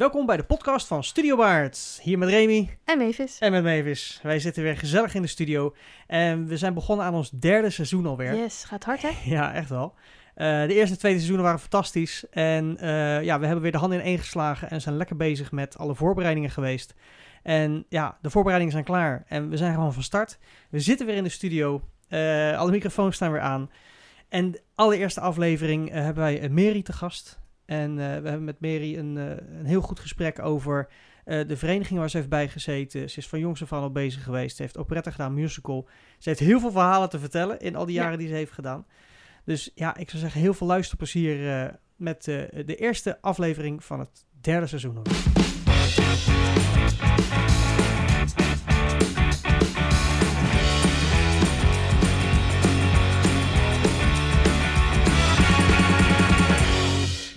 Welkom 0.00 0.26
bij 0.26 0.36
de 0.36 0.44
podcast 0.44 0.86
van 0.86 1.04
Studio 1.04 1.36
Baard. 1.36 1.98
Hier 2.02 2.18
met 2.18 2.28
Remy 2.28 2.76
En 2.84 2.98
Mavis. 2.98 3.38
en 3.38 3.52
met 3.52 3.62
Mavis. 3.62 4.20
Wij 4.22 4.38
zitten 4.38 4.62
weer 4.62 4.76
gezellig 4.76 5.14
in 5.14 5.22
de 5.22 5.28
studio. 5.28 5.74
En 6.06 6.46
we 6.46 6.56
zijn 6.56 6.74
begonnen 6.74 7.06
aan 7.06 7.14
ons 7.14 7.30
derde 7.30 7.70
seizoen 7.70 8.06
alweer. 8.06 8.34
Yes, 8.34 8.64
gaat 8.64 8.84
hard 8.84 9.02
hè? 9.02 9.10
Ja, 9.34 9.54
echt 9.54 9.68
wel. 9.68 9.94
Eh, 10.34 10.46
de 10.46 10.74
eerste 10.74 10.92
en 10.92 10.98
tweede 10.98 11.18
seizoenen 11.18 11.44
waren 11.44 11.60
fantastisch. 11.60 12.24
En 12.30 12.76
eh, 12.78 13.22
ja, 13.22 13.38
we 13.38 13.44
hebben 13.44 13.62
weer 13.62 13.72
de 13.72 13.78
handen 13.78 13.98
in 13.98 14.04
één 14.04 14.18
geslagen 14.18 14.70
en 14.70 14.80
zijn 14.80 14.96
lekker 14.96 15.16
bezig 15.16 15.52
met 15.52 15.78
alle 15.78 15.94
voorbereidingen 15.94 16.50
geweest. 16.50 16.94
En 17.42 17.84
ja, 17.88 18.18
de 18.22 18.30
voorbereidingen 18.30 18.72
zijn 18.72 18.84
klaar 18.84 19.24
en 19.28 19.48
we 19.48 19.56
zijn 19.56 19.74
gewoon 19.74 19.92
van 19.92 20.02
start. 20.02 20.38
We 20.70 20.80
zitten 20.80 21.06
weer 21.06 21.16
in 21.16 21.24
de 21.24 21.28
studio. 21.28 21.82
Eh, 22.08 22.58
alle 22.58 22.70
microfoons 22.70 23.14
staan 23.14 23.32
weer 23.32 23.40
aan. 23.40 23.70
En 24.28 24.50
de 24.50 24.62
allereerste 24.74 25.20
aflevering 25.20 25.90
hebben 25.90 26.22
wij 26.22 26.48
Mary 26.48 26.82
te 26.82 26.92
gast. 26.92 27.39
En 27.70 27.90
eh, 27.90 27.96
we 27.96 28.28
hebben 28.28 28.44
met 28.44 28.60
Mary 28.60 28.96
een, 28.98 29.18
eh, 29.18 29.58
een 29.58 29.66
heel 29.66 29.80
goed 29.80 30.00
gesprek 30.00 30.42
over 30.42 30.88
eh, 31.24 31.46
de 31.48 31.56
vereniging 31.56 31.98
waar 31.98 32.10
ze 32.10 32.16
heeft 32.16 32.28
bijgezeten. 32.28 33.10
Ze 33.10 33.18
is 33.18 33.28
van 33.28 33.38
jongs 33.38 33.62
af 33.62 33.72
aan 33.72 33.82
al 33.82 33.90
bezig 33.90 34.22
geweest. 34.22 34.56
Ze 34.56 34.62
heeft 34.62 34.78
operette 34.78 35.10
gedaan, 35.10 35.34
musical. 35.34 35.88
Ze 36.18 36.28
heeft 36.28 36.40
heel 36.40 36.60
veel 36.60 36.70
verhalen 36.70 37.08
te 37.08 37.18
vertellen 37.18 37.60
in 37.60 37.76
al 37.76 37.86
die 37.86 37.94
Ja. 37.94 38.02
jaren 38.02 38.18
die 38.18 38.28
ze 38.28 38.34
heeft 38.34 38.52
gedaan. 38.52 38.86
Dus 39.44 39.70
ja, 39.74 39.96
ik 39.96 40.10
zou 40.10 40.22
zeggen 40.22 40.40
heel 40.40 40.54
veel 40.54 40.66
luisterplezier 40.66 41.70
met 41.96 42.24
de 42.24 42.76
eerste 42.76 43.18
aflevering 43.20 43.84
van 43.84 43.98
het 43.98 44.24
derde 44.40 44.66
seizoen. 44.66 45.02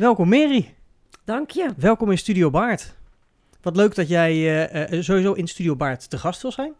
Welkom 0.04 0.30
Mary. 0.30 0.74
Dank 1.26 1.50
je. 1.52 1.70
Welkom 1.78 2.12
in 2.12 2.18
Studio 2.18 2.50
Baard. 2.50 2.94
Wat 3.62 3.76
leuk 3.76 3.96
dat 3.96 4.08
jij 4.10 4.32
eh, 4.32 4.94
eh, 4.98 5.04
sowieso 5.04 5.34
in 5.34 5.48
Studio 5.48 5.76
Baard 5.76 6.10
te 6.10 6.18
gast 6.18 6.42
wil 6.42 6.52
zijn. 6.52 6.74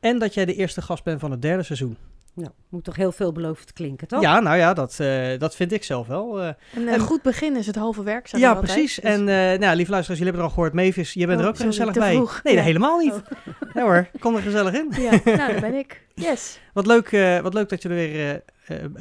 En 0.00 0.18
dat 0.18 0.34
jij 0.34 0.44
de 0.44 0.54
eerste 0.54 0.82
gast 0.82 1.04
bent 1.04 1.20
van 1.20 1.30
het 1.30 1.42
derde 1.42 1.62
seizoen. 1.62 1.96
Nou, 2.34 2.50
moet 2.68 2.84
toch 2.84 2.96
heel 2.96 3.12
veelbelovend 3.12 3.72
klinken, 3.72 4.08
toch? 4.08 4.22
Ja, 4.22 4.40
nou 4.40 4.56
ja, 4.56 4.74
dat, 4.74 5.00
eh, 5.00 5.38
dat 5.38 5.56
vind 5.56 5.72
ik 5.72 5.84
zelf 5.84 6.06
wel. 6.06 6.40
eh. 6.42 6.48
Een 6.74 6.88
En- 6.88 7.00
goed 7.00 7.22
begin 7.22 7.56
is 7.56 7.66
het 7.66 7.76
halve 7.76 8.02
werk. 8.02 8.26
ja, 8.26 8.48
altijd. 8.48 8.64
precies. 8.72 8.94
Dus- 8.94 9.04
En 9.04 9.28
eh 9.28 9.58
nou, 9.58 9.76
lieve 9.76 9.90
luisteraars, 9.90 10.06
jullie 10.06 10.24
hebben 10.24 10.40
er 10.40 10.48
al 10.48 10.50
gehoord. 10.54 10.72
Mavis, 10.72 11.12
je 11.12 11.26
bent 11.26 11.38
Oh, 11.38 11.44
er 11.44 11.50
ook 11.50 11.56
sorry, 11.56 11.70
gezellig 11.70 11.94
bij. 11.94 12.12
vroeg. 12.14 12.40
Nee, 12.42 12.54
Ja. 12.54 12.62
helemaal 12.62 12.98
niet. 12.98 13.12
Oh. 13.12 13.82
Hoor, 13.82 14.08
kom 14.18 14.36
er 14.36 14.42
gezellig 14.42 14.74
in. 14.74 14.92
Ja, 15.00 15.10
nou, 15.10 15.36
daar 15.36 15.60
ben 15.60 15.74
ik. 15.74 16.06
Yes. 16.14 16.58
Wat 16.74 16.86
leuk, 16.86 17.12
eh, 17.12 17.40
wat 17.40 17.54
leuk 17.54 17.68
dat 17.68 17.82
je 17.82 17.88
er 17.88 17.94
weer 17.94 18.42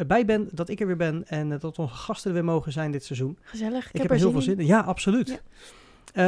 bij 0.08 0.26
bent, 0.26 0.58
dat 0.58 0.70
ik 0.70 0.80
er 0.80 0.88
weer 0.88 0.96
ben 0.98 1.28
en 1.28 1.52
eh, 1.52 1.60
dat 1.60 1.80
onze 1.80 1.96
gasten 1.96 2.30
er 2.30 2.36
weer 2.36 2.46
mogen 2.46 2.72
zijn 2.72 2.92
dit 2.92 3.04
seizoen. 3.04 3.38
Gezellig. 3.42 3.88
Ik, 3.88 3.94
Ik, 3.94 4.02
heb 4.02 4.12
er 4.12 4.18
heel 4.18 4.32
veel 4.32 4.42
zin 4.42 4.60
in. 4.60 4.66
Ja, 4.66 4.80
absoluut. 4.80 5.28
Ja. 5.28 5.38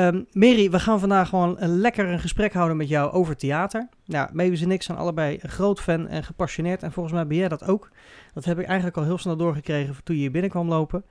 Ehm, 0.07 0.23
Mary, 0.31 0.69
we 0.71 0.79
gaan 0.79 0.99
vandaag 0.99 1.29
gewoon 1.29 1.55
een 1.59 1.77
lekker 1.79 2.07
een 2.09 2.19
gesprek 2.19 2.53
houden 2.53 2.77
met 2.77 2.87
jou 2.89 3.11
over 3.11 3.37
theater. 3.37 3.87
Nou, 4.05 4.29
Mavis 4.33 4.61
en 4.61 4.71
ik 4.71 4.81
zijn 4.83 4.97
allebei 4.97 5.39
een 5.41 5.49
groot 5.49 5.79
fan 5.81 6.07
en 6.07 6.23
gepassioneerd. 6.23 6.83
En 6.83 6.91
volgens 6.91 7.15
mij 7.15 7.27
ben 7.27 7.37
jij 7.37 7.47
dat 7.47 7.63
ook. 7.67 7.89
Dat 8.33 8.45
heb 8.45 8.59
ik 8.59 8.65
eigenlijk 8.65 8.97
al 8.97 9.03
heel 9.03 9.17
snel 9.17 9.35
doorgekregen 9.37 9.95
toen 10.03 10.15
je 10.15 10.21
hier 10.21 10.31
binnenkwam 10.31 10.67
lopen. 10.67 11.03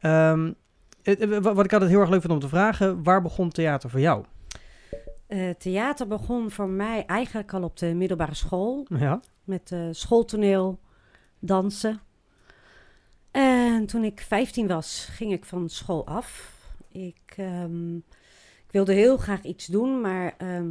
Ehm, 0.00 0.52
eh, 1.02 1.38
wa- 1.40 1.54
wat 1.54 1.64
ik 1.64 1.72
altijd 1.72 1.90
heel 1.90 2.00
erg 2.00 2.10
leuk 2.10 2.20
vind 2.20 2.32
om 2.32 2.38
te 2.40 2.48
vragen, 2.48 3.02
waar 3.02 3.22
begon 3.22 3.50
theater 3.50 3.90
voor 3.90 4.00
jou? 4.00 4.24
Eh, 5.26 5.50
theater 5.50 6.06
begon 6.06 6.50
voor 6.50 6.68
mij 6.68 7.04
eigenlijk 7.06 7.54
al 7.54 7.62
op 7.62 7.76
de 7.78 7.94
middelbare 7.94 8.34
school. 8.34 8.86
Ja, 8.98 9.20
Met 9.44 9.72
eh, 9.72 9.80
schooltoneel, 9.90 10.78
dansen. 11.42 12.00
En 13.30 13.86
toen 13.86 14.04
ik 14.04 14.20
15 14.20 14.66
was, 14.66 15.08
ging 15.10 15.32
ik 15.32 15.44
van 15.44 15.68
school 15.68 16.06
af. 16.06 16.56
Ik, 16.88 17.34
ehm, 17.36 17.96
ik 18.66 18.70
wilde 18.70 18.92
heel 18.92 19.16
graag 19.16 19.42
iets 19.42 19.66
doen, 19.66 20.00
maar 20.00 20.34
ehm, 20.38 20.70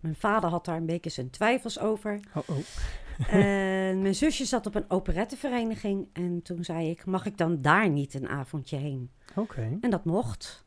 mijn 0.00 0.14
vader 0.14 0.50
had 0.50 0.64
daar 0.64 0.76
een 0.76 0.86
beetje 0.86 1.10
zijn 1.10 1.30
twijfels 1.30 1.78
over. 1.78 2.20
oh, 2.34 2.48
oh. 2.48 2.56
En 3.28 4.02
mijn 4.02 4.14
zusje 4.14 4.44
zat 4.44 4.66
op 4.66 4.74
een 4.74 4.90
operettevereniging. 4.90 6.08
En 6.12 6.42
toen 6.42 6.64
zei 6.64 6.90
ik, 6.90 7.04
mag 7.04 7.26
ik 7.26 7.38
dan 7.38 7.62
daar 7.62 7.88
niet 7.88 8.14
een 8.14 8.28
avondje 8.28 8.76
heen? 8.76 9.10
oké. 9.36 9.78
En 9.80 9.90
dat 9.90 10.04
mocht. 10.04 10.64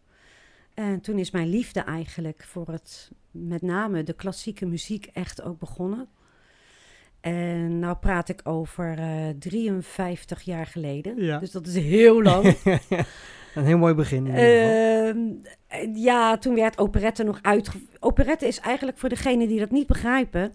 En 0.73 1.01
toen 1.01 1.19
is 1.19 1.31
mijn 1.31 1.47
liefde 1.47 1.79
eigenlijk 1.79 2.43
voor 2.43 2.67
het, 2.67 3.11
met 3.31 3.61
name 3.61 4.03
de 4.03 4.13
klassieke 4.13 4.65
muziek, 4.65 5.05
echt 5.05 5.41
ook 5.41 5.59
begonnen. 5.59 6.07
En 7.25 7.79
nou 7.79 7.95
praat 7.95 8.29
ik 8.29 8.41
over 8.43 8.99
eh 8.99 9.29
53 9.39 10.41
jaar 10.41 10.65
geleden. 10.65 11.23
Ja. 11.23 11.39
Dus 11.39 11.51
dat 11.51 11.67
is 11.67 11.75
heel 11.75 12.21
lang. 12.21 12.55
een 13.55 13.65
heel 13.65 13.77
mooi 13.77 13.93
begin. 13.93 14.17
in 14.17 14.25
ieder 14.25 14.41
geval. 14.41 15.13
Ehm, 15.69 15.97
ja, 15.97 16.37
toen 16.37 16.55
werd 16.55 16.77
operette 16.77 17.23
nog 17.23 17.39
uitge... 17.41 17.77
Operette 17.99 18.47
is 18.47 18.59
eigenlijk 18.59 18.97
voor 18.97 19.09
degenen 19.09 19.47
die 19.47 19.59
dat 19.59 19.71
niet 19.71 19.87
begrijpen... 19.87 20.51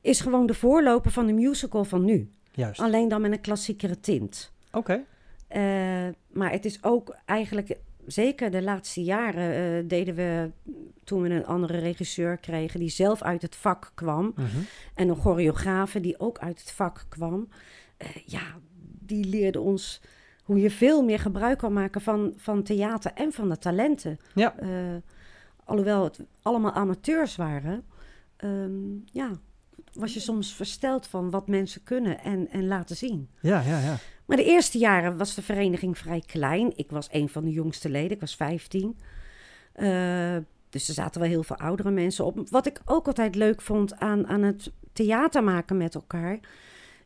is 0.00 0.20
gewoon 0.20 0.46
de 0.46 0.54
voorloper 0.54 1.10
van 1.10 1.26
de 1.26 1.32
musical 1.32 1.84
van 1.84 2.04
nu. 2.04 2.30
Juist. 2.52 2.80
Alleen 2.80 3.08
dan 3.08 3.20
met 3.20 3.32
een 3.32 3.40
klassiekere 3.40 4.00
tint. 4.00 4.52
Oké. 4.72 5.04
Eh, 5.48 5.62
maar 6.32 6.50
het 6.50 6.64
is 6.64 6.78
ook 6.82 7.16
eigenlijk, 7.24 7.76
zeker 8.08 8.50
de 8.50 8.62
laatste 8.62 9.02
jaren, 9.02 9.54
eh, 9.54 9.88
deden 9.88 10.14
we 10.14 10.50
toen 11.04 11.22
we 11.22 11.28
een 11.28 11.46
andere 11.46 11.78
regisseur 11.78 12.36
kregen 12.36 12.80
die 12.80 12.88
zelf 12.88 13.22
uit 13.22 13.42
het 13.42 13.56
vak 13.56 13.92
kwam. 13.94 14.32
Mhm. 14.36 14.46
En 14.94 15.08
een 15.08 15.16
choreografe 15.16 16.00
die 16.00 16.20
ook 16.20 16.38
uit 16.38 16.60
het 16.60 16.70
vak 16.70 17.06
kwam. 17.08 17.48
Eh, 17.96 18.08
ja, 18.24 18.42
die 19.00 19.24
leerde 19.24 19.60
ons 19.60 20.00
hoe 20.42 20.60
je 20.60 20.70
veel 20.70 21.02
meer 21.02 21.18
gebruik 21.18 21.58
kan 21.58 21.72
maken 21.72 22.00
van, 22.00 22.32
van 22.36 22.62
theater 22.62 23.12
en 23.14 23.32
van 23.32 23.48
de 23.48 23.58
talenten. 23.58 24.18
Ja. 24.34 24.58
Eh, 24.58 24.68
alhoewel 25.64 26.04
het 26.04 26.20
allemaal 26.42 26.72
amateurs 26.72 27.36
waren, 27.36 27.84
ehm, 28.36 28.96
ja, 29.12 29.30
was 29.92 30.14
je 30.14 30.20
soms 30.20 30.54
versteld 30.54 31.06
van 31.06 31.30
wat 31.30 31.48
mensen 31.48 31.82
kunnen 31.82 32.20
en, 32.20 32.48
en 32.50 32.66
laten 32.66 32.96
zien. 32.96 33.28
Ja, 33.40 33.60
ja, 33.60 33.78
ja. 33.78 33.96
Maar 34.28 34.36
de 34.36 34.44
eerste 34.44 34.78
jaren 34.78 35.16
was 35.16 35.34
de 35.34 35.42
vereniging 35.42 35.98
vrij 35.98 36.22
klein. 36.26 36.72
Ik 36.76 36.90
was 36.90 37.08
een 37.10 37.28
van 37.28 37.44
de 37.44 37.50
jongste 37.50 37.88
leden, 37.88 38.10
ik 38.10 38.20
was 38.20 38.36
15. 38.36 38.96
Eh, 39.72 40.36
dus 40.68 40.88
er 40.88 40.94
zaten 40.94 41.20
wel 41.20 41.30
heel 41.30 41.42
veel 41.42 41.56
oudere 41.56 41.90
mensen 41.90 42.24
op. 42.24 42.48
Wat 42.50 42.66
ik 42.66 42.80
ook 42.84 43.06
altijd 43.06 43.34
leuk 43.34 43.60
vond 43.60 43.98
aan, 43.98 44.26
aan 44.26 44.42
het 44.42 44.72
theater 44.92 45.44
maken 45.44 45.76
met 45.76 45.94
elkaar. 45.94 46.38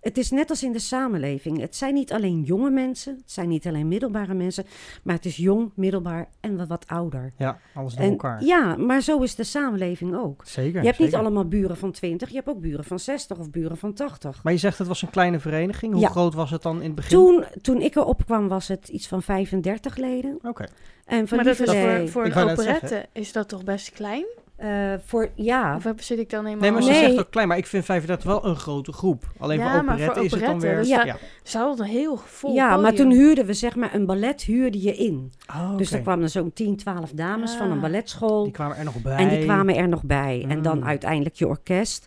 Het 0.02 0.18
is 0.18 0.30
net 0.30 0.50
als 0.50 0.62
in 0.62 0.72
de 0.72 0.78
samenleving. 0.78 1.60
Het 1.60 1.76
zijn 1.76 1.94
niet 1.94 2.12
alleen 2.12 2.42
jonge 2.42 2.70
mensen, 2.70 3.14
het 3.16 3.32
zijn 3.32 3.48
niet 3.48 3.66
alleen 3.66 3.88
middelbare 3.88 4.34
mensen, 4.34 4.64
maar 5.02 5.14
het 5.14 5.24
is 5.24 5.36
jong, 5.36 5.70
middelbaar 5.74 6.28
en 6.40 6.56
wel 6.56 6.66
wat 6.66 6.84
ouder. 6.86 7.32
Ja, 7.38 7.58
alles 7.74 7.94
door 7.94 8.04
En, 8.04 8.10
elkaar. 8.10 8.44
ja, 8.44 8.76
maar 8.76 9.00
zo 9.00 9.18
is 9.22 9.34
de 9.34 9.44
samenleving 9.44 10.16
ook. 10.16 10.42
Zeker. 10.46 10.80
je 10.80 10.86
hebt 10.86 10.98
niet 10.98 11.14
allemaal 11.14 11.44
buren 11.48 11.76
van 11.76 11.92
20, 11.92 12.28
je 12.28 12.34
hebt 12.34 12.48
ook 12.48 12.60
buren 12.60 12.84
van 12.84 12.98
60 12.98 13.38
of 13.38 13.50
buren 13.50 13.76
van 13.76 13.92
80. 13.94 14.42
Maar 14.42 14.52
je 14.52 14.58
zegt 14.58 14.78
het 14.78 14.86
was 14.88 15.02
een 15.02 15.10
kleine 15.10 15.38
vereniging. 15.40 15.92
Hoe 15.92 16.00
Ja. 16.02 16.08
groot 16.08 16.34
was 16.34 16.50
het 16.50 16.62
dan 16.62 16.76
in 16.76 16.86
het 16.86 16.94
begin? 16.94 17.10
Toen, 17.18 17.44
toen 17.62 17.80
ik 17.80 17.96
erop 17.96 18.24
kwam 18.24 18.48
was 18.48 18.68
het 18.68 18.88
iets 18.88 19.08
van 19.08 19.22
35 19.22 19.96
leden. 19.96 20.38
Oké. 20.42 20.64
En 21.04 21.28
van 21.28 21.36
Maar 21.36 21.46
dat 21.46 21.60
is 21.60 21.70
voor, 21.70 22.08
voor 22.08 22.24
een 22.24 22.50
operette 22.50 23.06
is 23.12 23.32
dat 23.32 23.48
toch 23.48 23.64
best 23.64 23.90
klein? 23.90 24.24
Eh, 24.56 24.92
voor, 25.04 25.28
ja, 25.34 25.76
Of 25.76 25.92
zit 25.96 26.18
ik 26.18 26.30
dan 26.30 26.44
helemaal... 26.44 26.62
Nee, 26.70 26.72
maar 26.72 26.82
ze 26.82 26.90
Nee. 26.90 27.08
zegt 27.08 27.18
ook 27.18 27.30
klein, 27.30 27.48
maar 27.48 27.56
ik 27.56 27.66
vind 27.66 27.84
35 27.84 28.26
wel 28.26 28.46
een 28.46 28.56
grote 28.56 28.92
groep. 28.92 29.24
Alleen 29.38 29.58
Ja, 29.58 29.74
voor 29.74 29.84
maar 29.84 29.98
voor 29.98 30.24
is 30.24 30.30
het 30.30 30.40
dan 30.40 30.60
weer... 30.60 30.76
dus 30.76 30.88
ja. 30.88 31.04
daar- 31.04 31.20
Ze 31.42 31.58
hadden 31.58 31.84
een 31.86 31.92
heel 31.92 32.16
vol 32.16 32.54
ja 32.54 32.76
maar 32.76 32.92
toen 32.94 33.10
huurden 33.10 33.46
we 33.46 33.52
zeg 33.54 33.76
maar 33.76 33.94
een 33.94 34.06
ballet 34.06 34.42
huurde 34.42 34.82
je 34.82 34.94
in. 34.96 35.32
Oh, 35.50 35.76
Dus 35.76 35.92
er 35.92 36.00
kwamen 36.00 36.30
zo'n 36.30 36.52
10, 36.52 36.76
12 36.76 37.10
dames 37.10 37.52
van 37.54 37.66
een 37.70 37.76
Ah. 37.76 37.80
balletschool. 37.82 38.42
Die 38.42 38.52
kwamen 38.52 38.76
er 38.76 38.84
nog 38.84 39.02
bij. 39.02 39.16
En 39.16 39.28
die 39.28 39.44
kwamen 39.44 39.76
er 39.76 39.88
nog 39.88 40.02
bij. 40.04 40.44
En 40.48 40.62
dan 40.62 40.76
Mm. 40.78 40.84
uiteindelijk 40.84 41.34
je 41.34 41.46
orkest. 41.48 42.06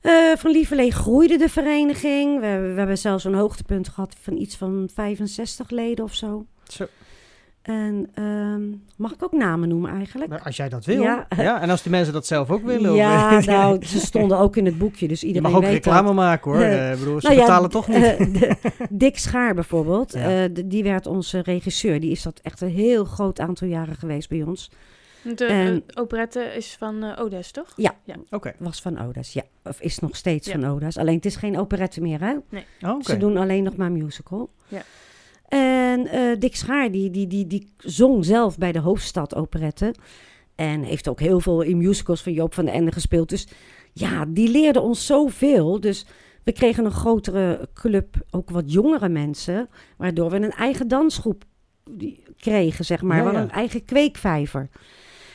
Eh, 0.00 0.12
van 0.36 0.50
Lieverlee 0.50 0.92
groeide 0.92 1.36
de 1.38 1.48
vereniging. 1.48 2.40
We, 2.40 2.46
we 2.46 2.78
hebben 2.78 2.98
zelfs 2.98 3.24
een 3.24 3.34
hoogtepunt 3.34 3.88
gehad 3.88 4.16
van 4.20 4.36
iets 4.36 4.56
van 4.56 4.88
65 4.94 5.70
leden 5.70 6.04
of 6.04 6.14
zo. 6.14 6.46
Zo, 6.68 6.86
En 7.62 8.10
ehm, 8.14 8.68
mag 8.96 9.12
ik 9.12 9.22
ook 9.22 9.32
namen 9.32 9.68
noemen 9.68 9.90
eigenlijk? 9.90 10.30
maar 10.30 10.42
als 10.42 10.56
jij 10.56 10.68
dat 10.68 10.84
wil. 10.84 11.02
Ja. 11.02 11.26
Ja. 11.36 11.60
en 11.60 11.70
als 11.70 11.82
die 11.82 11.90
mensen 11.90 12.12
dat 12.12 12.26
zelf 12.26 12.50
ook 12.50 12.64
willen. 12.64 12.94
Ja, 13.04 13.36
of, 13.38 13.46
nou, 13.46 13.84
ze 13.86 13.98
stonden 13.98 14.38
ook 14.38 14.56
in 14.56 14.64
het 14.66 14.78
boekje, 14.78 15.08
dus 15.08 15.20
je 15.20 15.26
iedereen 15.26 15.48
mag 15.50 15.58
ook 15.60 15.66
weet 15.66 15.72
reclame 15.74 16.06
dat. 16.06 16.14
maken 16.14 16.50
hoor. 16.50 16.60
Ik 16.92 16.98
bedoel, 16.98 17.20
ze 17.20 17.26
Nou 17.26 17.38
ja, 17.38 17.44
betalen 17.46 17.70
toch 17.70 17.88
niet. 17.88 17.96
eh, 18.04 18.18
de- 18.18 18.56
Dick 18.90 19.18
Schaar 19.18 19.54
bijvoorbeeld, 19.54 20.12
Ja. 20.12 20.42
eh, 20.44 20.48
de- 20.54 20.66
die 20.66 20.82
werd 20.82 21.06
onze 21.06 21.38
regisseur. 21.40 22.00
Die 22.00 22.10
is 22.10 22.22
dat 22.22 22.40
echt 22.42 22.60
een 22.60 22.68
heel 22.70 23.04
groot 23.04 23.40
aantal 23.40 23.68
jaren 23.68 23.94
geweest 23.96 24.28
bij 24.28 24.42
ons. 24.42 24.70
De 25.36 25.44
en- 25.44 25.84
operette 25.94 26.40
is 26.42 26.76
van 26.78 27.16
Odes, 27.16 27.50
toch? 27.50 27.74
Oké. 28.30 28.52
Was 28.58 28.80
van 28.82 29.00
Odas, 29.06 29.32
ja. 29.32 29.42
Of 29.64 29.80
is 29.80 29.98
nog 29.98 30.16
steeds 30.16 30.46
Ja. 30.46 30.52
van 30.52 30.64
Odas. 30.70 30.96
Alleen 30.96 31.16
het 31.16 31.24
is 31.26 31.36
geen 31.36 31.58
operette 31.58 32.00
meer, 32.00 32.20
hè? 32.20 32.32
Oh, 32.32 32.94
oké. 32.94 33.02
Ze 33.04 33.16
doen 33.16 33.36
alleen 33.36 33.62
nog 33.62 33.76
maar 33.76 33.92
musical. 33.92 34.50
Ja. 34.68 34.82
En 35.50 36.06
eh, 36.06 36.20
Dick 36.38 36.56
Schaar, 36.56 36.90
die, 36.90 37.10
die, 37.10 37.26
die, 37.26 37.46
die 37.46 37.72
zong 37.76 38.24
zelf 38.24 38.58
bij 38.58 38.72
de 38.72 38.78
Hoofdstad 38.78 39.34
Operette. 39.34 39.94
En 40.54 40.82
heeft 40.82 41.08
ook 41.08 41.20
heel 41.20 41.40
veel 41.40 41.60
in 41.60 41.76
musicals 41.78 42.22
van 42.22 42.32
Joop 42.32 42.54
van 42.54 42.64
den 42.64 42.74
Ende 42.74 42.92
gespeeld. 42.92 43.28
Dus 43.28 43.48
ja, 43.92 44.24
die 44.28 44.48
leerde 44.50 44.80
ons 44.80 45.06
zoveel. 45.06 45.80
Dus 45.80 46.06
we 46.44 46.52
kregen 46.52 46.84
een 46.84 46.90
grotere 46.90 47.68
club, 47.74 48.14
ook 48.30 48.50
wat 48.50 48.72
jongere 48.72 49.08
mensen. 49.08 49.68
Waardoor 49.96 50.30
we 50.30 50.36
een 50.36 50.50
eigen 50.50 50.88
dansgroep 50.88 51.44
kregen, 52.36 52.84
zeg 52.84 53.02
maar. 53.02 53.16
Ja, 53.16 53.22
We 53.22 53.28
hadden 53.28 53.46
ja. 53.46 53.52
een 53.52 53.58
eigen 53.58 53.84
kweekvijver. 53.84 54.68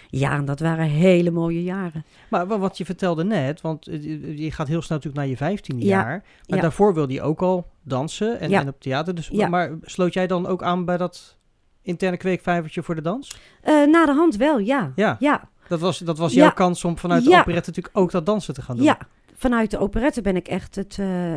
Ja, 0.09 0.31
en 0.37 0.45
dat 0.45 0.59
waren 0.59 0.85
hele 0.85 1.31
mooie 1.31 1.63
jaren. 1.63 2.03
Maar 2.29 2.47
wa- 2.47 2.59
wat 2.59 2.77
je 2.77 2.85
vertelde 2.85 3.23
net, 3.23 3.61
want 3.61 3.87
eh, 3.87 4.03
je 4.03 4.41
je 4.43 4.51
gaat 4.51 4.67
heel 4.67 4.81
snel 4.81 4.97
natuurlijk 4.97 5.15
naar 5.15 5.27
je 5.27 5.37
vijftiende 5.37 5.85
Ja, 5.85 5.89
jaar. 6.01 6.23
Maar 6.47 6.61
daarvoor 6.61 6.93
wilde 6.93 7.13
je 7.13 7.21
ook 7.21 7.41
al 7.41 7.67
dansen 7.85 8.39
en, 8.39 8.49
Ja. 8.49 8.61
en 8.61 8.67
op 8.67 8.81
theater. 8.81 9.15
Dus, 9.15 9.27
Ja. 9.31 9.47
Maar 9.47 9.71
sloot 9.81 10.13
jij 10.13 10.27
dan 10.27 10.47
ook 10.47 10.63
aan 10.63 10.85
bij 10.85 10.97
dat 10.97 11.37
interne 11.81 12.17
kweekvijvertje 12.17 12.83
voor 12.83 12.95
de 12.95 13.01
dans? 13.01 13.37
Eh, 13.61 13.73
na 13.85 14.05
de 14.05 14.13
hand 14.13 14.35
wel, 14.35 14.59
ja. 14.59 14.91
Ja, 14.95 15.15
Ja, 15.19 15.49
dat 15.67 15.79
was, 15.79 15.97
dat 15.97 16.17
was 16.17 16.33
jouw 16.33 16.51
kans 16.53 16.83
om 16.85 16.97
vanuit 16.97 17.23
de 17.23 17.29
operette 17.37 17.69
natuurlijk 17.69 17.97
ook 17.97 18.11
dat 18.11 18.25
dansen 18.25 18.53
te 18.53 18.61
gaan 18.61 18.75
doen. 18.75 18.85
ja. 18.85 18.97
Vanuit 19.37 19.71
de 19.71 19.77
operette 19.77 20.21
ben 20.21 20.35
ik 20.35 20.47
echt 20.47 20.75
het... 20.75 20.99
eh, 20.99 21.35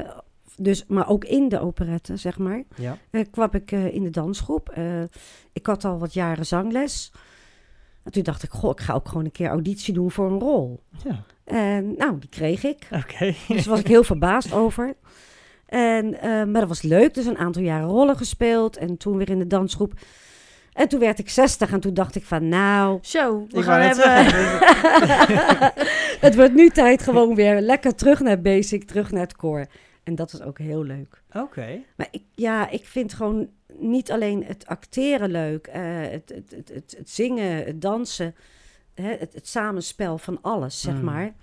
dus, 0.56 0.84
maar 0.86 1.08
ook 1.08 1.24
in 1.24 1.48
de 1.48 1.60
operette, 1.60 2.16
zeg 2.16 2.38
maar. 2.38 2.62
Ja. 2.76 2.96
eh, 3.10 3.24
kwam 3.30 3.48
ik 3.52 3.70
in 3.70 4.02
de 4.02 4.10
dansgroep. 4.10 4.74
Ik 5.52 5.66
had 5.66 5.84
al 5.84 5.98
wat 5.98 6.12
jaren 6.12 6.46
zangles. 6.46 7.12
En 8.02 8.12
toen 8.12 8.22
dacht 8.22 8.42
ik, 8.42 8.50
goh, 8.50 8.70
ik 8.70 8.80
ga 8.80 8.92
ook 8.94 9.08
gewoon 9.08 9.24
een 9.24 9.30
keer 9.32 9.48
auditie 9.48 9.94
doen 9.94 10.10
voor 10.10 10.30
een 10.30 10.38
rol. 10.38 10.80
ja. 11.04 11.22
En 11.44 11.94
nou, 11.96 12.18
die 12.18 12.28
kreeg 12.28 12.64
ik. 12.64 12.88
Oké. 12.92 13.34
Dus 13.48 13.64
daar 13.64 13.68
was 13.68 13.80
ik 13.80 13.86
heel 13.86 14.04
verbaasd 14.04 14.52
over. 14.52 14.94
En, 15.68 16.20
eh, 16.20 16.28
maar 16.30 16.60
dat 16.60 16.68
was 16.68 16.82
leuk. 16.82 17.14
Dus 17.14 17.26
een 17.26 17.38
aantal 17.38 17.62
jaren 17.62 17.88
rollen 17.88 18.16
gespeeld. 18.16 18.76
En 18.76 18.96
toen 18.96 19.16
weer 19.16 19.30
in 19.30 19.38
de 19.38 19.46
dansgroep. 19.46 19.92
En 20.72 20.88
toen 20.88 21.00
werd 21.00 21.18
ik 21.18 21.28
60 21.30 21.72
en 21.72 21.80
toen 21.80 21.94
dacht 21.94 22.14
ik 22.14 22.24
van 22.24 22.48
nou, 22.48 22.98
Zo, 23.02 23.46
we 23.48 23.62
gaan 23.62 23.80
hebben... 23.80 24.24
het 26.26 26.34
wordt 26.36 26.54
nu 26.54 26.68
tijd 26.70 27.02
gewoon 27.02 27.34
weer 27.34 27.60
lekker 27.60 27.94
terug 27.94 28.20
naar 28.20 28.40
basic, 28.40 28.84
terug 28.84 29.10
naar 29.10 29.22
het 29.22 29.36
core. 29.36 29.68
En 30.02 30.14
dat 30.14 30.32
is 30.32 30.42
ook 30.42 30.58
heel 30.58 30.82
leuk. 30.84 31.22
Oké. 31.32 31.80
Maar 31.96 32.08
ik, 32.10 32.22
ja, 32.34 32.68
ik 32.70 32.86
vind 32.86 33.12
gewoon 33.14 33.48
niet 33.78 34.10
alleen 34.10 34.44
het 34.44 34.66
acteren 34.66 35.30
leuk, 35.30 35.66
eh, 35.66 35.82
het, 36.00 36.32
het, 36.34 36.50
het, 36.56 36.68
het, 36.74 36.94
het 36.98 37.10
zingen, 37.10 37.64
het 37.64 37.80
dansen, 37.82 38.34
hè, 38.94 39.16
het, 39.16 39.34
het 39.34 39.48
samenspel 39.48 40.18
van 40.18 40.38
alles, 40.42 40.80
zeg 40.80 40.94
Mm. 40.94 41.04
maar. 41.04 41.34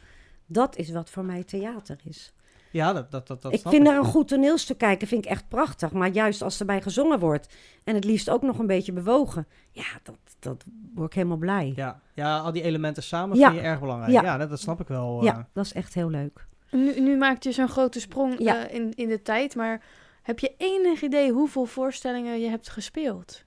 Dat 0.45 0.75
is 0.77 0.91
wat 0.91 1.09
voor 1.09 1.25
mij 1.25 1.43
theater 1.43 1.97
is. 2.03 2.33
Ja, 2.75 2.93
dat, 2.93 3.11
dat, 3.11 3.27
dat, 3.27 3.41
dat 3.41 3.53
ik 3.53 3.59
snap 3.59 3.73
vind 3.73 3.85
naar 3.85 3.97
een 3.97 4.03
goed 4.05 4.27
toneelstuk 4.27 4.77
kijken 4.77 5.07
vind 5.07 5.25
ik 5.25 5.31
echt 5.31 5.47
prachtig. 5.47 5.91
Maar 5.91 6.09
juist 6.09 6.41
als 6.41 6.59
erbij 6.59 6.81
gezongen 6.81 7.19
wordt 7.19 7.53
en 7.83 7.95
het 7.95 8.03
liefst 8.03 8.29
ook 8.29 8.41
nog 8.41 8.59
een 8.59 8.67
beetje 8.67 8.91
bewogen. 8.91 9.47
Ja, 9.71 9.83
dat, 10.03 10.15
dat 10.39 10.63
word 10.93 11.07
ik 11.07 11.13
helemaal 11.13 11.37
blij. 11.37 11.73
Ja, 11.75 11.85
Ja. 11.85 12.01
ja, 12.13 12.39
al 12.39 12.51
die 12.51 12.61
elementen 12.61 13.03
samen 13.03 13.37
Ja. 13.37 13.49
vind 13.49 13.61
je 13.61 13.67
erg 13.67 13.79
belangrijk. 13.79 14.11
Ja, 14.13 14.21
Ja. 14.21 14.37
dat, 14.37 14.49
dat 14.49 14.59
snap 14.59 14.79
ik 14.79 14.87
wel. 14.87 15.27
eh. 15.27 15.37
dat 15.53 15.65
is 15.65 15.73
echt 15.73 15.93
heel 15.93 16.09
leuk. 16.09 16.47
Nu, 16.71 16.99
nu 16.99 17.17
maakt 17.17 17.43
je 17.43 17.51
zo'n 17.51 17.69
grote 17.69 17.99
sprong 17.99 18.39
Ja. 18.39 18.67
eh, 18.67 18.75
in, 18.75 18.93
in 18.95 19.07
de 19.07 19.21
tijd, 19.21 19.55
maar 19.55 19.83
heb 20.21 20.39
je 20.39 20.53
enig 20.57 21.01
idee 21.01 21.31
hoeveel 21.31 21.65
voorstellingen 21.65 22.39
je 22.39 22.49
hebt 22.49 22.69
gespeeld? 22.69 23.43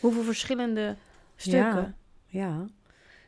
Hoeveel 0.00 0.22
verschillende 0.22 0.96
stukken? 1.36 1.96
Ja, 2.26 2.64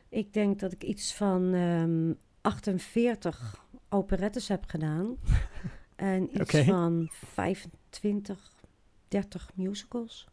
ik 0.09 0.33
denk 0.33 0.59
dat 0.59 0.71
ik 0.71 0.83
iets 0.83 1.13
van 1.13 1.53
ehm 1.53 2.11
48 2.41 3.64
operettes 3.95 4.47
heb 4.47 4.63
gedaan. 4.67 5.15
en 5.95 6.41
iets 6.41 6.57
van 6.57 7.07
25, 7.11 8.51
30 9.07 9.51
musicals. 9.55 10.27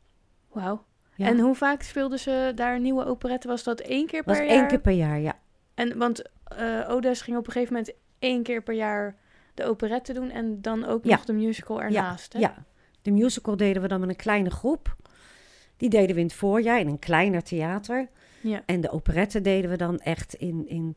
Wauw. 0.52 0.84
Ja. 1.14 1.26
En 1.26 1.38
hoe 1.38 1.54
vaak 1.54 1.82
speelden 1.82 2.18
ze 2.18 2.52
daar 2.54 2.74
een 2.74 2.82
nieuwe 2.82 3.04
operette? 3.04 3.48
Was 3.48 3.62
dat 3.64 3.80
één 3.80 4.06
keer 4.06 4.22
per 4.22 4.34
was 4.34 4.46
jaar? 4.46 4.56
één 4.58 4.66
keer 4.68 4.80
per 4.80 4.92
jaar, 4.92 5.20
ja. 5.20 5.38
En, 5.74 5.98
want 5.98 6.22
eh 6.44 6.88
Odes 6.88 7.20
ging 7.20 7.36
op 7.36 7.46
een 7.46 7.52
gegeven 7.52 7.74
moment 7.74 7.94
één 8.18 8.42
keer 8.42 8.62
per 8.62 8.74
jaar 8.74 9.16
de 9.54 9.64
operette 9.64 10.12
doen 10.12 10.30
en 10.30 10.62
dan 10.62 10.84
ook 10.84 11.04
Ja. 11.04 11.10
nog 11.10 11.24
de 11.24 11.32
musical 11.32 11.82
ernaast. 11.82 12.32
hè? 12.32 12.38
Ja, 12.38 12.64
de 13.02 13.10
musical 13.10 13.56
deden 13.56 13.82
we 13.82 13.88
dan 13.88 14.00
met 14.00 14.08
een 14.08 14.16
kleine 14.16 14.50
groep. 14.50 14.96
Die 15.76 15.88
deden 15.90 16.14
we 16.14 16.20
in 16.20 16.26
het 16.26 16.34
voorjaar 16.36 16.80
in 16.80 16.88
een 16.88 16.98
kleiner 16.98 17.42
theater. 17.42 18.08
Ja. 18.40 18.62
En 18.66 18.80
de 18.80 18.90
operette 18.90 19.40
deden 19.40 19.70
we 19.70 19.76
dan 19.76 19.98
echt 19.98 20.34
in, 20.34 20.68
in 20.68 20.96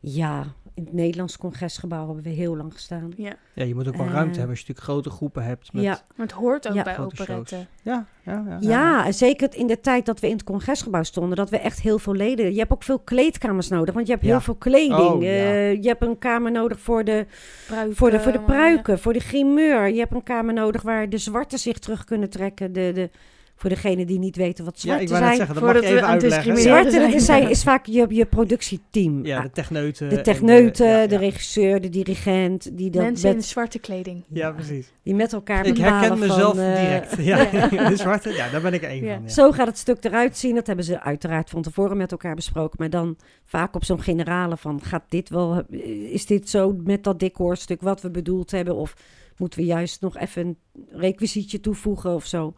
ja, 0.00 0.54
in 0.74 0.84
het 0.84 0.92
Nederlands 0.92 1.38
congresgebouw 1.38 2.06
hebben 2.06 2.24
we 2.24 2.30
heel 2.30 2.56
lang 2.56 2.72
gestaan. 2.72 3.12
ja. 3.16 3.32
Ja, 3.54 3.64
je 3.64 3.74
moet 3.74 3.88
ook 3.88 3.96
wel 3.96 4.06
Eh, 4.06 4.12
ruimte 4.12 4.38
hebben 4.38 4.50
als 4.56 4.58
je 4.60 4.64
natuurlijk 4.68 4.86
grote 4.86 5.10
groepen 5.10 5.44
hebt. 5.44 5.72
Met 5.72 5.82
Ja, 5.82 6.00
Maar 6.16 6.26
het 6.26 6.34
hoort 6.34 6.68
ook 6.68 6.74
Ja. 6.74 6.82
bij 6.82 6.94
grote 6.94 7.22
operetten. 7.22 7.66
Ja, 7.82 8.06
ja, 8.24 8.44
ja, 8.48 8.56
Ja, 8.60 9.06
en 9.06 9.14
zeker 9.14 9.54
in 9.56 9.66
de 9.66 9.80
tijd 9.80 10.06
dat 10.06 10.20
we 10.20 10.26
in 10.26 10.32
het 10.32 10.44
congresgebouw 10.44 11.02
stonden, 11.02 11.36
dat 11.36 11.50
we 11.50 11.58
echt 11.58 11.80
heel 11.80 11.98
veel 11.98 12.14
leden. 12.14 12.52
Je 12.52 12.58
hebt 12.58 12.72
ook 12.72 12.82
veel 12.82 12.98
kleedkamers 12.98 13.68
nodig, 13.68 13.94
want 13.94 14.06
je 14.06 14.12
hebt 14.12 14.24
Ja. 14.24 14.30
heel 14.30 14.40
veel 14.40 14.54
kleding. 14.54 14.94
Oh, 15.00 15.22
ja. 15.22 15.28
Eh, 15.28 15.82
je 15.82 15.88
hebt 15.88 16.02
een 16.02 16.18
kamer 16.18 16.50
nodig 16.52 16.80
voor 16.80 17.04
de, 17.04 17.26
Pruiken, 17.66 17.96
voor 17.96 18.10
de, 18.10 18.20
voor 18.20 18.32
de 18.32 18.40
pruiken, 18.40 18.98
voor 18.98 19.12
de 19.12 19.20
grimeur. 19.20 19.88
Je 19.88 19.98
hebt 19.98 20.14
een 20.14 20.22
kamer 20.22 20.54
nodig 20.54 20.82
waar 20.82 21.08
de 21.08 21.18
zwarten 21.18 21.58
zich 21.58 21.78
terug 21.78 22.04
kunnen 22.04 22.30
trekken. 22.30 22.72
De, 22.72 22.90
de, 22.94 23.10
voor 23.60 23.70
degenen 23.70 24.06
die 24.06 24.18
niet 24.18 24.36
weten 24.36 24.64
wat 24.64 24.74
Ja, 24.74 24.80
zwarte 24.80 25.02
ik 25.02 25.08
net 25.10 25.18
zijn. 25.18 25.36
zeggen, 25.36 25.54
dat 25.54 25.64
mag 25.64 25.72
je 25.74 25.78
Voordat 25.80 25.92
we 25.92 25.96
even 25.98 26.08
uitleggen. 26.12 26.56
Zwarte 26.56 26.88
is, 26.88 26.94
zijn. 26.94 27.20
zijn- 27.20 27.48
is 27.56 27.62
vaak 27.62 27.86
je, 27.86 28.06
je 28.08 28.26
productieteam. 28.26 29.24
ja, 29.26 29.36
Ah, 29.36 29.42
de 29.42 29.50
techneuten. 29.50 30.08
de 30.08 30.16
en 30.16 30.22
techneuten, 30.22 30.86
ja, 30.86 31.00
ja. 31.00 31.06
de 31.06 31.16
regisseur, 31.16 31.80
de 31.80 31.88
dirigent, 31.88 32.76
die, 32.76 32.90
dat 32.90 33.02
Mensen 33.02 33.28
in 33.30 33.36
met, 33.36 33.44
zwarte 33.44 33.78
kleding. 33.78 34.24
Ja, 34.32 34.50
precies. 34.52 34.92
die 35.02 35.14
met 35.14 35.32
elkaar 35.32 35.66
Ik 35.66 35.76
herken 35.76 36.18
mezelf 36.18 36.54
van, 36.56 36.64
eh, 36.64 36.80
direct. 36.80 37.16
Ja, 37.30 37.44
de 37.88 37.96
zwarte, 37.96 38.32
ja, 38.32 38.48
daar 38.50 38.60
ben 38.60 38.72
ik 38.74 38.82
één 38.82 39.04
Ja. 39.04 39.14
van. 39.14 39.22
Ja. 39.22 39.28
Zo 39.28 39.52
gaat 39.52 39.66
het 39.66 39.78
stuk 39.78 40.04
eruit 40.04 40.36
zien. 40.36 40.54
Dat 40.54 40.66
hebben 40.66 40.84
ze 40.84 41.00
uiteraard 41.00 41.50
van 41.50 41.62
tevoren 41.62 41.96
met 41.96 42.10
elkaar 42.12 42.34
besproken. 42.34 42.76
Maar 42.78 42.90
dan 42.90 43.16
vaak 43.44 43.74
op 43.74 43.84
zo'n 43.84 44.02
generale 44.02 44.56
van... 44.56 44.82
gaat 44.82 45.04
dit 45.08 45.28
wel... 45.28 45.62
is 46.10 46.26
dit 46.26 46.48
zo 46.50 46.76
met 46.84 47.04
dat 47.04 47.18
decoorstuk 47.20 47.80
wat 47.80 48.02
we 48.02 48.10
bedoeld 48.10 48.50
hebben? 48.50 48.74
Of 48.74 48.94
moeten 49.36 49.58
we 49.58 49.64
juist 49.66 50.00
nog 50.00 50.16
even 50.18 50.46
een 50.46 50.56
requisietje 50.90 51.60
toevoegen 51.60 52.14
of 52.14 52.26
zo? 52.26 52.54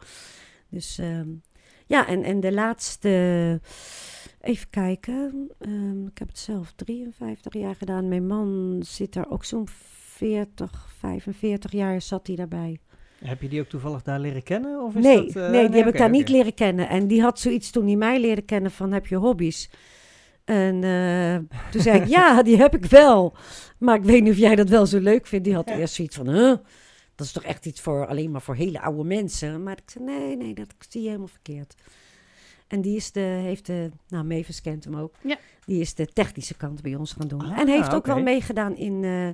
Dus 0.73 0.97
ehm, 0.97 1.27
ja, 1.85 2.07
en, 2.07 2.23
en 2.23 2.39
de 2.39 2.51
laatste... 2.51 3.09
Even 4.41 4.69
kijken. 4.69 5.49
Ehm, 5.59 6.05
ik 6.07 6.17
heb 6.17 6.27
het 6.27 6.37
zelf 6.39 6.73
53 6.75 7.53
jaar 7.53 7.75
gedaan. 7.75 8.07
Mijn 8.07 8.27
man 8.27 8.79
zit 8.85 9.13
daar 9.13 9.29
ook 9.29 9.43
zo'n 9.45 9.67
40, 10.15 10.87
45 10.99 11.71
jaar 11.71 12.01
zat 12.01 12.27
hij 12.27 12.35
daarbij. 12.35 12.79
Heb 13.23 13.41
je 13.41 13.49
die 13.49 13.59
ook 13.61 13.67
toevallig 13.67 14.01
daar 14.01 14.19
leren 14.19 14.43
kennen? 14.43 14.81
Of 14.83 14.95
is 14.95 15.03
Nee, 15.03 15.25
dat, 15.25 15.35
eh, 15.35 15.49
nee, 15.49 15.69
die 15.69 15.77
heb 15.83 15.93
ik 15.93 15.97
daar 15.97 16.09
niet 16.09 16.29
leren 16.29 16.53
kennen. 16.53 16.89
En 16.89 17.07
die 17.07 17.21
had 17.21 17.39
zoiets 17.39 17.69
toen 17.71 17.85
hij 17.85 17.95
mij 17.95 18.19
leerde 18.19 18.41
kennen 18.41 18.71
van, 18.71 18.91
heb 18.91 19.07
je 19.07 19.15
hobby's? 19.15 19.69
En 20.43 20.83
eh, 20.83 21.57
toen 21.71 21.81
zei 21.81 21.99
ik, 22.01 22.07
ja, 22.17 22.43
die 22.43 22.57
heb 22.57 22.75
ik 22.75 22.85
wel. 22.85 23.35
Maar 23.79 23.95
ik 23.95 24.03
weet 24.03 24.23
niet 24.23 24.31
of 24.31 24.37
jij 24.37 24.55
dat 24.55 24.69
wel 24.69 24.85
zo 24.85 24.99
leuk 24.99 25.27
vindt. 25.27 25.45
Die 25.45 25.53
had 25.53 25.69
Ja. 25.69 25.75
eerst 25.77 25.93
zoiets 25.93 26.15
van, 26.15 26.29
huh? 26.29 26.53
Dat 27.15 27.25
is 27.25 27.31
toch 27.31 27.43
echt 27.43 27.65
iets 27.65 27.81
voor 27.81 28.07
alleen 28.07 28.31
maar 28.31 28.41
voor 28.41 28.55
hele 28.55 28.81
oude 28.81 29.03
mensen? 29.03 29.63
Maar 29.63 29.77
ik 29.77 29.89
zei, 29.91 30.03
nee, 30.05 30.37
nee, 30.37 30.53
dat 30.53 30.67
zie 30.89 31.01
je 31.01 31.07
helemaal 31.07 31.27
verkeerd. 31.27 31.75
En 32.67 32.81
die 32.81 32.95
is 32.95 33.11
de, 33.11 33.19
heeft 33.19 33.65
de, 33.65 33.89
nou, 34.07 34.25
Mavis 34.25 34.61
kent 34.61 34.83
hem 34.83 34.95
ook. 34.95 35.15
Ja. 35.23 35.37
Die 35.65 35.79
is 35.81 35.93
de 35.95 36.05
technische 36.05 36.57
kant 36.57 36.81
bij 36.81 36.95
ons 36.95 37.13
gaan 37.13 37.27
doen. 37.27 37.41
Ah, 37.41 37.59
en 37.59 37.67
heeft 37.67 37.93
ook 37.93 38.05
wel 38.05 38.21
meegedaan 38.21 38.75
in, 38.75 39.03
eh, 39.03 39.27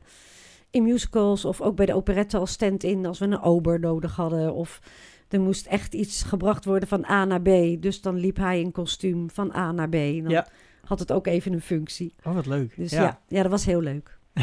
in 0.70 0.84
musicals 0.84 1.46
of 1.46 1.62
ook 1.62 1.76
bij 1.76 1.86
de 1.86 1.94
operette 1.94 2.38
als 2.38 2.52
stand-in 2.52 3.06
als 3.06 3.20
we 3.20 3.26
een 3.26 3.42
ober 3.42 3.80
nodig 3.80 4.16
hadden. 4.16 4.54
Of 4.54 4.80
er 5.28 5.42
moest 5.42 5.66
echt 5.66 5.94
iets 5.94 6.24
gebracht 6.24 6.66
worden 6.66 6.88
van 6.90 7.06
A 7.06 7.26
naar 7.26 7.42
B. 7.42 7.50
Dus 7.82 8.02
dan 8.02 8.16
liep 8.16 8.38
hij 8.38 8.60
in 8.60 8.72
kostuum 8.72 9.30
van 9.30 9.56
A 9.56 9.72
naar 9.72 9.90
B. 9.90 9.94
En 9.94 10.24
dan 10.24 10.32
Ja. 10.32 10.48
had 10.84 11.00
het 11.00 11.12
ook 11.12 11.28
even 11.28 11.54
een 11.54 11.62
functie. 11.62 12.14
Oh, 12.24 12.34
wat 12.34 12.46
leuk. 12.46 12.76
Dus 12.76 12.92
ja. 12.92 13.02
ja, 13.04 13.20
ja, 13.28 13.42
dat 13.42 13.52
was 13.52 13.66
heel 13.66 13.82
leuk. 13.82 14.18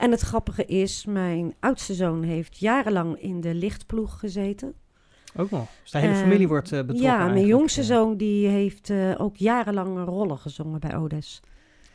En 0.00 0.10
het 0.10 0.20
grappige 0.20 0.64
is, 0.64 1.04
mijn 1.04 1.54
oudste 1.60 1.94
zoon 1.94 2.22
heeft 2.22 2.58
jarenlang 2.58 3.20
in 3.20 3.40
de 3.40 3.54
lichtploeg 3.54 4.18
gezeten. 4.18 4.74
Ook 5.36 5.50
nog. 5.50 5.68
Dus 5.82 5.90
de 5.90 5.98
hele 5.98 6.12
Eh, 6.12 6.18
familie 6.20 6.48
wordt 6.48 6.72
eh, 6.72 6.78
betrokken 6.78 7.04
Ja, 7.06 7.26
mijn 7.28 7.46
jongste 7.46 7.82
zoon 7.82 8.16
die 8.16 8.48
heeft 8.48 8.90
eh, 8.90 9.14
ook 9.20 9.36
jarenlang 9.36 10.04
rollen 10.04 10.38
gezongen 10.38 10.80
bij 10.80 10.96
Odes. 10.96 11.40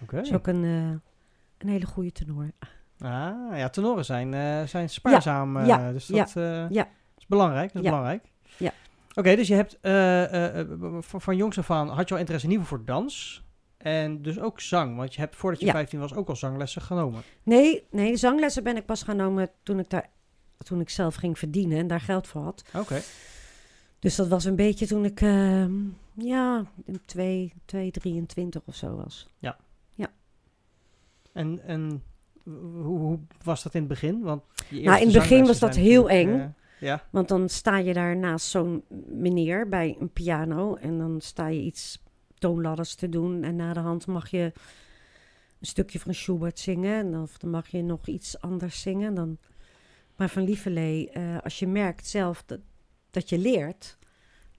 Oké. 0.02 0.16
Dat 0.16 0.26
is 0.26 0.34
ook 0.34 0.48
een, 0.48 0.64
eh, 0.64 0.90
een 1.58 1.70
hele 1.70 1.86
goede 1.86 2.12
tenor. 2.12 2.52
Ah, 3.00 3.58
ja, 3.58 3.70
tenoren 3.70 4.06
zijn, 4.06 4.34
zijn 4.68 4.90
spaarzaam. 4.90 5.66
ja, 5.66 5.92
dus 5.92 6.08
ja, 6.08 6.24
dat 6.24 6.34
ja. 6.70 6.88
is 7.18 7.26
belangrijk. 7.28 7.74
Dat 7.74 7.82
is 7.84 7.90
Ja. 7.90 7.96
belangrijk. 7.96 8.24
Ja. 8.58 8.72
Oké, 9.14 9.36
dus 9.36 9.48
je 9.48 9.54
hebt 9.56 9.78
van, 11.06 11.22
van 11.22 11.36
jongs 11.36 11.58
af 11.58 11.72
aan 11.72 11.90
had 11.90 12.08
je 12.08 12.14
al 12.14 12.20
interesse 12.20 12.46
in 12.48 12.52
ieder 12.54 12.68
geval 12.68 12.84
voor 12.86 12.96
dans. 12.96 13.44
En 13.86 14.22
dus 14.22 14.40
ook 14.40 14.60
zang. 14.60 14.96
Want 14.98 15.14
je 15.14 15.20
hebt 15.20 15.36
voordat 15.36 15.60
je 15.60 15.66
Ja. 15.66 15.72
15 15.72 16.00
was 16.00 16.14
ook 16.14 16.30
al 16.30 16.36
zanglessen 16.36 16.82
genomen. 16.82 17.22
Nee, 17.44 17.84
nee, 17.92 18.12
de 18.12 18.18
zanglessen 18.18 18.64
ben 18.64 18.78
ik 18.78 18.86
pas 18.86 19.04
genomen 19.04 19.50
toen 19.64 19.80
ik, 19.80 19.90
daar, 19.90 20.10
toen 20.58 20.80
ik 20.80 20.90
zelf 20.90 21.16
ging 21.16 21.40
verdienen 21.40 21.78
en 21.78 21.88
daar 21.88 22.02
geld 22.02 22.28
voor 22.28 22.42
had. 22.42 22.64
Oké. 22.76 23.02
Dus 24.00 24.16
dat 24.16 24.28
was 24.28 24.46
een 24.46 24.56
beetje 24.56 24.88
toen 24.88 25.06
ik, 25.06 25.22
ehm, 25.22 25.74
ja, 26.14 26.66
2, 27.06 27.54
2, 27.66 27.92
23 27.92 28.62
of 28.66 28.76
zo 28.76 28.96
was. 28.96 29.30
En, 31.34 31.60
en 31.66 32.04
hoe, 32.44 32.98
hoe 32.98 33.20
was 33.44 33.64
dat 33.64 33.74
in 33.74 33.80
het 33.80 33.90
begin? 33.90 34.22
Want 34.22 34.44
Nou, 34.70 35.00
in 35.00 35.06
het 35.08 35.14
begin 35.18 35.46
was 35.46 35.60
dat 35.60 35.76
heel 35.76 36.10
eng. 36.10 36.40
eh, 36.40 36.46
ja, 36.80 37.04
Want 37.10 37.28
dan 37.28 37.50
sta 37.50 37.78
je 37.78 37.94
daar 37.94 38.18
naast 38.18 38.48
zo'n 38.48 38.84
meneer 39.08 39.70
bij 39.70 39.96
een 40.00 40.10
piano 40.12 40.76
en 40.76 40.98
dan 40.98 41.22
sta 41.22 41.48
je 41.48 41.62
iets 41.62 42.04
toonladders 42.50 42.96
te 42.96 43.10
doen. 43.10 43.44
En 43.44 43.56
na 43.56 43.74
de 43.74 43.80
hand 43.80 44.08
mag 44.08 44.30
je 44.30 44.52
een 45.60 45.68
stukje 45.68 46.00
van 46.00 46.14
Schubert 46.14 46.60
zingen 46.60 46.96
en 47.00 47.12
dan, 47.12 47.22
of 47.22 47.38
dan 47.38 47.50
mag 47.50 47.68
je 47.68 47.82
nog 47.84 48.08
iets 48.08 48.40
anders 48.42 48.82
zingen. 48.82 49.14
Dan, 49.14 49.38
maar 50.16 50.30
van 50.30 50.44
Lieverlee, 50.44 51.10
eh, 51.10 51.38
als 51.44 51.60
je 51.60 51.68
merkt 51.68 52.08
zelf 52.08 52.44
dat, 52.46 52.60
dat 53.12 53.30
je 53.30 53.38
leert, 53.40 53.98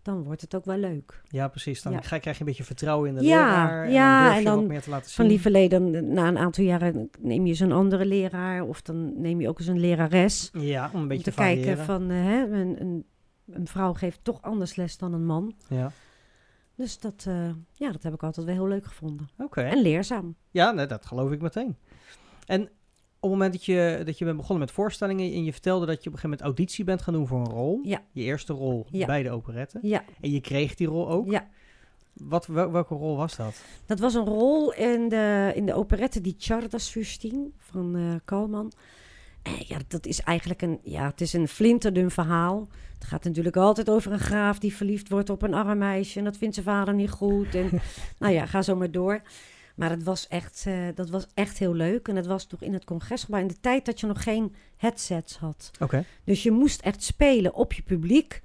dan 0.02 0.22
wordt 0.22 0.40
het 0.40 0.54
ook 0.54 0.64
wel 0.64 0.76
leuk. 0.78 1.22
Ja, 1.28 1.48
precies. 1.48 1.82
Dan 1.82 1.92
Ja. 1.92 2.00
ga, 2.00 2.18
krijg 2.18 2.36
je 2.36 2.40
een 2.42 2.48
beetje 2.48 2.64
vertrouwen 2.64 3.08
in 3.08 3.14
de 3.14 3.24
Ja, 3.24 3.44
leraar. 3.46 3.90
ja, 3.90 4.18
en 4.18 4.24
dan 4.24 4.24
durf 4.24 4.36
en 4.38 4.44
wat 4.44 4.54
dan 4.54 4.66
meer 4.66 4.82
te 4.82 4.90
laten 4.90 5.06
zien. 5.06 5.14
Van 5.16 5.26
lieverlee, 5.26 5.68
dan 5.68 6.12
na 6.12 6.28
een 6.28 6.38
aantal 6.38 6.64
jaren 6.64 7.10
neem 7.20 7.42
je 7.44 7.48
eens 7.48 7.60
een 7.60 7.72
andere 7.72 8.06
leraar. 8.06 8.62
Of 8.62 8.82
dan 8.82 9.20
neem 9.20 9.40
je 9.40 9.48
ook 9.48 9.58
eens 9.58 9.68
een 9.68 9.80
lerares. 9.80 10.50
Ja, 10.52 10.90
om 10.92 11.00
een 11.00 11.08
beetje 11.08 11.30
om 11.30 11.36
te 11.36 11.42
kijken 11.42 11.78
van, 11.78 12.10
eh, 12.10 12.16
hè, 12.24 12.42
een, 12.46 12.80
een, 12.80 13.04
een 13.50 13.66
vrouw 13.66 13.92
geeft 13.92 14.18
toch 14.22 14.42
anders 14.42 14.76
les 14.76 14.98
dan 14.98 15.12
een 15.12 15.26
man. 15.26 15.54
Ja, 15.68 15.92
Dus 16.76 16.98
dat, 16.98 17.24
eh, 17.28 17.50
ja, 17.72 17.92
dat 17.92 18.02
heb 18.02 18.14
ik 18.14 18.22
altijd 18.22 18.46
wel 18.46 18.54
heel 18.54 18.68
leuk 18.68 18.84
gevonden. 18.84 19.28
oké. 19.38 19.60
En 19.60 19.82
leerzaam. 19.82 20.34
Ja, 20.50 20.70
nee, 20.70 20.86
dat 20.86 21.06
geloof 21.06 21.30
ik 21.30 21.40
meteen. 21.40 21.76
En 22.46 22.62
op 22.62 22.68
het 23.20 23.30
moment 23.30 23.52
dat 23.52 23.64
je, 23.64 24.02
dat 24.04 24.18
je 24.18 24.24
bent 24.24 24.36
begonnen 24.36 24.64
met 24.64 24.74
voorstellingen 24.74 25.32
en 25.32 25.44
je 25.44 25.52
vertelde 25.52 25.86
dat 25.86 25.94
je 26.02 26.08
op 26.08 26.14
een 26.14 26.20
gegeven 26.20 26.28
moment 26.30 26.46
auditie 26.58 26.84
bent 26.84 27.02
gaan 27.02 27.14
doen 27.14 27.26
voor 27.26 27.38
een 27.40 27.50
rol. 27.50 27.80
Ja. 27.82 28.02
Je 28.12 28.22
eerste 28.22 28.52
rol 28.52 28.86
Ja. 28.90 29.06
bij 29.06 29.22
de 29.22 29.30
operette. 29.30 29.78
Ja, 29.82 30.04
En 30.20 30.30
je 30.30 30.40
kreeg 30.40 30.74
die 30.74 30.86
rol 30.86 31.08
ook. 31.10 31.30
ja. 31.30 31.48
Wat, 32.12 32.46
wel- 32.46 32.70
welke 32.70 32.94
rol 32.94 33.16
was 33.16 33.36
dat? 33.36 33.62
Dat 33.86 33.98
was 33.98 34.14
een 34.14 34.24
rol 34.24 34.72
in 34.72 35.08
de, 35.08 35.52
in 35.54 35.66
de 35.66 35.74
operette 35.74 36.20
Die 36.20 36.36
Tjardasfürsten 36.36 37.52
van 37.58 37.96
eh 37.96 38.14
Kalman. 38.24 38.72
Eh, 39.46 39.60
ja, 39.60 39.76
dat 39.88 40.06
is 40.06 40.20
eigenlijk 40.20 40.62
een, 40.62 40.78
ja, 40.82 41.06
het 41.06 41.20
is 41.20 41.32
een 41.32 41.48
flinterdun 41.48 42.10
verhaal. 42.10 42.68
Het 42.94 43.04
gaat 43.04 43.24
natuurlijk 43.24 43.56
altijd 43.56 43.90
over 43.90 44.12
een 44.12 44.18
graaf 44.18 44.58
die 44.58 44.74
verliefd 44.74 45.08
wordt 45.08 45.30
op 45.30 45.42
een 45.42 45.54
arm 45.54 45.78
meisje. 45.78 46.18
En 46.18 46.24
dat 46.24 46.36
vindt 46.36 46.54
zijn 46.54 46.66
vader 46.66 46.94
niet 46.94 47.10
goed. 47.10 47.54
En 47.54 47.70
nou 48.18 48.32
ja, 48.32 48.46
ga 48.46 48.62
zo 48.62 48.76
maar 48.76 48.90
door. 48.90 49.20
Maar 49.74 49.90
het 49.90 50.02
was 50.02 50.28
echt, 50.28 50.64
eh, 50.66 50.74
dat 50.94 51.10
was 51.10 51.26
echt 51.34 51.58
heel 51.58 51.74
leuk. 51.74 52.08
En 52.08 52.16
het 52.16 52.26
was 52.26 52.46
toch 52.46 52.62
in 52.62 52.72
het 52.72 52.84
congresgebouw 52.84 53.40
in 53.40 53.46
de 53.46 53.60
tijd 53.60 53.84
dat 53.84 54.00
je 54.00 54.06
nog 54.06 54.22
geen 54.22 54.54
headsets 54.76 55.36
had. 55.36 55.70
Oké. 55.80 56.04
Dus 56.24 56.42
je 56.42 56.50
moest 56.50 56.80
echt 56.80 57.02
spelen 57.02 57.54
op 57.54 57.72
je 57.72 57.82
publiek. 57.82 58.42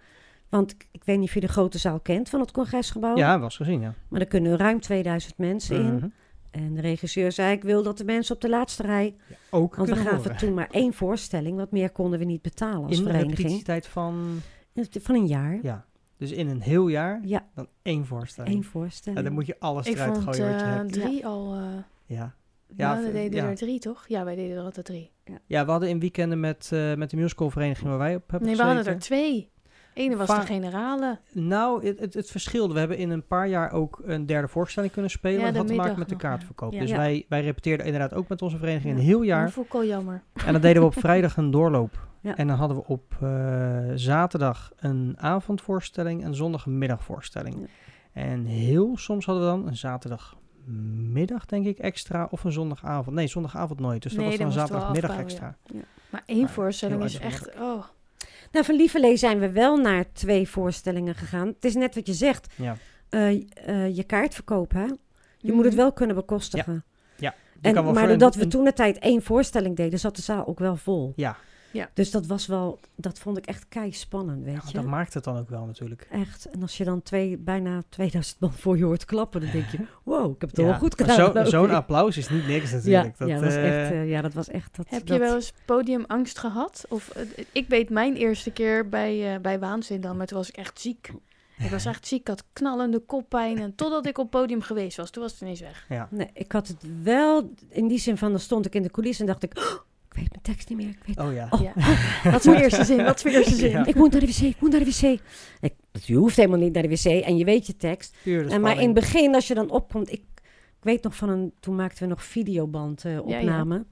Want 0.49 0.71
ik- 0.91 1.01
weet 1.03 1.17
niet 1.19 1.27
of 1.27 1.33
je 1.33 1.39
de 1.39 1.47
grote 1.47 1.77
zaal 1.77 1.99
kent 1.99 2.29
van 2.29 2.39
het 2.39 2.51
congresgebouw. 2.51 3.17
Ja, 3.17 3.39
was 3.39 3.55
gezien, 3.55 3.81
ja. 3.81 3.93
Maar 4.07 4.21
er 4.21 4.27
kunnen 4.27 4.57
ruim 4.57 4.79
2000 4.79 5.37
mensen 5.37 5.75
in. 5.75 6.13
En 6.51 6.73
de 6.73 6.81
regisseur 6.81 7.31
zei, 7.31 7.55
ik 7.55 7.63
wil 7.63 7.83
dat 7.83 7.97
de 7.97 8.03
mensen 8.05 8.35
op 8.35 8.41
de 8.41 8.49
laatste 8.49 8.83
rij... 8.83 9.15
Ook 9.49 9.75
Want 9.75 9.89
we 9.89 9.95
gaven 9.95 10.15
horen. 10.17 10.37
toen 10.37 10.53
maar 10.53 10.67
één 10.71 10.93
voorstelling. 10.93 11.57
Wat 11.57 11.71
meer 11.71 11.89
konden 11.89 12.19
we 12.19 12.25
niet 12.25 12.41
betalen 12.41 12.83
als 12.87 12.97
in 12.97 13.03
de 13.03 13.09
vereniging. 13.09 13.37
repetitietijd 13.37 13.87
van... 13.87 14.39
Van 15.01 15.15
een 15.15 15.27
jaar. 15.27 15.59
Ja. 15.61 15.85
Dus 16.17 16.31
in 16.31 16.47
een 16.47 16.61
heel 16.61 16.87
jaar 16.87 17.21
Ja, 17.25 17.45
dan 17.55 17.67
één 17.81 18.05
voorstelling. 18.05 18.53
één 18.53 18.61
Ja, 18.63 18.69
voorstelling. 18.69 19.23
dan 19.23 19.33
moet 19.33 19.45
je 19.45 19.55
alles 19.59 19.87
Ik 19.87 19.93
eruit 19.95 20.11
vond 20.17 20.23
gooien 20.23 20.51
wat 20.51 20.59
je 20.61 20.65
eh, 20.65 20.75
hebt. 20.75 20.93
drie 20.93 21.25
al... 21.25 21.53
eh 21.53 21.61
Ja. 22.05 22.15
ja, 22.15 22.33
Ja, 22.95 23.01
we 23.01 23.09
v- 23.09 23.13
deden 23.13 23.43
ja. 23.43 23.49
er 23.49 23.55
drie, 23.55 23.79
toch? 23.79 24.05
Ja, 24.07 24.23
wij 24.23 24.35
deden 24.35 24.57
er 24.57 24.63
altijd 24.63 24.85
drie. 24.85 25.11
ja, 25.47 25.65
we 25.65 25.71
hadden 25.71 25.89
in 25.89 25.99
weekenden 25.99 26.39
met, 26.39 26.69
eh, 26.73 26.93
met 26.93 27.09
de 27.09 27.17
musicalvereniging 27.17 27.87
waar 27.89 27.97
wij 27.97 28.15
op 28.15 28.29
hebben 28.29 28.47
Nee, 28.47 28.57
we 28.57 28.63
hadden 28.63 28.85
er 28.85 28.99
twee. 28.99 29.50
Ene 29.93 30.15
was 30.15 30.27
Va- 30.27 30.39
de 30.39 30.45
generale. 30.45 31.19
Nou, 31.31 31.85
het, 31.85 31.99
het, 31.99 32.13
het 32.13 32.29
verschilde. 32.31 32.73
We 32.73 32.79
hebben 32.79 32.97
in 32.97 33.09
een 33.09 33.25
paar 33.27 33.47
jaar 33.47 33.71
ook 33.71 34.01
een 34.03 34.25
derde 34.25 34.47
voorstelling 34.47 34.91
kunnen 34.91 35.11
spelen. 35.11 35.39
Ja, 35.39 35.45
dat 35.45 35.55
had 35.55 35.67
te 35.67 35.73
maken 35.73 35.99
met 35.99 36.09
de 36.09 36.15
kaartverkoop. 36.15 36.73
Ja. 36.73 36.79
Dus 36.79 36.89
Ja. 36.89 36.97
wij, 36.97 37.25
wij 37.29 37.41
repeteerden 37.41 37.85
inderdaad 37.85 38.13
ook 38.13 38.27
met 38.27 38.41
onze 38.41 38.57
vereniging 38.57 38.93
een 38.95 39.01
heel 39.03 39.17
Dat 39.17 39.27
jaar. 39.27 39.51
vond 39.51 39.73
ik 39.73 39.83
jammer. 39.83 40.21
En 40.45 40.51
dan 40.53 40.61
deden 40.61 40.81
we 40.81 40.87
op 40.87 40.99
vrijdag 40.99 41.37
een 41.37 41.51
doorloop. 41.51 41.99
Ja. 42.23 42.37
En 42.37 42.47
dan 42.47 42.57
hadden 42.57 42.77
we 42.77 42.83
op 42.87 43.17
eh, 43.21 43.79
zaterdag 43.95 44.71
een 44.75 45.15
avondvoorstelling 45.19 46.23
en 46.23 46.35
zondag 46.35 46.65
een 46.65 46.77
middagvoorstelling. 46.77 47.69
En 48.11 48.45
heel 48.45 48.97
soms 48.97 49.25
hadden 49.25 49.43
we 49.45 49.49
dan 49.49 49.67
een 49.67 49.77
zaterdagmiddag, 49.77 51.45
denk 51.45 51.65
ik, 51.65 51.77
extra. 51.79 52.27
Of 52.31 52.43
een 52.43 52.51
zondagavond. 52.51 53.15
Nee, 53.15 53.27
zondagavond 53.27 53.79
nooit. 53.79 54.01
Dus 54.03 54.11
dat 54.13 54.21
Nee, 54.25 54.29
was 54.29 54.37
dan 54.37 54.47
dan 54.49 54.57
een 54.61 54.67
zaterdagmiddag 54.67 55.17
extra. 55.17 55.55
Maar 56.09 56.23
één 56.25 56.39
Maar 56.41 56.49
voorstelling 56.49 57.03
is 57.03 57.17
echt... 57.19 57.49
Oh, 57.59 57.83
Nou, 58.51 58.65
van 58.65 58.75
Lieverlee 58.75 59.17
zijn 59.17 59.39
we 59.39 59.51
wel 59.51 59.77
naar 59.77 60.05
twee 60.13 60.47
voorstellingen 60.49 61.15
gegaan. 61.15 61.47
Het 61.47 61.65
is 61.65 61.75
net 61.75 61.95
wat 61.95 62.07
je 62.07 62.13
zegt. 62.13 62.53
Ja. 62.55 62.77
eh, 63.09 63.29
eh, 63.65 63.95
je 63.95 64.03
kaart 64.03 64.33
verkopen, 64.33 64.77
hè? 64.79 64.85
Je 64.85 64.95
Mhm. 65.47 65.55
moet 65.55 65.65
het 65.65 65.73
wel 65.75 65.91
kunnen 65.93 66.15
bekostigen. 66.15 66.83
En, 67.61 67.73
kan 67.73 67.83
wel 67.83 67.93
maar 67.93 68.03
een- 68.03 68.09
doordat 68.09 68.35
we 68.35 68.47
toen 68.47 68.63
de 68.63 68.73
tijd 68.73 68.99
één 68.99 69.21
voorstelling 69.23 69.75
deden, 69.75 69.99
zat 69.99 70.15
de 70.15 70.21
zaal 70.21 70.47
ook 70.47 70.59
wel 70.59 70.75
vol. 70.75 71.13
Ja, 71.15 71.37
Dus 71.93 72.11
dat 72.11 72.25
was 72.25 72.47
wel, 72.47 72.79
dat 72.95 73.19
vond 73.19 73.37
ik 73.37 73.45
echt 73.45 73.65
kei 73.69 73.91
spannend, 73.91 74.43
weet 74.43 74.53
ja, 74.53 74.61
je. 74.67 74.73
dat 74.73 74.85
maakt 74.85 75.13
het 75.13 75.23
dan 75.23 75.37
ook 75.37 75.49
wel 75.49 75.65
natuurlijk. 75.65 76.07
Echt. 76.11 76.45
En 76.49 76.61
als 76.61 76.77
je 76.77 76.83
dan 76.83 77.01
twee, 77.01 77.37
bijna 77.37 77.81
2000 77.89 78.39
man 78.39 78.51
voor 78.53 78.77
je 78.77 78.83
hoort 78.83 79.05
klappen, 79.05 79.41
dan 79.41 79.49
denk 79.51 79.69
je, 79.69 79.77
wow, 80.03 80.33
ik 80.33 80.41
heb 80.41 80.49
het 80.49 80.59
wel 80.59 80.67
Ja, 80.67 80.77
goed 80.77 80.99
maar 80.99 81.09
gedaan. 81.09 81.47
Zo'n 81.59 81.69
applaus 81.71 82.17
is 82.17 82.29
niet 82.29 82.47
niks 82.47 82.69
Ja, 82.71 83.03
natuurlijk. 83.03 83.15
ja, 83.17 83.27
dat, 83.27 83.29
dat 83.29 83.41
was 83.43 83.53
eh, 83.53 83.81
echt, 83.83 83.91
eh, 83.91 84.09
ja, 84.09 84.21
dat 84.21 84.33
was 84.33 84.49
echt... 84.49 84.75
Dat, 84.75 84.85
Heb 84.89 85.05
dat, 85.07 85.17
je 85.17 85.23
wel 85.23 85.35
eens 85.35 85.53
podiumangst 85.65 86.37
gehad? 86.37 86.85
Of, 86.89 87.09
eh, 87.09 87.23
ik 87.51 87.67
weet 87.67 87.89
mijn 87.89 88.15
eerste 88.15 88.51
keer 88.51 88.89
bij, 88.89 89.33
eh, 89.33 89.41
bij 89.41 89.59
Waanzin 89.59 90.01
dan, 90.01 90.17
maar 90.17 90.27
toen 90.27 90.37
was 90.37 90.49
ik 90.49 90.57
echt 90.57 90.79
ziek. 90.79 91.11
Ik 91.57 91.69
was 91.69 91.85
echt 91.85 92.07
ziek, 92.07 92.19
ik 92.19 92.27
had 92.27 92.43
knallende 92.53 92.99
koppijn. 92.99 93.59
En 93.59 93.75
totdat 93.75 94.05
ik 94.05 94.17
op 94.17 94.31
het 94.31 94.41
podium 94.41 94.61
geweest 94.61 94.97
was, 94.97 95.09
toen 95.09 95.23
was 95.23 95.31
het 95.31 95.41
ineens 95.41 95.59
weg. 95.59 95.85
ja. 95.89 96.07
Nee, 96.11 96.29
ik 96.33 96.51
had 96.51 96.67
het 96.67 96.85
wel 97.03 97.53
in 97.69 97.87
die 97.87 97.99
zin 97.99 98.17
van, 98.17 98.31
dan 98.31 98.39
stond 98.39 98.65
ik 98.65 98.75
in 98.75 98.81
de 98.81 98.91
coulissen 98.91 99.25
en 99.25 99.31
dacht 99.31 99.43
ik, 99.43 99.57
"Oh, 99.57 99.79
ik 100.11 100.17
weet 100.17 100.29
mijn 100.29 100.41
tekst 100.41 100.69
niet 100.69 100.77
meer. 100.77 100.89
Ik, 100.89 101.03
weet, 101.05 101.19
Oh 101.19 101.33
ja. 101.33 101.47
Oh. 101.49 101.61
Ja. 101.61 101.73
Wat 102.31 102.39
is 102.39 102.45
mijn 102.45 102.61
eerste 102.61 102.83
zin? 102.83 103.03
Wat 103.03 103.17
is 103.17 103.23
mijn 103.23 103.35
eerste 103.35 103.55
zin? 103.55 103.69
Ja. 103.69 103.85
ik 103.85 103.95
moet 103.95 104.11
naar 104.11 104.19
de 104.19 104.27
wc, 104.27 104.39
ik 104.39 104.59
moet 104.59 104.71
naar 104.71 104.83
de 104.83 104.85
wc. 104.85 105.19
Ik, 105.61 105.73
je 105.91 106.15
hoeft 106.15 106.35
helemaal 106.35 106.59
niet 106.59 106.73
naar 106.73 106.83
de 106.83 106.89
wc 106.89 107.05
en 107.05 107.37
je 107.37 107.45
weet 107.45 107.67
je 107.67 107.77
tekst. 107.77 108.15
En 108.25 108.61
maar 108.61 108.79
in 108.79 108.85
het 108.85 108.93
begin, 108.93 109.35
als 109.35 109.47
je 109.47 109.53
dan 109.53 109.69
opkomt, 109.69 110.11
ik, 110.11 110.23
ik 110.81 110.81
weet 110.81 111.03
nog 111.03 111.15
van 111.15 111.29
een, 111.29 111.53
toen 111.59 111.75
maakten 111.75 112.03
we 112.03 112.09
nog 112.09 112.23
videoband 112.23 113.05
eh, 113.05 113.13
ja. 113.13 113.19
opname. 113.19 113.85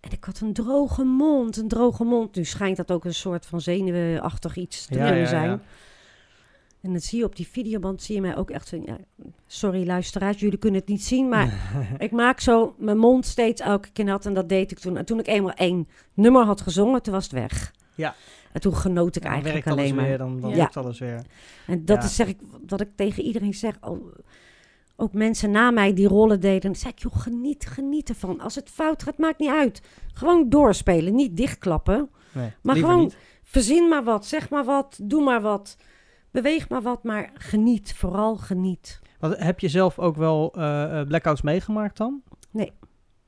En 0.00 0.10
ik 0.10 0.24
had 0.24 0.40
een 0.40 0.52
droge 0.52 1.04
mond, 1.04 1.56
een 1.56 1.68
droge 1.68 2.04
mond. 2.04 2.34
Nu 2.36 2.44
schijnt 2.44 2.76
dat 2.76 2.90
ook 2.90 3.04
een 3.04 3.14
soort 3.14 3.46
van 3.46 3.60
zenuwachtig 3.60 4.56
iets 4.56 4.86
te 4.86 4.94
Ja, 4.94 5.04
kunnen 5.04 5.22
ja, 5.22 5.28
zijn. 5.28 5.62
En 6.80 6.90
dan 6.92 7.00
zie 7.00 7.18
je 7.18 7.24
op 7.24 7.36
die 7.36 7.46
videoband, 7.48 8.02
zie 8.02 8.14
je 8.14 8.20
mij 8.20 8.36
ook 8.36 8.50
echt 8.50 8.68
zo... 8.68 8.82
Ja, 8.84 8.96
sorry 9.46 9.86
luisteraars, 9.86 10.40
jullie 10.40 10.58
kunnen 10.58 10.80
het 10.80 10.88
niet 10.88 11.04
zien, 11.04 11.28
maar 11.28 11.52
ik 11.98 12.10
maak 12.10 12.40
zo 12.40 12.74
mijn 12.78 12.98
mond 12.98 13.26
steeds 13.26 13.60
elke 13.60 13.90
keer 13.92 14.04
nat. 14.04 14.26
En 14.26 14.34
dat 14.34 14.48
deed 14.48 14.70
ik 14.70 14.78
toen. 14.78 14.96
En 14.96 15.04
toen 15.04 15.18
ik 15.18 15.26
eenmaal 15.26 15.52
één 15.52 15.88
nummer 16.14 16.44
had 16.44 16.60
gezongen, 16.60 17.02
toen 17.02 17.12
was 17.12 17.24
het 17.24 17.32
weg. 17.32 17.72
Ja. 17.94 18.14
En 18.52 18.60
toen 18.60 18.74
genoot 18.76 19.16
ik 19.16 19.22
dan 19.22 19.32
eigenlijk 19.32 19.64
werkt 19.64 19.78
alles 19.78 19.90
alleen 19.90 20.00
maar. 20.00 20.08
weer, 20.08 20.18
dan, 20.18 20.40
dan 20.40 20.50
Ja. 20.50 20.56
lukt 20.56 20.76
alles 20.76 20.98
weer. 20.98 21.22
En 21.66 21.84
dat 21.84 21.96
Ja. 21.96 22.02
is 22.04 22.16
zeg 22.16 22.28
ik, 22.28 22.38
wat 22.66 22.80
ik 22.80 22.88
tegen 22.94 23.22
iedereen 23.22 23.54
zeg. 23.54 23.74
Oh, 23.80 24.06
ook 24.96 25.12
mensen 25.12 25.50
na 25.50 25.70
mij 25.70 25.94
die 25.94 26.08
rollen 26.08 26.40
deden. 26.40 26.60
Dan 26.60 26.74
zei 26.74 26.92
ik, 26.92 26.98
joh, 26.98 27.16
geniet, 27.16 27.66
geniet 27.66 28.08
ervan. 28.08 28.40
Als 28.40 28.54
het 28.54 28.70
fout 28.70 29.02
gaat, 29.02 29.18
maakt 29.18 29.38
niet 29.38 29.50
uit. 29.50 29.82
Gewoon 30.12 30.48
doorspelen, 30.48 31.14
niet 31.14 31.36
dichtklappen. 31.36 32.10
Nee, 32.32 32.50
Maar 32.62 32.76
gewoon 32.76 33.00
niet. 33.00 33.16
verzin 33.42 33.88
maar 33.88 34.04
wat, 34.04 34.26
zeg 34.26 34.50
maar 34.50 34.64
wat, 34.64 34.98
doe 35.02 35.22
maar 35.24 35.40
wat. 35.40 35.76
Beweeg 36.30 36.68
maar 36.68 36.82
wat, 36.82 37.02
maar 37.04 37.30
geniet. 37.34 37.94
Vooral 37.94 38.36
geniet. 38.36 39.00
Wat, 39.18 39.38
heb 39.38 39.60
je 39.60 39.68
zelf 39.68 39.98
ook 39.98 40.16
wel 40.16 40.52
eh, 40.54 41.00
eh, 41.00 41.06
blackouts 41.06 41.42
meegemaakt 41.42 41.96
dan? 41.96 42.22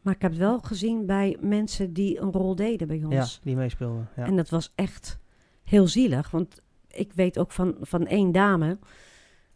Maar 0.02 0.14
ik 0.14 0.23
heb 0.23 0.30
het 0.30 0.40
wel 0.40 0.59
gezien 0.59 1.07
bij 1.07 1.37
mensen 1.40 1.92
die 1.92 2.21
een 2.21 2.33
rol 2.33 2.54
deden 2.54 2.88
bij 2.88 3.02
ons. 3.04 3.14
Ja, 3.14 3.26
die 3.42 3.57
meespeelden. 3.57 4.09
Ja. 4.16 4.25
En 4.25 4.37
dat 4.37 4.49
was 4.49 4.73
echt 4.75 5.19
heel 5.64 5.87
zielig. 5.88 6.30
Want 6.30 6.61
ik 6.88 7.12
weet 7.12 7.38
ook 7.38 7.52
van, 7.52 7.75
van 7.80 8.07
één 8.07 8.33
dame. 8.33 8.78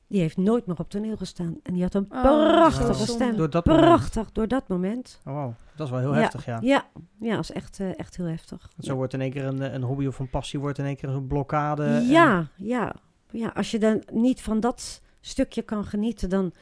Die 0.07 0.21
heeft 0.21 0.37
nooit 0.37 0.67
meer 0.67 0.79
op 0.79 0.91
toneel 0.91 1.17
gestaan. 1.17 1.57
En 1.63 1.73
die 1.75 1.83
had 1.83 1.95
een 1.95 2.07
Oh, 2.11 2.21
prachtige 2.23 3.07
stem. 3.07 3.37
Door 3.37 3.51
dat 3.51 3.67
moment. 3.67 3.85
Prachtig, 3.85 4.33
door 4.33 4.49
dat 4.49 4.69
moment. 4.69 5.21
Oh, 5.25 5.35
wow. 5.35 5.53
Dat 5.77 5.87
is 5.87 5.93
wel 5.93 6.01
heel 6.03 6.15
Ja. 6.15 6.21
heftig, 6.21 6.45
ja. 6.45 6.59
Ja, 6.63 6.87
ja 7.21 7.35
dat 7.35 7.43
is 7.45 7.51
echt, 7.53 7.81
eh, 7.81 7.99
echt 7.99 8.17
heel 8.17 8.27
heftig. 8.27 8.59
Want 8.61 8.85
Zo 8.87 8.95
wordt 8.95 9.13
in 9.13 9.21
één 9.21 9.31
keer 9.31 9.45
een, 9.45 9.75
een 9.75 9.83
hobby 9.83 10.07
of 10.07 10.19
een 10.19 10.31
passie 10.31 10.61
wordt 10.61 10.79
in 10.79 10.85
één 10.85 10.97
keer 10.97 11.09
een 11.09 11.27
blokkade. 11.27 11.85
en- 11.85 12.07
ja, 12.07 12.95
ja. 13.35 13.49
Als 13.55 13.71
je 13.71 13.79
dan 13.79 14.03
niet 14.13 14.41
van 14.41 14.61
dat 14.61 15.03
stukje 15.21 15.63
kan 15.63 15.85
genieten, 15.85 16.29
dan... 16.29 16.53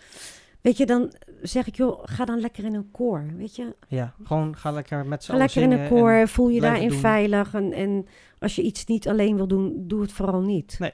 Weet 0.61 0.77
je, 0.77 0.87
dan 0.87 1.13
zeg 1.43 1.67
ik, 1.67 1.77
joh, 1.77 2.01
ga 2.05 2.25
dan 2.25 2.41
lekker 2.41 2.65
in 2.65 2.75
een 2.75 2.91
koor, 2.91 3.27
weet 3.37 3.57
je. 3.57 3.77
ja, 3.89 4.15
gewoon 4.25 4.57
ga 4.57 4.71
lekker 4.71 5.07
met 5.07 5.25
z'n 5.25 5.31
allen 5.31 5.43
lekker 5.43 5.63
in 5.63 5.71
een 5.73 5.89
koor, 5.89 6.29
voel 6.29 6.49
je 6.49 6.61
daarin 6.61 6.89
doen. 6.89 6.99
veilig. 6.99 7.55
En, 7.55 7.73
en 7.73 8.07
als 8.39 8.57
je 8.57 8.63
iets 8.63 8.85
niet 8.85 9.09
alleen 9.09 9.37
wil 9.37 9.47
doen, 9.49 9.85
doe 9.87 10.01
het 10.01 10.13
vooral 10.13 10.41
niet. 10.41 10.77
Nee. 10.79 10.93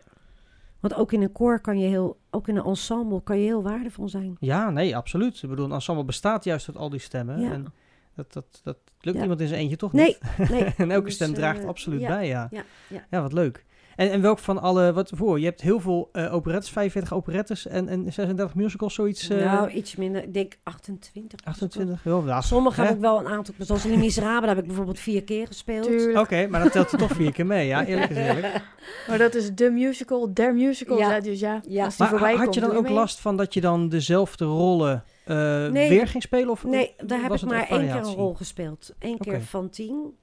Want 0.80 0.94
ook 0.94 1.12
in 1.12 1.23
een 1.23 1.32
koor 1.32 1.61
kan 1.61 1.78
je 1.78 1.87
heel, 1.88 2.18
ook 2.30 2.49
in 2.49 2.56
een 2.56 2.64
ensemble 2.64 3.23
kan 3.23 3.38
je 3.38 3.44
heel 3.44 3.62
waardevol 3.62 4.08
zijn. 4.08 4.37
Ja, 4.40 4.70
nee, 4.70 4.97
absoluut. 4.97 5.42
Ik 5.42 5.49
bedoel, 5.49 5.64
een 5.66 5.73
ensemble 5.73 6.04
bestaat 6.04 6.44
juist 6.44 6.68
uit 6.68 6.76
al 6.76 6.90
die 6.90 7.00
stemmen. 7.00 7.40
Ja. 7.40 7.52
En 7.52 7.66
dat, 8.14 8.32
dat, 8.32 8.61
dat 8.62 8.76
lukt 9.00 9.16
Ja. 9.16 9.23
iemand 9.23 9.40
in 9.40 9.49
zijn 9.49 9.61
eentje 9.61 9.76
toch 9.76 9.92
Nee, 9.92 10.16
niet. 10.38 10.49
nee. 10.50 10.64
en 10.76 10.90
elke 10.90 11.04
Dus, 11.04 11.14
stem 11.14 11.35
draagt 11.35 11.61
eh, 11.61 11.66
absoluut 11.68 12.00
ja, 12.00 12.08
bij, 12.08 12.26
ja. 12.26 12.49
ja, 12.50 12.62
ja. 12.88 13.06
Ja, 13.11 13.23
wat 13.23 13.32
leuk. 13.32 13.64
En, 13.98 14.10
en 14.10 14.20
welk 14.20 14.38
van 14.38 14.60
alle, 14.60 14.92
wat 14.92 15.10
voor? 15.14 15.38
Je 15.38 15.44
hebt 15.44 15.60
heel 15.60 15.80
veel 15.80 16.08
eh 16.12 16.34
operettes, 16.34 16.70
45 16.70 17.12
operettes 17.14 17.66
en, 17.66 17.88
en 17.88 18.12
36 18.12 18.54
musicals, 18.54 18.94
zoiets. 18.94 19.28
eh, 19.28 19.44
nou, 19.52 19.70
iets 19.70 19.96
minder. 19.96 20.22
Ik 20.22 20.34
denk 20.34 20.58
28. 20.62 21.40
28. 21.44 22.04
Ja, 22.04 22.22
ja, 22.26 22.40
Sommige 22.40 22.80
hè? 22.80 22.86
heb 22.86 22.94
ik 22.96 23.00
wel 23.00 23.18
een 23.18 23.26
aantal. 23.26 23.54
Zoals 23.58 23.84
in 23.84 23.90
de 23.90 23.96
Miserabele 23.96 24.46
heb 24.48 24.58
ik 24.58 24.66
bijvoorbeeld 24.66 24.98
vier 24.98 25.24
keer 25.24 25.46
gespeeld. 25.46 26.16
Oké, 26.16 26.46
maar 26.46 26.60
dan 26.60 26.70
telt 26.70 26.90
hij 26.90 27.00
toch 27.00 27.12
vier 27.12 27.32
keer 27.32 27.46
mee, 27.46 27.66
ja? 27.66 27.84
Eerlijk 27.86 28.10
eerlijk. 28.16 28.62
Maar 29.08 29.18
dat 29.18 29.34
is 29.34 29.54
de 29.54 29.70
musical, 29.70 30.34
der 30.34 30.54
musical. 30.54 30.98
Ja. 30.98 31.20
Dus 31.20 31.40
ja, 31.40 31.60
Ja. 31.68 31.84
als 31.84 31.96
die 31.96 32.06
Maar 32.06 32.08
voorbij 32.08 32.30
had 32.34 32.42
komt, 32.42 32.54
je 32.54 32.60
dan 32.60 32.72
ook 32.76 32.82
mee. 32.82 32.92
last 32.92 33.20
van 33.20 33.36
dat 33.36 33.54
je 33.54 33.60
dan 33.60 33.88
dezelfde 33.88 34.44
rollen 34.44 35.04
eh, 35.24 35.36
Nee. 35.66 35.88
weer 35.88 36.06
ging 36.06 36.22
spelen? 36.22 36.48
Of 36.50 36.64
Nee, 36.64 36.94
daar 37.04 37.20
heb 37.22 37.32
ik 37.34 37.42
maar 37.44 37.68
één 37.68 37.80
keer 37.86 37.96
een 37.96 38.14
rol 38.14 38.34
gespeeld. 38.34 38.94
Eén 38.98 39.18
keer 39.18 39.34
Oké. 39.34 39.42
van 39.42 39.70
tien. 39.70 40.16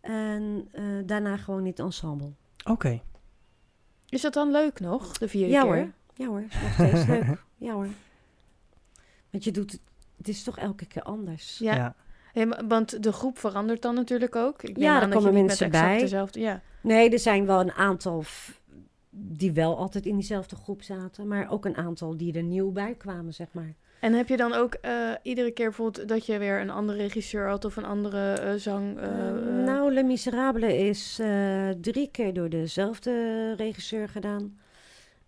En 0.00 0.68
eh, 0.72 0.82
daarna 1.06 1.36
gewoon 1.36 1.60
in 1.60 1.66
het 1.66 1.78
ensemble. 1.78 2.32
Oké. 2.64 3.02
Is 4.08 4.20
dat 4.20 4.32
dan 4.32 4.50
leuk 4.50 4.80
nog, 4.80 5.18
de 5.18 5.28
vierde 5.28 5.52
Ja 5.52 5.62
keer? 5.62 5.74
hoor. 5.74 5.92
Ja 6.14 6.26
hoor, 6.26 6.44
is 6.48 6.60
nog 6.62 6.72
steeds 6.72 7.06
leuk. 7.26 7.44
Ja 7.56 7.72
hoor. 7.72 7.88
Want 9.30 9.44
je 9.44 9.50
doet 9.50 9.72
het, 9.72 9.80
het 10.16 10.28
is 10.28 10.42
toch 10.42 10.58
elke 10.58 10.86
keer 10.86 11.02
anders. 11.02 11.58
Ja. 11.58 11.94
Ja. 12.34 12.64
Want 12.66 13.02
de 13.02 13.12
groep 13.12 13.38
verandert 13.38 13.82
dan 13.82 13.94
natuurlijk 13.94 14.36
ook. 14.36 14.62
Ik 14.62 14.76
Ja, 14.78 15.02
er 15.02 15.08
komen 15.08 15.32
mensen 15.32 15.70
bij. 15.70 15.98
Dezelfde, 15.98 16.40
ja. 16.40 16.62
Nee, 16.80 17.10
er 17.10 17.18
zijn 17.18 17.46
wel 17.46 17.60
een 17.60 17.72
aantal 17.72 18.24
die 19.10 19.52
wel 19.52 19.78
altijd 19.78 20.06
in 20.06 20.14
diezelfde 20.16 20.56
groep 20.56 20.82
zaten. 20.82 21.28
Maar 21.28 21.50
ook 21.50 21.64
een 21.64 21.76
aantal 21.76 22.16
die 22.16 22.32
er 22.32 22.42
nieuw 22.42 22.70
bij 22.72 22.94
kwamen, 22.94 23.34
zeg 23.34 23.46
maar. 23.52 23.74
En 24.04 24.12
heb 24.12 24.28
je 24.28 24.36
dan 24.36 24.52
ook 24.52 24.74
eh, 24.74 25.10
iedere 25.22 25.50
keer 25.50 25.66
bijvoorbeeld 25.66 26.08
dat 26.08 26.26
je 26.26 26.38
weer 26.38 26.60
een 26.60 26.70
andere 26.70 26.98
regisseur 26.98 27.48
had 27.48 27.64
of 27.64 27.76
een 27.76 27.84
andere 27.84 28.32
eh, 28.32 28.54
zang? 28.54 28.98
eh, 28.98 29.28
eh, 29.28 29.64
nou, 29.64 29.92
Les 29.92 30.04
Miserables 30.04 30.72
is 30.72 31.20
drie 31.80 32.08
keer 32.10 32.32
door 32.32 32.48
dezelfde 32.48 33.54
regisseur 33.54 34.08
gedaan. 34.08 34.58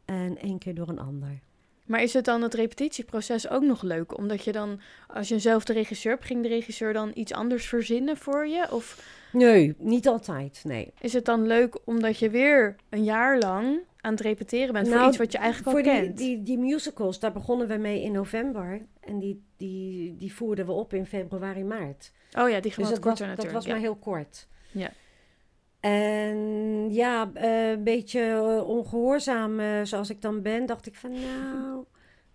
En 0.04 0.38
één 0.38 0.59
keer 0.59 0.75
door 0.75 0.88
een 0.88 0.99
ander. 0.99 1.40
Maar 1.87 2.02
is 2.02 2.12
het 2.12 2.25
dan 2.25 2.42
het 2.42 2.54
repetitieproces 2.54 3.49
ook 3.49 3.62
nog 3.62 3.83
leuk? 3.83 4.18
Omdat 4.18 4.45
je 4.45 4.52
dan, 4.52 4.80
als 5.06 5.28
je 5.28 5.35
eenzelfde 5.35 5.73
regisseur 5.73 6.12
hebt, 6.12 6.25
ging 6.25 6.42
de 6.42 6.49
regisseur 6.49 6.92
dan 6.92 7.11
iets 7.14 7.33
anders 7.33 7.66
verzinnen 7.66 8.16
voor 8.16 8.47
je? 8.47 8.66
Of 8.71 9.04
Nee, 9.33 9.75
niet 9.78 10.09
altijd, 10.09 10.61
nee. 10.64 10.92
is 11.00 11.12
het 11.12 11.25
dan 11.25 11.47
leuk 11.47 11.78
omdat 11.85 12.18
je 12.18 12.30
weer 12.30 12.76
een 12.88 13.04
jaar 13.04 13.38
lang 13.38 13.78
aan 14.07 14.13
het 14.13 14.21
repeteren 14.21 14.73
bent 14.73 14.87
voor 14.89 14.97
Nou, 14.97 15.09
iets 15.09 15.17
wat 15.19 15.33
je 15.33 15.39
eigenlijk 15.39 15.71
Voor 15.77 15.87
al 15.87 15.93
die, 15.95 16.03
kent? 16.03 16.19
die, 16.19 16.43
die 16.43 16.59
musicals, 16.59 17.19
daar 17.19 17.33
begonnen 17.33 17.69
we 17.69 17.77
mee 17.77 18.03
in 18.03 18.13
november. 18.13 18.87
En 19.01 19.19
die, 19.19 19.45
die, 19.57 20.17
die 20.17 20.35
voerden 20.35 20.67
we 20.67 20.73
op 20.73 20.93
in 20.95 21.07
februari, 21.07 21.65
maart. 21.65 22.13
Oh 22.39 22.49
ja, 22.51 22.61
die 22.61 22.71
gaan 22.71 22.85
Dus 22.85 22.93
wat 22.93 23.03
dat 23.03 23.05
was, 23.05 23.19
korter 23.19 23.27
dat 23.27 23.37
natuurlijk. 23.37 23.53
was 23.55 23.65
ja. 23.65 23.71
maar 23.73 23.81
heel 23.81 23.97
kort. 23.97 24.49
Ja. 24.71 24.91
En 25.81 26.37
ja, 26.93 27.31
eh, 27.35 27.71
een 27.71 27.83
beetje 27.85 28.21
eh, 28.21 28.69
ongehoorzaam 28.69 29.61
eh, 29.61 29.81
zoals 29.83 30.11
ik 30.11 30.23
dan 30.23 30.43
ben, 30.43 30.67
dacht 30.67 30.87
ik 30.87 30.95
van 30.95 31.11
nou, 31.13 31.85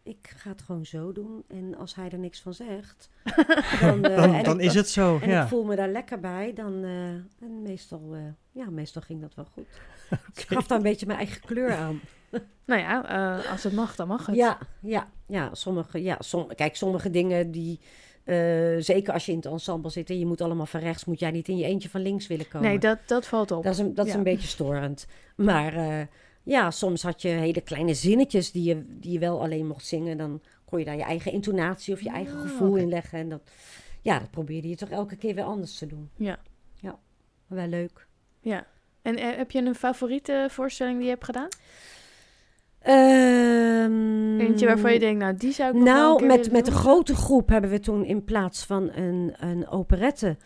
ik 0.04 0.34
ga 0.38 0.50
het 0.50 0.62
gewoon 0.62 0.86
zo 0.86 1.12
doen. 1.12 1.44
En 1.48 1.76
als 1.78 1.96
hij 1.96 2.10
er 2.10 2.20
niks 2.20 2.42
van 2.42 2.54
zegt, 2.54 3.10
dan, 3.82 4.04
eh, 4.04 4.16
Dan, 4.16 4.34
en 4.34 4.44
dan 4.44 4.60
ik- 4.60 4.66
is 4.66 4.74
het 4.74 4.90
zo, 4.90 5.20
En 5.22 5.30
ja. 5.30 5.42
ik 5.42 5.48
voel 5.48 5.64
me 5.64 5.76
daar 5.76 5.90
lekker 5.90 6.20
bij, 6.20 6.54
dan 6.54 6.84
eh, 6.84 7.10
en 7.48 7.62
meestal, 7.62 8.02
eh, 8.14 8.20
ja, 8.52 8.70
meestal 8.70 9.02
ging 9.02 9.22
dat 9.22 9.36
wel 9.36 9.46
goed. 9.46 9.68
Ik 10.36 10.46
gaf 10.48 10.68
daar 10.68 10.78
een 10.78 10.84
beetje 10.84 11.06
mijn 11.06 11.18
eigen 11.18 11.42
kleur 11.42 11.76
aan. 11.76 12.00
Nou 12.66 12.82
ja, 12.82 13.10
eh, 13.42 13.52
als 13.52 13.64
het 13.64 13.74
mag, 13.74 13.96
dan 13.96 14.08
mag 14.08 14.26
het. 14.26 14.36
Ja, 14.36 14.58
ja, 14.82 15.10
ja, 15.28 15.50
sommige, 15.56 16.02
ja 16.04 16.18
som, 16.20 16.48
kijk, 16.56 16.76
sommige 16.76 17.10
dingen 17.10 17.52
die, 17.52 17.80
eh, 18.24 18.36
zeker 18.80 19.14
als 19.14 19.26
je 19.26 19.32
in 19.32 19.38
het 19.38 19.46
ensemble 19.48 19.90
zit 19.92 20.10
en 20.10 20.20
je 20.20 20.26
moet 20.26 20.42
allemaal 20.42 20.66
van 20.66 20.80
rechts, 20.80 21.06
moet 21.06 21.20
jij 21.20 21.32
niet 21.32 21.48
in 21.48 21.58
je 21.58 21.66
eentje 21.66 21.90
van 21.90 22.02
links 22.02 22.28
willen 22.28 22.48
komen. 22.48 22.68
Nee, 22.70 22.80
dat, 22.80 23.00
dat 23.06 23.28
valt 23.28 23.52
op. 23.52 23.64
Dat 23.64 23.74
is 23.74 23.80
een, 23.80 23.94
dat 23.94 24.08
is 24.08 24.14
een 24.14 24.24
beetje 24.24 24.48
storend. 24.48 25.08
Maar 25.36 25.74
eh, 25.74 26.06
ja, 26.44 26.72
soms 26.72 27.04
had 27.04 27.22
je 27.22 27.28
hele 27.28 27.62
kleine 27.62 27.94
zinnetjes 27.94 28.52
die 28.52 28.64
je, 28.64 28.86
die 29.00 29.12
je 29.12 29.20
wel 29.20 29.42
alleen 29.42 29.68
mocht 29.68 29.86
zingen. 29.86 30.18
Dan 30.18 30.42
kon 30.66 30.80
je 30.80 30.86
daar 30.86 30.98
je 30.98 31.04
eigen 31.04 31.32
intonatie 31.32 31.94
of 31.94 32.02
je 32.02 32.10
eigen 32.10 32.36
Ah, 32.36 32.42
gevoel 32.42 32.76
in 32.76 32.90
leggen. 32.90 33.20
En 33.20 33.30
dat, 33.30 33.42
ja, 34.02 34.20
dat 34.20 34.32
probeerde 34.32 34.70
je 34.70 34.76
toch 34.76 34.90
elke 34.90 35.16
keer 35.16 35.36
weer 35.36 35.44
anders 35.44 35.78
te 35.78 35.88
doen. 35.88 36.10
Ja. 36.16 36.40
Ja, 36.76 37.00
wel 37.48 37.68
leuk. 37.68 38.08
Ja. 38.40 38.66
En 39.02 39.16
eh, 39.18 39.38
heb 39.38 39.52
je 39.52 39.62
een 39.62 39.76
favoriete 39.76 40.48
voorstelling 40.52 40.96
die 40.96 41.06
je 41.06 41.12
hebt 41.12 41.26
gedaan? 41.26 41.48
Ehm, 42.82 44.40
Eentje 44.40 44.66
waarvan 44.66 44.94
je 44.94 45.00
denkt, 45.00 45.20
nou, 45.20 45.36
die 45.38 45.52
zou 45.54 45.70
ik 45.70 45.76
nog 45.76 45.84
wel 45.84 45.94
een 45.94 46.28
Nou, 46.28 46.38
met, 46.38 46.52
met 46.52 46.68
een 46.68 46.74
grote 46.74 47.16
groep 47.16 47.50
hebben 47.50 47.70
we 47.70 47.80
toen 47.80 48.06
in 48.06 48.24
plaats 48.24 48.66
van 48.66 48.92
een, 48.94 49.34
een 49.40 49.68
operette... 49.68 50.38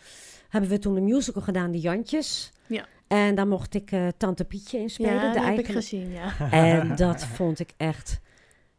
hebben 0.48 0.70
we 0.70 0.78
toen 0.78 0.96
een 0.96 1.04
musical 1.04 1.42
gedaan, 1.42 1.70
De 1.70 1.78
Jantjes. 1.80 2.52
Ja. 2.66 2.84
En 3.06 3.34
daar 3.34 3.46
mocht 3.46 3.74
ik 3.74 3.90
eh, 3.92 4.06
Tante 4.16 4.44
Pietje 4.44 4.78
in 4.78 4.90
spelen. 4.90 5.14
Ja, 5.14 5.32
dat 5.32 5.44
heb 5.44 5.58
ik 5.58 5.66
gezien, 5.66 6.10
ja. 6.12 6.32
En 6.50 6.96
dat 6.96 7.24
vond 7.24 7.58
ik 7.58 7.70
echt 7.76 8.20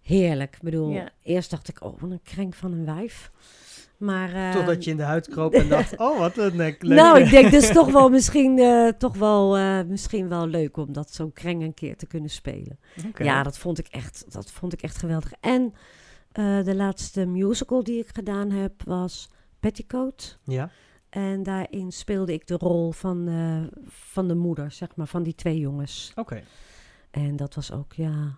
heerlijk. 0.02 0.56
Ik 0.56 0.62
bedoel, 0.62 0.89
Ja. 0.89 1.10
eerst 1.23 1.49
dacht 1.49 1.67
ik, 1.69 1.84
oh, 1.84 1.99
wat 1.99 2.12
een 2.12 2.21
krenk 2.23 2.54
van 2.54 2.71
een 2.71 2.86
wijf. 2.86 3.32
Maar, 3.97 4.33
eh, 4.33 4.51
Totdat 4.51 4.83
je 4.83 4.91
in 4.91 4.97
de 4.97 5.03
huid 5.03 5.27
kroop 5.29 5.53
en 5.53 5.67
dacht, 5.69 5.97
oh, 6.07 6.19
wat 6.19 6.38
een 6.38 6.55
nek. 6.55 6.81
leuk. 6.83 6.97
Nou, 6.97 7.19
ik 7.19 7.29
denk 7.29 7.51
dus 7.51 7.71
toch 7.71 7.91
wel 7.91 8.10
misschien, 8.10 8.60
eh, 8.60 8.88
toch 8.88 9.15
wel, 9.17 9.57
eh, 9.57 9.79
misschien 9.88 10.29
wel 10.29 10.47
leuk 10.47 10.77
om 10.77 10.93
dat 10.93 11.13
zo'n 11.13 11.33
kreng 11.33 11.62
een 11.63 11.73
keer 11.73 11.97
te 11.97 12.05
kunnen 12.07 12.29
spelen. 12.29 12.79
Ja, 13.17 13.43
dat 13.43 13.57
vond 13.57 13.79
ik 13.79 13.88
echt, 13.88 14.25
dat 14.33 14.51
vond 14.51 14.73
ik 14.73 14.81
echt 14.81 14.97
geweldig. 14.97 15.31
En 15.39 15.73
eh, 16.31 16.63
de 16.63 16.75
laatste 16.75 17.25
musical 17.25 17.83
die 17.83 17.99
ik 17.99 18.10
gedaan 18.13 18.51
heb 18.51 18.71
was 18.86 19.29
Petticoat. 19.60 20.38
Ja, 20.43 20.69
En 21.10 21.43
daarin 21.43 21.91
speelde 21.91 22.33
ik 22.33 22.47
de 22.47 22.57
rol 22.57 22.91
van, 22.91 23.27
eh, 23.27 23.79
van 23.89 24.27
de 24.27 24.36
moeder, 24.36 24.71
zeg 24.71 24.95
maar, 24.95 25.07
van 25.07 25.23
die 25.23 25.36
twee 25.36 25.60
jongens. 25.60 26.12
oké. 26.15 26.43
En 27.12 27.36
dat 27.36 27.55
was 27.55 27.71
ook, 27.71 27.93
ja, 27.93 28.38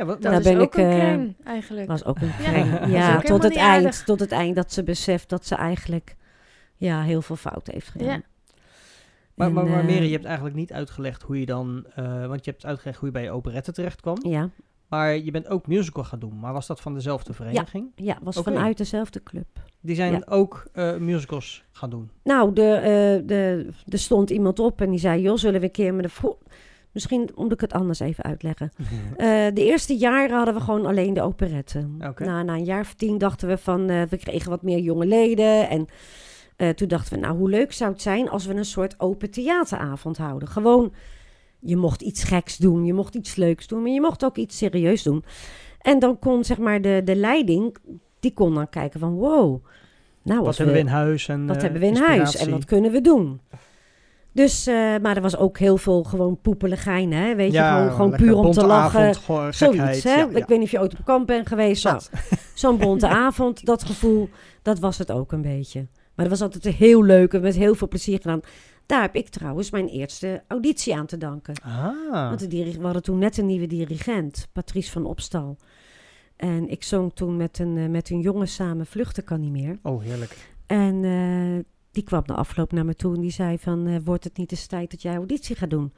Ja, 0.00 0.06
wat, 0.06 0.22
Dat 0.22 0.30
Daar 0.32 0.40
is 0.40 0.46
ben 0.46 0.58
ook 0.60 0.74
ik, 0.74 0.74
een 0.84 0.90
eh, 0.90 0.96
kreng, 0.98 1.34
eigenlijk. 1.44 1.86
was 1.88 2.04
ook 2.04 2.20
een 2.20 2.32
kreng. 2.38 2.80
is 2.80 2.90
Ja, 2.92 3.20
tot 3.20 3.42
het 3.42 3.56
eind, 3.56 3.84
aardig. 3.84 4.04
tot 4.04 4.20
het 4.20 4.32
eind 4.32 4.56
dat 4.56 4.72
ze 4.72 4.82
beseft 4.82 5.28
dat 5.28 5.46
ze 5.46 5.54
eigenlijk 5.54 6.16
ja, 6.76 7.02
heel 7.02 7.22
veel 7.22 7.36
fouten 7.36 7.72
heeft 7.72 7.88
gedaan. 7.88 8.06
Ja. 8.08 8.22
maar, 9.34 9.46
En, 9.46 9.52
maar, 9.52 9.64
maar 9.66 9.80
eh, 9.80 9.86
Mary, 9.86 10.04
je 10.06 10.12
hebt 10.12 10.24
eigenlijk 10.24 10.56
niet 10.56 10.72
uitgelegd 10.72 11.22
hoe 11.22 11.40
je 11.40 11.46
dan... 11.46 11.84
eh, 11.94 12.26
want 12.26 12.44
je 12.44 12.50
hebt 12.50 12.64
uitgelegd 12.66 12.98
hoe 12.98 13.06
je 13.08 13.14
bij 13.14 13.22
je 13.22 13.30
operette 13.30 13.72
terecht 13.72 14.00
kwam. 14.00 14.16
Ja, 14.22 14.48
Maar 14.88 15.16
je 15.18 15.30
bent 15.30 15.48
ook 15.48 15.66
musical 15.66 16.04
gaan 16.04 16.18
doen. 16.18 16.38
Maar 16.40 16.52
was 16.52 16.66
dat 16.66 16.80
van 16.80 16.94
dezelfde 16.94 17.32
vereniging? 17.32 17.86
ja, 17.94 18.18
was 18.22 18.36
vanuit 18.36 18.76
dezelfde 18.78 19.22
club. 19.22 19.46
Die 19.80 19.94
zijn 19.94 20.12
Ja. 20.12 20.22
ook 20.28 20.66
eh, 20.72 20.96
musicals 20.96 21.64
gaan 21.72 21.90
doen. 21.90 22.10
Nou, 22.24 22.52
de, 22.52 22.62
eh, 22.72 23.26
de, 23.28 23.68
er 23.88 23.98
stond 23.98 24.30
iemand 24.30 24.58
op 24.58 24.80
en 24.80 24.90
die 24.90 24.98
zei, 24.98 25.22
joh, 25.22 25.36
zullen 25.36 25.60
we 25.60 25.66
een 25.66 25.72
keer 25.72 25.94
met 25.94 26.04
de... 26.04 26.36
Misschien 26.92 27.30
moet 27.34 27.52
ik 27.52 27.60
het 27.60 27.72
anders 27.72 28.00
even 28.00 28.24
uitleggen. 28.24 28.70
Eh, 29.16 29.26
de 29.54 29.64
eerste 29.64 29.96
jaren 29.96 30.36
hadden 30.36 30.54
we 30.54 30.60
gewoon 30.60 30.86
alleen 30.86 31.14
de 31.14 31.22
operetten. 31.22 31.96
Na, 32.18 32.42
na 32.42 32.54
een 32.54 32.64
jaar 32.64 32.80
of 32.80 32.94
tien 32.94 33.18
dachten 33.18 33.48
we 33.48 33.58
van, 33.58 33.88
eh, 33.88 34.02
we 34.02 34.16
kregen 34.16 34.50
wat 34.50 34.62
meer 34.62 34.78
jonge 34.78 35.06
leden. 35.06 35.68
En 35.68 35.86
eh, 36.56 36.68
toen 36.68 36.88
dachten 36.88 37.12
we, 37.12 37.20
nou, 37.20 37.36
hoe 37.36 37.50
leuk 37.50 37.72
zou 37.72 37.92
het 37.92 38.02
zijn 38.02 38.28
als 38.28 38.46
we 38.46 38.54
een 38.54 38.64
soort 38.64 39.00
open 39.00 39.30
theateravond 39.30 40.18
houden. 40.18 40.48
Gewoon, 40.48 40.92
je 41.58 41.76
mocht 41.76 42.02
iets 42.02 42.24
geks 42.24 42.56
doen, 42.56 42.84
je 42.84 42.94
mocht 42.94 43.14
iets 43.14 43.34
leuks 43.34 43.66
doen, 43.66 43.82
maar 43.82 43.90
je 43.90 44.00
mocht 44.00 44.24
ook 44.24 44.36
iets 44.36 44.56
serieus 44.56 45.02
doen. 45.02 45.24
En 45.80 45.98
dan 45.98 46.18
kon, 46.18 46.44
zeg 46.44 46.58
maar, 46.58 46.80
de, 46.80 47.00
de 47.04 47.16
leiding, 47.16 47.76
die 48.20 48.32
kon 48.32 48.54
dan 48.54 48.68
kijken 48.68 49.00
van, 49.00 49.14
wow, 49.14 49.64
nou, 50.22 50.42
wat 50.42 50.56
hebben 50.56 50.74
we 50.74 50.80
in 50.80 50.86
huis? 50.86 51.28
En, 51.28 51.46
wat 51.46 51.62
hebben 51.62 51.80
we 51.80 51.86
in 51.86 51.96
huis 51.96 52.36
en 52.36 52.50
wat 52.50 52.64
kunnen 52.64 52.92
we 52.92 53.00
doen? 53.00 53.40
Dus, 54.32 54.66
eh, 54.66 54.74
maar 54.74 55.16
er 55.16 55.22
was 55.22 55.36
ook 55.36 55.58
heel 55.58 55.76
veel 55.76 56.02
gewoon 56.02 56.40
poepeligijn, 56.40 57.12
hè? 57.12 57.34
Weet 57.34 57.52
je, 57.52 57.58
gewoon, 57.58 57.90
gewoon 57.90 58.10
puur 58.10 58.34
om 58.34 58.50
te 58.52 58.66
lachen. 58.66 59.00
avond, 59.00 59.16
gewoon. 59.16 59.54
Zoiets, 59.54 60.02
hè? 60.02 60.14
Ja, 60.14 60.26
Ik 60.26 60.46
weet 60.46 60.48
niet 60.48 60.62
of 60.62 60.70
je 60.70 60.80
ooit 60.80 60.98
op 60.98 61.04
kamp 61.04 61.26
bent 61.26 61.46
geweest. 61.48 61.84
Nou, 61.84 62.00
zo'n 62.54 62.78
bonte 62.78 63.08
avond, 63.26 63.64
dat 63.66 63.84
gevoel, 63.84 64.28
dat 64.62 64.78
was 64.78 64.98
het 64.98 65.10
ook 65.12 65.32
een 65.32 65.42
beetje. 65.42 65.86
Maar 66.14 66.28
dat 66.28 66.38
was 66.38 66.42
altijd 66.42 66.74
heel 66.74 67.04
leuk 67.04 67.32
en 67.32 67.40
met 67.40 67.54
heel 67.56 67.74
veel 67.74 67.88
plezier 67.88 68.16
gedaan. 68.20 68.40
Daar 68.86 69.02
heb 69.02 69.14
ik 69.14 69.28
trouwens 69.28 69.70
mijn 69.70 69.88
eerste 69.88 70.42
auditie 70.48 70.96
aan 70.96 71.06
te 71.06 71.16
danken. 71.18 71.54
Ah, 71.64 72.28
Want 72.28 72.50
de 72.50 72.76
we 72.78 72.82
hadden 72.84 73.02
toen 73.02 73.18
net 73.18 73.38
een 73.38 73.46
nieuwe 73.46 73.66
dirigent, 73.66 74.48
Patrice 74.52 74.90
van 74.90 75.04
Opstal. 75.04 75.56
En 76.36 76.68
ik 76.68 76.82
zong 76.82 77.14
toen 77.14 77.36
met 77.36 77.58
een, 77.58 77.76
eh, 77.76 77.86
met 77.88 78.10
een 78.10 78.20
jongen 78.20 78.48
samen 78.48 78.86
Vluchten 78.86 79.24
kan 79.24 79.40
niet 79.40 79.50
meer. 79.50 79.78
oh 79.82 80.02
heerlijk. 80.02 80.36
En 80.66 81.04
eh, 81.04 81.64
die 82.00 82.08
kwam 82.08 82.22
na 82.26 82.34
afloop 82.34 82.72
naar 82.72 82.84
me 82.84 82.94
toe 82.94 83.14
en 83.14 83.20
die 83.20 83.30
zei 83.30 83.58
van... 83.58 83.86
eh, 83.86 83.96
wordt 84.04 84.24
het 84.24 84.36
niet 84.36 84.50
eens 84.50 84.66
tijd 84.66 84.90
dat 84.90 85.02
jij 85.02 85.14
auditie 85.14 85.56
gaat 85.56 85.70
doen? 85.70 85.92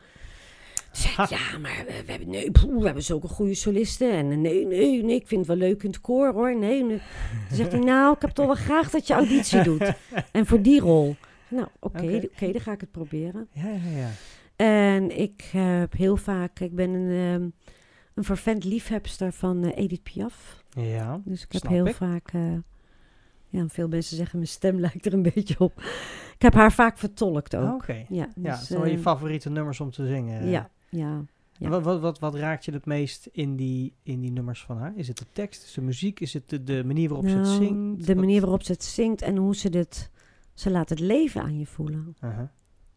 Zei 0.92 1.14
ja, 1.30 1.58
maar 1.58 1.84
we, 1.86 2.02
hebben, 2.12 2.28
nee, 2.28 2.50
poeh, 2.50 2.78
we 2.78 2.84
hebben 2.84 3.02
zulke 3.02 3.28
goede 3.28 3.54
solisten. 3.54 4.10
En 4.12 4.30
eh, 4.30 4.36
nee, 4.38 4.66
nee, 4.66 5.02
nee, 5.02 5.14
ik 5.16 5.26
vind 5.26 5.46
het 5.46 5.58
wel 5.58 5.68
leuk 5.68 5.82
in 5.82 5.90
het 5.90 6.00
koor, 6.00 6.32
hoor. 6.32 6.56
Nee, 6.58 6.84
nee. 6.84 7.00
Toen 7.48 7.56
zegt 7.56 7.72
hij, 7.72 7.80
nou, 7.80 8.14
ik 8.14 8.20
heb 8.22 8.30
toch 8.30 8.46
wel 8.46 8.54
graag 8.54 8.90
dat 8.90 9.06
je 9.06 9.14
auditie 9.14 9.62
doet. 9.70 9.92
En 10.32 10.46
voor 10.46 10.62
die 10.62 10.80
rol. 10.80 11.16
Nou, 11.48 11.66
oké, 11.80 12.20
Oké. 12.32 12.52
dan 12.52 12.60
ga 12.60 12.72
ik 12.72 12.80
het 12.80 12.90
proberen. 12.90 13.48
Ja, 13.52 13.68
ja, 13.68 13.98
ja. 13.98 14.10
En 14.56 15.18
ik 15.18 15.48
heb 15.52 15.92
heel 15.92 16.16
vaak... 16.16 16.60
Ik 16.60 16.74
ben 16.74 16.90
een, 16.90 17.10
ehm, 17.34 17.48
een 18.14 18.24
vervent 18.24 18.64
liefhebster 18.64 19.32
van 19.32 19.64
eh, 19.64 19.82
Edith 19.84 20.02
Piaf. 20.02 20.62
Ja, 20.70 21.20
Dus 21.24 21.42
ik 21.42 21.52
heb 21.52 21.66
heel 21.68 21.86
ik. 21.86 21.94
vaak... 21.94 22.32
ja, 23.52 23.68
veel 23.68 23.88
mensen 23.88 24.16
zeggen 24.16 24.36
mijn 24.38 24.50
stem 24.50 24.80
lijkt 24.86 25.06
er 25.06 25.12
een 25.12 25.22
beetje 25.34 25.58
op. 25.60 25.80
Ik 26.34 26.42
heb 26.42 26.54
haar 26.54 26.72
vaak 26.72 26.98
vertolkt 26.98 27.56
ook. 27.56 27.74
oké. 27.74 28.04
Ja, 28.08 28.28
Ja, 28.42 28.56
dus, 28.56 28.66
zijn 28.66 28.80
wel 28.80 28.88
je 28.88 28.96
eh, 28.96 29.02
favoriete 29.02 29.50
nummers 29.50 29.80
om 29.80 29.90
te 29.90 30.06
zingen. 30.06 30.46
ja, 30.48 30.70
ja. 30.88 31.24
ja. 31.58 31.68
Wat, 31.68 31.82
wat, 31.82 32.00
wat, 32.00 32.18
wat 32.18 32.34
raakt 32.34 32.64
je 32.64 32.72
het 32.72 32.86
meest 32.86 33.28
in 33.32 33.56
die, 33.56 33.94
in 34.02 34.20
die 34.20 34.30
nummers 34.32 34.62
van 34.62 34.78
haar? 34.78 34.92
Is 34.96 35.08
het 35.08 35.18
de 35.18 35.26
tekst, 35.32 35.60
is 35.60 35.66
het 35.66 35.74
de 35.74 35.80
muziek, 35.82 36.20
is 36.20 36.32
het 36.32 36.48
de, 36.48 36.62
de 36.64 36.82
manier 36.84 37.08
waarop 37.08 37.28
ze 37.28 37.36
het 37.36 37.46
Nou, 37.46 37.64
zingt? 37.64 38.06
De 38.06 38.14
manier 38.14 38.40
waarop 38.40 38.62
ze 38.62 38.72
het 38.72 38.84
zingt 38.84 39.22
en 39.22 39.36
hoe 39.36 39.56
ze 39.56 39.70
dit... 39.70 40.10
Ze 40.54 40.70
laat 40.70 40.88
het 40.88 41.00
leven 41.00 41.42
aan 41.42 41.58
je 41.58 41.66
voelen. 41.66 42.16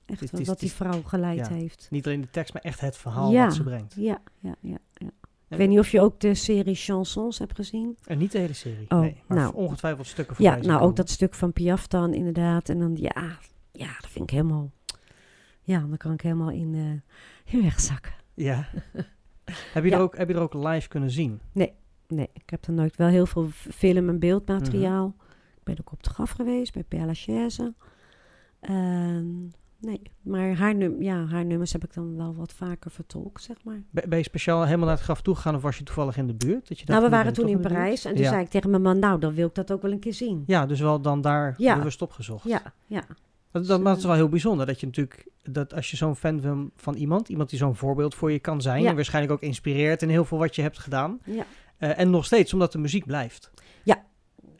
Echt 0.06 0.20
wat, 0.22 0.22
is- 0.22 0.30
wat 0.39 0.48
het 0.48 0.60
die 0.60 0.72
vrouw 0.72 1.02
geleid 1.02 1.38
ja. 1.48 1.54
heeft. 1.54 1.88
Niet 1.91 2.06
alleen 2.06 2.22
de 2.22 2.30
tekst, 2.30 2.54
maar 2.54 2.62
echt 2.62 2.80
het 2.80 2.98
verhaal 2.98 3.32
Ja. 3.32 3.46
wat 3.46 3.54
ze 3.54 3.63
brengt. 3.63 3.94
Ja, 3.98 4.22
ja, 4.39 4.56
ja. 4.62 4.78
ja. 4.94 5.10
Ik 5.50 5.58
weet 5.58 5.70
niet 5.70 5.80
of 5.80 5.90
je 5.90 6.02
ook 6.02 6.20
de 6.20 6.34
serie 6.34 6.76
Chansons 6.76 7.40
hebt 7.40 7.56
gezien. 7.56 7.98
En 8.06 8.18
niet 8.18 8.32
de 8.32 8.38
hele 8.38 8.54
serie, 8.54 8.86
Oh, 8.90 9.00
nee. 9.00 9.22
Maar 9.28 9.38
nou. 9.38 9.54
ongetwijfeld 9.56 10.08
stukken 10.08 10.36
Ja, 10.40 10.44
voorbij 10.44 10.64
zien 10.64 10.72
nou 10.72 10.90
ook 10.90 10.96
dat 10.96 11.10
stuk 11.10 11.34
van 11.34 11.54
Piaf 11.54 11.88
dan 11.88 12.14
inderdaad. 12.14 12.70
En 12.70 12.80
dan, 12.80 12.96
ja, 12.96 13.38
ja, 13.72 13.88
dat 14.00 14.10
vind 14.10 14.24
ik 14.24 14.30
helemaal... 14.30 14.72
Ja, 15.62 15.80
dan 15.80 15.98
kan 15.98 16.12
ik 16.14 16.22
helemaal 16.22 16.50
in, 16.50 16.74
eh 16.76 17.54
in 17.54 17.62
wegzakken. 17.62 18.14
Ja. 18.34 18.68
Heb 19.74 19.84
je, 19.84 19.90
Ja. 19.90 19.96
er 19.96 20.02
ook, 20.02 20.18
heb 20.18 20.28
je 20.28 20.34
er 20.34 20.42
ook 20.42 20.54
live 20.54 20.88
kunnen 20.88 21.12
zien? 21.12 21.40
Nee, 21.52 22.30
ik 22.34 22.50
heb 22.50 22.66
er 22.66 22.74
nooit 22.74 22.96
wel 22.96 23.08
heel 23.08 23.26
veel 23.26 23.48
film- 23.52 24.10
en 24.10 24.20
beeldmateriaal. 24.20 25.08
Mhm. 25.08 25.26
Ik 25.58 25.64
ben 25.64 25.78
ook 25.80 25.92
op 25.92 26.04
de 26.04 26.10
graf 26.10 26.32
geweest 26.32 26.74
bij 26.74 26.84
Père 26.84 27.06
Lachaise. 27.06 27.74
Ehm, 28.60 29.26
nee, 29.80 30.02
maar 30.22 30.56
haar, 30.56 30.76
num 30.76 31.02
ja, 31.02 31.26
haar 31.26 31.46
nummers 31.46 31.72
heb 31.74 31.84
ik 31.84 31.94
dan 31.94 32.16
wel 32.18 32.36
wat 32.36 32.54
vaker 32.54 32.92
vertolkt, 32.92 33.44
zeg 33.44 33.58
maar. 33.64 33.84
Ben 33.92 34.18
je 34.18 34.24
speciaal 34.24 34.64
helemaal 34.66 34.86
naar 34.86 34.96
het 34.96 35.04
graf 35.04 35.22
toe 35.22 35.36
gegaan 35.36 35.56
of 35.56 35.62
was 35.62 35.78
je 35.78 35.84
toevallig 35.84 36.18
in 36.18 36.28
de 36.28 36.34
buurt? 36.34 36.68
Dat 36.68 36.80
je 36.80 36.86
nou, 36.86 37.04
we 37.04 37.10
ben 37.10 37.18
waren 37.18 37.34
toen 37.34 37.48
in? 37.48 37.60
Parijs 37.60 38.06
en 38.06 38.14
toen 38.14 38.24
Ja. 38.24 38.30
zei 38.30 38.44
ik 38.44 38.50
tegen 38.50 38.70
mijn 38.70 38.82
man, 38.82 39.00
nou, 39.00 39.20
dan 39.20 39.34
wil 39.34 39.48
ik 39.48 39.56
dat 39.56 39.72
ook 39.72 39.82
wel 39.82 39.92
een 39.92 40.00
keer 40.00 40.14
zien. 40.14 40.44
Ja, 40.48 40.66
dus 40.66 40.80
wel 40.80 41.02
dan 41.02 41.22
daar 41.22 41.54
Ja. 41.58 41.78
bewust 41.78 42.02
opgezocht. 42.02 42.48
Ja, 42.48 42.62
ja. 42.86 43.04
Dat, 43.52 43.68
dat, 43.68 43.80
maar 43.82 43.90
het 43.92 44.00
is 44.00 44.06
wel 44.08 44.16
heel 44.16 44.30
bijzonder 44.30 44.66
dat 44.66 44.80
je 44.80 44.86
natuurlijk, 44.86 45.28
dat 45.44 45.74
als 45.74 45.92
je 45.92 45.98
zo'n 45.98 46.16
fan 46.16 46.42
van, 46.42 46.72
van 46.76 46.96
iemand, 46.96 47.30
iemand 47.30 47.50
die 47.50 47.60
zo'n 47.60 47.76
voorbeeld 47.76 48.16
voor 48.16 48.32
je 48.32 48.40
kan 48.40 48.62
zijn, 48.62 48.82
Ja. 48.82 48.90
en 48.90 48.96
waarschijnlijk 48.96 49.34
ook 49.34 49.42
inspireert 49.42 50.02
in 50.02 50.10
heel 50.10 50.26
veel 50.26 50.38
wat 50.38 50.56
je 50.56 50.62
hebt 50.62 50.80
gedaan, 50.80 51.20
ja. 51.26 51.46
eh, 51.78 52.00
en 52.00 52.10
nog 52.10 52.26
steeds, 52.26 52.54
omdat 52.54 52.72
de 52.72 52.78
muziek 52.78 53.06
blijft. 53.06 53.52
Ja. 53.84 54.04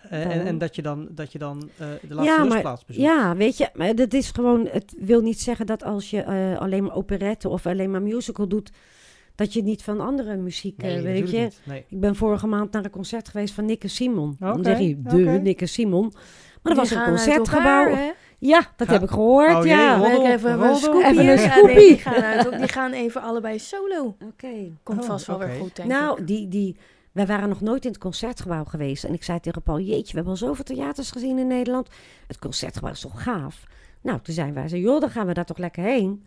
Eh, 0.09 0.21
en, 0.35 0.45
en 0.45 0.57
dat 0.57 0.75
je 0.75 0.81
dan, 0.81 1.07
dat 1.11 1.31
je 1.31 1.37
dan 1.39 1.69
eh, 1.77 1.87
de 2.07 2.13
laatste 2.13 2.33
Ja, 2.35 2.43
rustplaats 2.43 2.85
bezoekt. 2.85 3.05
Ja, 3.05 3.35
weet 3.35 3.57
je, 3.57 3.69
maar 3.73 3.95
dat 3.95 4.13
is 4.13 4.29
gewoon, 4.31 4.67
het 4.71 4.95
wil 4.97 5.21
niet 5.21 5.39
zeggen 5.39 5.65
dat 5.65 5.83
als 5.83 6.09
je 6.09 6.21
eh, 6.21 6.57
alleen 6.59 6.83
maar 6.83 6.95
operette 6.95 7.49
of 7.49 7.65
alleen 7.65 7.91
maar 7.91 8.01
musical 8.01 8.47
doet, 8.47 8.71
dat 9.35 9.53
je 9.53 9.63
niet 9.63 9.83
van 9.83 9.99
andere 9.99 10.35
muziek, 10.35 10.81
eh, 10.81 10.87
Nee, 10.87 11.01
weet 11.01 11.15
je. 11.17 11.21
natuurlijk 11.23 11.43
niet. 11.43 11.61
Nee. 11.65 11.85
Ik 11.89 11.99
ben 11.99 12.15
vorige 12.15 12.47
maand 12.47 12.71
naar 12.71 12.83
een 12.85 12.89
concert 12.89 13.29
geweest 13.29 13.53
van 13.53 13.65
Nick 13.65 13.83
en 13.83 13.89
Simon. 13.89 14.35
Dan 14.39 14.51
Oké, 14.53 14.63
zeg 14.63 14.79
je, 14.79 15.01
de 15.01 15.55
en 15.57 15.67
Simon. 15.67 16.13
Maar 16.61 16.71
er 16.73 16.79
was 16.79 16.91
een 16.91 17.03
concertgebouw. 17.03 17.85
elkaar? 17.87 18.13
Ja, 18.39 18.67
dat 18.75 18.87
Ga- 18.87 18.93
heb 18.93 19.03
ik 19.03 19.09
gehoord, 19.09 19.55
Oh, 19.55 19.63
jee, 19.63 19.67
ja. 19.75 19.97
Roddel, 19.97 20.21
Leuk 20.21 20.31
even 20.33 20.51
roddel. 20.51 20.69
een 20.69 20.75
scoopie. 20.75 21.03
Even 21.05 21.17
een 21.17 21.25
Ja, 21.25 21.35
nee, 21.35 21.49
scoopie. 21.49 21.75
die, 21.75 21.97
gaan 21.97 22.23
uit, 22.23 22.57
die 22.59 22.67
gaan 22.67 22.91
even 22.91 23.21
allebei 23.21 23.59
solo. 23.59 24.15
Oké. 24.31 24.47
Komt 24.83 25.01
Oh, 25.01 25.05
vast 25.05 25.25
wel 25.25 25.39
weer 25.39 25.47
goed, 25.49 25.75
denk 25.75 25.89
ik. 25.89 25.95
Nou, 25.95 26.23
die, 26.23 26.47
die, 26.47 26.75
wij 27.15 27.25
waren 27.25 27.49
nog 27.49 27.62
nooit 27.62 27.86
in 27.86 27.91
het 27.91 27.99
concertgebouw 27.99 28.63
geweest. 28.63 29.04
En 29.04 29.13
ik 29.13 29.23
zei 29.23 29.39
tegen 29.39 29.62
Paul, 29.62 29.80
jeetje, 29.80 30.04
we 30.12 30.15
hebben 30.15 30.32
al 30.32 30.38
zoveel 30.38 30.63
theaters 30.63 31.12
gezien 31.12 31.38
in 31.38 31.47
Nederland. 31.47 31.89
Het 32.28 32.39
concertgebouw 32.39 32.91
is 32.91 32.99
toch 32.99 33.23
gaaf? 33.23 33.63
Nou, 34.01 34.19
toen 34.21 34.34
zijn 34.34 34.54
wij, 34.54 34.67
zei, 34.67 34.82
joh, 34.82 34.99
dan 35.01 35.10
gaan 35.10 35.28
we 35.28 35.34
daar 35.34 35.45
toch 35.45 35.58
lekker 35.58 35.84
heen. 35.84 36.25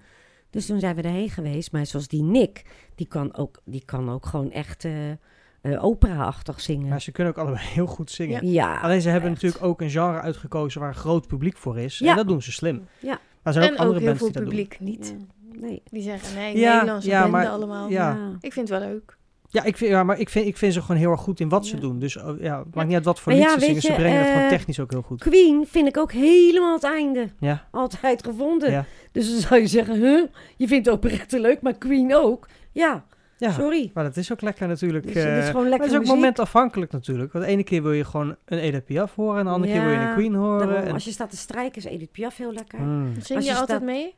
Dus 0.51 0.67
toen 0.67 0.81
zijn 0.81 0.97
we 0.97 1.03
erheen 1.03 1.31
geweest. 1.31 1.73
Maar 1.73 1.87
zoals 1.87 2.09
die 2.09 2.23
Nick, 2.23 2.65
die 2.95 3.07
kan 3.07 3.35
ook, 3.37 3.61
die 3.65 3.83
kan 3.85 4.11
ook 4.11 4.27
gewoon 4.27 4.51
echt 4.51 4.85
eh, 4.85 5.11
eh, 5.11 5.85
opera-achtig 5.85 6.61
zingen. 6.61 6.89
Maar 6.89 7.01
ze 7.01 7.13
kunnen 7.13 7.33
ook 7.33 7.39
allebei 7.39 7.65
heel 7.75 7.87
goed 7.87 8.11
zingen. 8.11 8.47
Ja. 8.47 8.73
ja, 8.75 8.81
Alleen 8.81 9.01
ze 9.01 9.09
hebben 9.09 9.31
echt. 9.31 9.43
natuurlijk 9.43 9.71
ook 9.71 9.81
een 9.81 9.91
genre 9.91 10.21
uitgekozen 10.21 10.81
waar 10.81 10.89
een 10.89 10.95
groot 10.95 11.27
publiek 11.27 11.57
voor 11.57 11.79
is. 11.79 11.99
Ja. 11.99 12.11
En 12.11 12.17
dat 12.17 12.27
doen 12.29 12.43
ze 12.43 12.53
slim. 12.53 12.87
Ja. 13.01 13.09
Maar 13.09 13.19
er 13.43 13.53
zijn 13.53 13.65
ook 13.65 13.71
en 13.79 13.79
andere 13.87 13.95
ook 13.95 14.05
heel 14.05 14.09
bands 14.19 14.19
veel 14.19 14.33
die 14.33 14.43
dat 14.43 14.43
doen. 14.43 14.67
publiek 14.67 14.81
niet. 14.81 15.15
Ja, 15.53 15.67
nee. 15.67 15.83
Die 15.91 16.03
zeggen, 16.03 16.35
nee, 16.35 16.57
Ja, 16.59 16.73
Nederlandse 16.73 17.09
ja, 17.09 17.21
banden 17.23 17.41
maar- 17.41 17.49
allemaal. 17.51 17.89
ja. 17.89 18.19
Ik 18.41 18.53
vind 18.53 18.69
het 18.69 18.79
wel 18.81 18.89
leuk. 18.89 19.17
Ja, 19.51 19.65
ik 19.65 19.77
vind, 19.77 19.91
ja 19.91 20.03
maar 20.03 20.19
ik 20.19 20.29
vind, 20.29 20.47
ik 20.47 20.57
vind 20.57 20.73
ze 20.73 20.81
gewoon 20.81 20.97
heel 20.97 21.11
erg 21.11 21.21
goed 21.21 21.41
in 21.41 21.49
wat 21.49 21.67
ze 21.67 21.75
Ja. 21.75 21.81
doen. 21.81 21.99
Dus 21.99 22.17
oh, 22.17 22.41
ja, 22.41 22.59
het 22.59 22.75
maakt 22.75 22.87
niet 22.87 22.97
uit 22.97 23.05
wat 23.05 23.21
voor 23.21 23.33
Maar 23.33 23.41
lied 23.41 23.51
ja, 23.51 23.59
ze 23.59 23.65
zingen. 23.65 23.83
Ze 23.83 23.93
brengen 23.93 24.19
het 24.19 24.29
gewoon 24.29 24.43
eh, 24.43 24.49
technisch 24.49 24.81
ook 24.81 24.91
heel 24.91 25.03
goed. 25.03 25.21
Queen 25.21 25.67
vind 25.67 25.89
ik 25.89 25.97
ook 25.97 26.13
helemaal 26.13 26.75
het 26.75 26.85
einde. 26.85 27.29
Ja, 27.41 27.67
Altijd 27.71 28.25
gevonden. 28.25 28.71
Ja. 28.71 28.85
Dus 29.13 29.31
dan 29.33 29.41
zou 29.41 29.61
je 29.61 29.67
zeggen, 29.67 29.95
huh? 30.01 30.23
Je 30.57 30.67
vindt 30.69 30.89
operette 30.91 31.41
leuk, 31.41 31.61
maar 31.63 31.73
Queen 31.79 32.15
ook? 32.15 32.47
Ja, 32.73 33.05
ja. 33.37 33.51
sorry. 33.53 33.91
maar 33.95 34.05
dat 34.05 34.17
is 34.17 34.33
ook 34.33 34.41
lekker 34.41 34.69
natuurlijk. 34.69 35.05
Dus, 35.07 35.15
het 35.15 35.25
eh, 35.25 35.39
is 35.39 35.47
gewoon 35.47 35.61
maar 35.61 35.71
lekker 35.71 35.81
het 35.81 35.91
is 35.91 35.95
ook 35.97 36.05
muziek. 36.05 36.17
momentafhankelijk 36.21 36.93
natuurlijk. 36.93 37.33
Want 37.33 37.45
de 37.45 37.51
ene 37.51 37.63
keer 37.65 37.83
wil 37.83 37.93
je 37.93 38.05
gewoon 38.05 38.37
een 38.45 38.59
Edith 38.59 38.85
Piaf 38.85 39.15
horen. 39.15 39.39
En 39.39 39.45
de 39.45 39.51
andere 39.51 39.73
keer 39.73 39.83
wil 39.85 39.93
je 39.93 39.99
een 39.99 40.15
Queen 40.15 40.35
horen. 40.35 40.67
Daarom, 40.69 40.87
en- 40.87 40.93
als 40.93 41.05
je 41.05 41.11
staat 41.11 41.31
te 41.31 41.37
strijken 41.37 41.77
is 41.77 41.85
Edith 41.85 42.13
Piaf 42.13 42.37
heel 42.37 42.53
lekker. 42.53 42.79
Hmm. 42.79 43.13
Zing 43.21 43.41
je, 43.41 43.45
je 43.45 43.51
altijd 43.51 43.69
staat- 43.69 43.83
mee? 43.83 44.15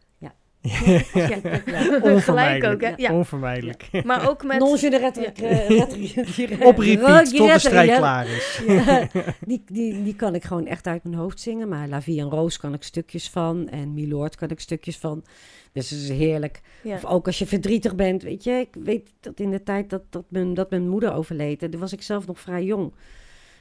Ja. 0.63 0.79
Gelijk 1.13 2.05
Onvermijdelijk. 2.05 2.73
ook, 2.75 2.81
hè? 2.81 2.93
Ja. 2.97 3.13
Onvermijdelijk. 3.13 3.89
Maar 4.05 4.29
ook 4.29 4.45
met... 4.45 4.59
Non, 4.59 4.77
je 4.81 4.91
de 4.91 4.99
red, 4.99 5.17
Ja. 5.17 5.33
eh, 5.33 6.67
Op 6.69 6.79
repeat 6.79 7.35
tot 7.37 7.53
de 7.53 7.59
strijd 7.59 7.97
klaar 7.97 8.27
is. 8.29 8.61
Ja, 8.67 9.09
die, 9.47 9.63
die, 9.67 10.03
die 10.03 10.15
kan 10.17 10.35
ik 10.35 10.45
gewoon 10.45 10.67
echt 10.67 10.87
uit 10.87 11.03
mijn 11.05 11.15
hoofd 11.17 11.41
zingen. 11.41 11.69
Maar 11.69 11.89
La 11.89 12.03
Vie 12.03 12.21
en 12.21 12.31
Roos 12.31 12.59
kan 12.59 12.75
ik 12.75 12.83
stukjes 12.83 13.31
van. 13.31 13.69
En 13.69 13.95
Milord 13.95 14.37
kan 14.37 14.49
ik 14.49 14.61
stukjes 14.61 14.99
van. 14.99 15.25
Dus 15.73 15.91
het 15.91 16.01
is 16.01 16.09
heerlijk. 16.09 16.61
Ja. 16.83 16.95
Of 16.95 17.05
ook 17.05 17.27
als 17.27 17.39
je 17.39 17.47
verdrietig 17.47 17.95
bent. 17.95 18.23
Weet 18.23 18.45
je, 18.45 18.51
ik 18.51 18.83
weet 18.85 19.11
dat 19.21 19.41
in 19.41 19.51
de 19.51 19.63
tijd 19.63 19.91
dat, 19.91 20.03
dat, 20.11 20.25
mijn, 20.29 20.55
dat 20.55 20.71
mijn 20.71 20.89
moeder 20.89 21.13
overleed. 21.13 21.63
en 21.63 21.71
Toen 21.71 21.81
was 21.81 21.93
ik 21.93 22.03
zelf 22.03 22.27
nog 22.27 22.41
vrij 22.41 22.65
jong. 22.65 22.93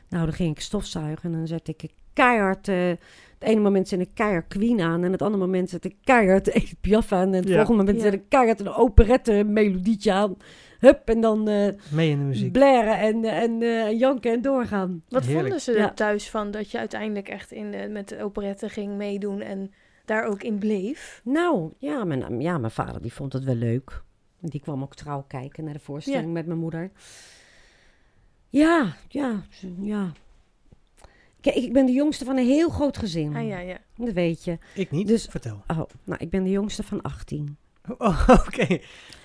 Nou, 0.10 0.24
dan 0.26 0.34
ging 0.34 0.56
ik 0.56 0.62
stofzuigen. 0.62 1.32
En 1.32 1.38
dan 1.38 1.48
zette 1.48 1.74
ik 1.78 1.90
keihard... 2.14 2.68
eh, 2.68 2.92
het 3.40 3.50
ene 3.50 3.60
moment 3.62 3.88
zet 3.88 4.00
ik 4.00 4.10
keihard 4.14 4.48
Queen 4.48 4.82
aan. 4.82 5.04
En 5.04 5.12
het 5.12 5.22
andere 5.22 5.44
moment 5.46 5.70
zet 5.70 5.86
ik 5.86 5.96
keihard 6.04 6.48
Edith 6.48 6.82
Piaf 6.82 7.12
aan. 7.12 7.28
En 7.28 7.34
het 7.40 7.48
Ja. 7.48 7.56
volgende 7.56 7.78
moment 7.78 7.98
Ja. 7.98 8.04
zet 8.04 8.14
ik 8.14 8.24
keihard 8.30 8.60
een 8.60 8.70
operette 8.74 9.44
melodietje 9.44 10.12
aan. 10.14 10.38
Hup, 10.80 11.10
en 11.10 11.22
dan 11.22 11.48
eh 11.48 11.74
Mee 11.92 12.10
in 12.10 12.18
de 12.20 12.24
muziek. 12.26 12.52
blaren 12.52 12.98
en, 13.00 13.24
en 13.26 13.62
eh, 13.62 14.00
janken 14.00 14.32
en 14.32 14.42
doorgaan. 14.42 15.04
Wat 15.10 15.22
Heerlijk. 15.24 15.42
vonden 15.42 15.62
ze 15.62 15.72
er 15.72 15.78
Ja. 15.78 15.94
thuis 15.94 16.30
van 16.30 16.52
dat 16.52 16.72
je 16.72 16.78
uiteindelijk 16.78 17.30
echt 17.30 17.52
in 17.52 17.72
de, 17.72 17.88
met 17.92 18.10
de 18.10 18.24
operette 18.24 18.70
ging 18.70 18.96
meedoen 18.98 19.42
en 19.42 19.72
daar 20.06 20.26
ook 20.26 20.44
in 20.44 20.58
bleef? 20.60 21.22
Nou, 21.24 21.74
ja 21.78 22.04
mijn, 22.04 22.42
ja, 22.42 22.58
mijn 22.58 22.72
vader 22.72 23.02
die 23.02 23.14
vond 23.14 23.34
het 23.34 23.44
wel 23.44 23.56
leuk. 23.56 24.02
Die 24.42 24.62
kwam 24.62 24.82
ook 24.84 24.96
trouw 24.96 25.24
kijken 25.28 25.64
naar 25.64 25.74
de 25.74 25.80
voorstelling 25.80 26.26
Ja. 26.26 26.32
met 26.32 26.46
mijn 26.46 26.60
moeder. 26.60 26.92
Ja, 28.50 28.94
ja, 29.08 29.44
ja. 29.82 30.12
Kijk, 31.42 31.56
ik 31.56 31.74
ben 31.74 31.86
de 31.86 31.92
jongste 31.92 32.26
van 32.26 32.38
een 32.38 32.46
heel 32.46 32.70
groot 32.70 32.98
gezin. 32.98 33.36
Ah 33.36 33.48
ja, 33.48 33.60
ja. 33.60 33.78
Dat 33.96 34.14
weet 34.14 34.44
je. 34.44 34.58
Ik 34.76 34.92
niet, 34.92 35.08
Dus- 35.08 35.28
vertel. 35.30 35.64
Oh, 35.68 35.80
nou, 36.04 36.20
ik 36.20 36.30
ben 36.30 36.44
de 36.44 36.50
jongste 36.50 36.84
van 36.84 37.02
18. 37.02 37.58
Oh, 37.98 38.28
oké. 38.48 38.80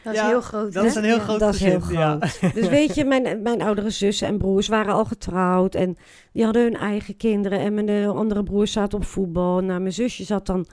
Dat 0.04 0.14
is 0.14 0.20
heel 0.20 0.40
groot. 0.40 0.72
Dat 0.72 0.82
hè? 0.82 0.88
is 0.88 0.94
een 0.94 1.04
heel 1.04 1.16
Ja. 1.16 1.22
groot 1.22 1.40
dat 1.40 1.54
is 1.54 1.60
heel 1.60 1.80
gezin. 1.80 1.98
Ja. 1.98 2.16
Dus 2.54 2.68
weet 2.68 2.94
je, 2.94 3.04
mijn, 3.04 3.42
mijn 3.42 3.62
oudere 3.62 3.90
zussen 3.90 4.28
en 4.28 4.38
broers 4.38 4.68
waren 4.68 4.94
al 4.94 5.04
getrouwd. 5.04 5.74
En 5.74 5.96
die 6.32 6.44
hadden 6.44 6.62
hun 6.62 6.76
eigen 6.76 7.16
kinderen. 7.16 7.58
En 7.58 7.74
mijn 7.74 7.88
eh, 7.88 8.08
andere 8.08 8.42
broer 8.42 8.66
zat 8.66 8.94
op 8.94 9.04
voetbal. 9.04 9.60
Nou, 9.60 9.80
mijn 9.80 9.92
zusje 9.92 10.24
zat 10.24 10.46
dan... 10.46 10.66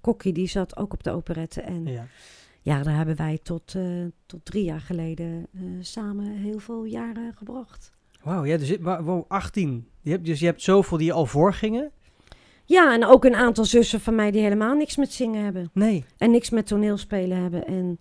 Kokkie, 0.00 0.32
die 0.32 0.48
zat 0.48 0.76
ook 0.76 0.92
op 0.92 1.02
de 1.02 1.10
operette. 1.10 1.60
En 1.60 1.86
Ja. 1.86 2.06
Ja, 2.60 2.82
daar 2.82 2.96
hebben 2.96 3.16
wij 3.16 3.38
tot, 3.42 3.74
eh, 3.74 3.82
tot 4.26 4.44
drie 4.44 4.64
jaar 4.64 4.80
geleden 4.80 5.46
eh, 5.54 5.60
samen 5.80 6.26
heel 6.26 6.58
veel 6.58 6.84
jaren 6.84 7.32
gebracht. 7.36 7.92
Wauw, 8.26 8.44
ja, 8.44 8.56
dus, 8.56 8.76
wow, 8.80 9.24
18. 9.28 9.88
Je 10.00 10.10
hebt, 10.10 10.24
dus 10.24 10.40
je 10.40 10.46
hebt 10.46 10.62
zoveel 10.62 10.98
die 10.98 11.12
al 11.12 11.26
voorgingen? 11.26 11.90
Ja, 12.64 12.94
en 12.94 13.04
ook 13.04 13.24
een 13.24 13.34
aantal 13.34 13.64
zussen 13.64 14.00
van 14.00 14.14
mij 14.14 14.30
die 14.30 14.42
helemaal 14.42 14.74
niks 14.74 14.96
met 14.96 15.12
zingen 15.12 15.44
hebben. 15.44 15.70
Nee. 15.72 16.04
En 16.18 16.30
niks 16.30 16.50
met 16.50 16.66
toneelspelen 16.66 17.42
hebben. 17.42 17.66
En 17.66 17.98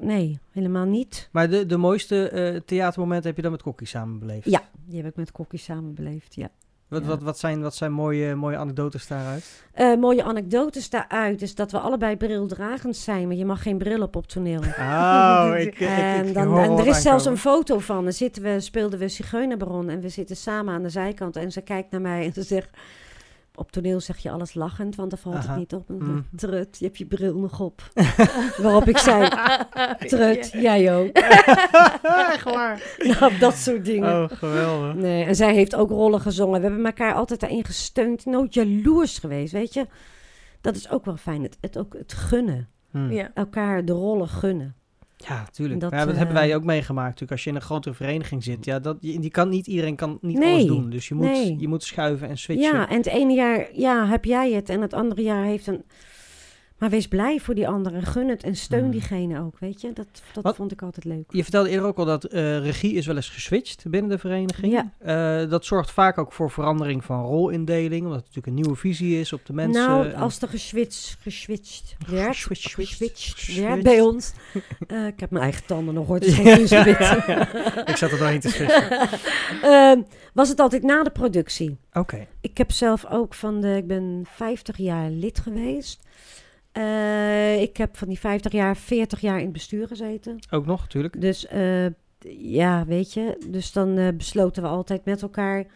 nee, 0.00 0.38
helemaal 0.50 0.84
niet. 0.84 1.28
Maar 1.32 1.50
de, 1.50 1.66
de 1.66 1.76
mooiste 1.76 2.28
eh, 2.28 2.60
theatermomenten 2.66 3.26
heb 3.26 3.36
je 3.36 3.42
dan 3.42 3.50
met 3.50 3.62
Kokkie 3.62 3.86
samen 3.86 4.18
beleefd? 4.18 4.50
Ja, 4.50 4.62
die 4.84 4.96
heb 4.96 5.06
ik 5.06 5.16
met 5.16 5.32
Kokkie 5.32 5.58
samen 5.58 5.94
beleefd, 5.94 6.34
ja. 6.34 6.50
Wat, 6.88 7.02
Ja. 7.02 7.08
wat, 7.08 7.22
wat 7.22 7.38
zijn, 7.38 7.62
wat 7.62 7.74
zijn 7.74 7.92
mooie, 7.92 8.34
mooie 8.34 8.56
anekdotes 8.56 9.06
daaruit? 9.06 9.64
Eh, 9.72 9.94
mooie 9.94 10.24
anekdotes 10.24 10.90
daaruit 10.90 11.42
is 11.42 11.54
dat 11.54 11.72
we 11.72 11.78
allebei 11.78 12.16
brildragend 12.16 12.96
zijn, 12.96 13.26
maar 13.26 13.36
je 13.36 13.44
mag 13.44 13.62
geen 13.62 13.78
bril 13.78 14.02
op 14.02 14.16
op 14.16 14.26
toneel. 14.26 14.60
Oh, 14.78 15.52
ik, 15.58 15.80
En, 15.80 16.32
dan, 16.32 16.58
en 16.58 16.70
er 16.78 16.86
is 16.86 17.02
zelfs 17.02 17.24
een 17.24 17.38
foto 17.38 17.78
van. 17.78 18.04
Dan 18.04 18.12
zitten 18.12 18.42
we, 18.42 18.60
speelden 18.60 18.98
we 18.98 19.08
Zigeunerbaron 19.08 19.88
en 19.88 20.00
we 20.00 20.08
zitten 20.08 20.36
samen 20.36 20.74
aan 20.74 20.82
de 20.82 20.88
zijkant. 20.90 21.36
En 21.36 21.52
ze 21.52 21.60
kijkt 21.60 21.90
naar 21.90 22.00
mij 22.00 22.24
en 22.24 22.32
ze 22.32 22.42
zegt... 22.42 22.68
Op 23.56 23.72
toneel 23.72 24.00
zeg 24.00 24.18
je 24.18 24.30
alles 24.30 24.54
lachend, 24.54 24.96
want 24.96 25.10
dan 25.10 25.18
valt 25.18 25.34
Aha. 25.34 25.48
het 25.48 25.56
niet 25.56 25.74
op. 25.74 25.88
Mm. 25.88 25.98
dan, 25.98 26.24
Trut, 26.36 26.78
je 26.78 26.84
hebt 26.84 26.98
je 26.98 27.06
bril 27.06 27.38
nog 27.38 27.60
op. 27.60 27.90
Waarop 28.62 28.88
ik 28.88 28.98
zei, 28.98 29.28
Trut, 30.10 30.50
jij 30.52 30.96
ook. 30.96 31.16
Echt 32.32 32.44
waar? 32.44 32.82
Nou, 32.98 33.38
dat 33.38 33.54
soort 33.54 33.84
dingen. 33.84 34.22
Oh, 34.22 34.36
geweldig. 34.38 34.94
Nee, 34.94 35.24
en 35.24 35.34
zij 35.36 35.54
heeft 35.54 35.74
ook 35.74 35.90
rollen 35.90 36.20
gezongen. 36.20 36.60
We 36.60 36.66
hebben 36.66 36.86
elkaar 36.86 37.14
altijd 37.14 37.40
daarin 37.40 37.64
gesteund. 37.64 38.24
Nooit 38.24 38.54
jaloers 38.54 39.18
geweest, 39.18 39.52
weet 39.52 39.74
je. 39.74 39.86
Dat 40.60 40.76
is 40.76 40.90
ook 40.90 41.04
wel 41.04 41.16
fijn. 41.16 41.42
Het, 41.42 41.56
het, 41.60 41.78
ook 41.78 41.94
het 41.98 42.12
gunnen. 42.12 42.68
Hm. 42.90 43.10
Ja. 43.12 43.30
Elkaar 43.34 43.84
de 43.84 43.92
rollen 43.92 44.28
gunnen. 44.28 44.74
Ja, 45.16 45.46
tuurlijk. 45.50 45.80
Dat, 45.80 45.90
ja, 45.90 45.98
dat 45.98 46.08
eh, 46.08 46.16
hebben 46.16 46.34
wij 46.34 46.54
ook 46.54 46.64
meegemaakt. 46.64 47.08
Natuurlijk, 47.08 47.32
als 47.32 47.44
je 47.44 47.50
in 47.50 47.56
een 47.56 47.62
grotere 47.62 47.94
vereniging 47.94 48.44
zit, 48.44 48.64
ja, 48.64 48.78
dat, 48.78 49.00
die 49.00 49.30
kan 49.30 49.48
niet 49.48 49.66
iedereen 49.66 49.96
kan 49.96 50.18
niet 50.20 50.38
Nee, 50.38 50.52
alles 50.52 50.66
doen. 50.66 50.90
Dus 50.90 51.08
je 51.08 51.14
moet, 51.14 51.26
nee. 51.26 51.56
je 51.58 51.68
moet 51.68 51.82
schuiven 51.82 52.28
en 52.28 52.38
switchen. 52.38 52.72
Ja, 52.72 52.88
en 52.88 52.96
het 52.96 53.06
ene 53.06 53.32
jaar 53.32 53.68
ja, 53.72 54.06
heb 54.06 54.24
jij 54.24 54.52
het 54.52 54.68
en 54.68 54.80
het 54.80 54.94
andere 54.94 55.22
jaar 55.22 55.44
heeft 55.44 55.66
een... 55.66 55.84
Maar 56.78 56.90
wees 56.90 57.08
blij 57.08 57.38
voor 57.40 57.54
die 57.54 57.68
anderen. 57.68 58.02
Gun 58.02 58.28
het 58.28 58.42
en 58.42 58.56
steun 58.56 58.84
Mm. 58.84 58.90
diegene 58.90 59.40
ook, 59.40 59.58
weet 59.58 59.80
je. 59.80 59.92
Dat, 59.92 60.06
dat 60.32 60.42
Wat- 60.44 60.56
vond 60.56 60.72
ik 60.72 60.82
altijd 60.82 61.04
leuk. 61.04 61.24
Je 61.28 61.42
vertelde 61.42 61.68
eerder 61.68 61.86
ook 61.86 61.96
al 61.98 62.04
dat 62.04 62.24
eh, 62.24 62.58
regie 62.58 62.92
is 62.94 63.06
wel 63.06 63.16
eens 63.16 63.28
geswitcht 63.28 63.84
binnen 63.88 64.10
de 64.10 64.18
vereniging. 64.18 64.72
Ja. 64.72 64.90
Eh, 65.42 65.50
dat 65.50 65.64
zorgt 65.64 65.90
vaak 65.90 66.18
ook 66.18 66.32
voor 66.32 66.50
verandering 66.50 67.04
van 67.04 67.24
rolindeling, 67.24 68.00
omdat 68.02 68.16
het 68.16 68.26
natuurlijk 68.26 68.46
een 68.46 68.54
nieuwe 68.54 68.74
visie 68.76 69.20
is 69.20 69.32
op 69.32 69.46
de 69.46 69.52
mensen. 69.52 69.82
nou, 69.86 70.12
als 70.14 70.40
er 70.42 70.48
geswitcht, 70.48 71.16
geswitcht 71.20 71.96
werd, 72.08 72.36
Geswitcht, 72.36 72.62
geswitcht 72.74 73.34
geswitcht. 73.34 73.60
werd 73.68 73.82
bij 73.82 74.00
ons. 74.00 74.32
Eh, 74.86 75.06
ik 75.06 75.20
heb 75.20 75.30
mijn 75.30 75.42
eigen 75.44 75.66
tanden 75.66 75.94
nog 75.94 76.06
hoor, 76.06 76.14
het 76.16 76.24
is 76.24 76.34
geen 76.38 76.54
kunstgebit. 76.56 77.00
Ik 77.88 77.96
zat 77.96 78.10
er 78.10 78.18
doorheen 78.18 78.40
te 78.40 78.48
switchen. 78.48 78.90
Ehm, 79.62 80.00
was 80.32 80.48
het 80.48 80.60
altijd 80.60 80.82
na 80.82 81.02
de 81.02 81.10
productie. 81.10 81.76
Oké. 81.92 82.26
Ik 82.40 82.58
heb 82.58 82.72
zelf 82.72 83.06
ook 83.10 83.34
van 83.34 83.60
de, 83.60 83.76
ik 83.76 83.86
ben 83.86 84.22
50 84.34 84.76
jaar 84.76 85.10
lid 85.10 85.38
geweest. 85.38 86.04
Eh, 86.76 87.62
ik 87.62 87.76
heb 87.76 87.96
van 87.96 88.08
die 88.08 88.18
50 88.18 88.52
jaar 88.52 88.76
40 88.76 89.20
jaar 89.20 89.36
in 89.36 89.44
het 89.44 89.52
bestuur 89.52 89.86
gezeten. 89.86 90.38
Ook 90.50 90.66
nog, 90.66 90.80
natuurlijk. 90.80 91.20
Dus 91.20 91.46
eh, 91.46 91.86
ja, 92.38 92.84
weet 92.86 93.12
je. 93.12 93.46
Dus 93.50 93.72
dan 93.72 93.98
eh, 93.98 94.08
besloten 94.16 94.62
we 94.62 94.68
altijd 94.68 95.04
met 95.04 95.22
elkaar 95.22 95.66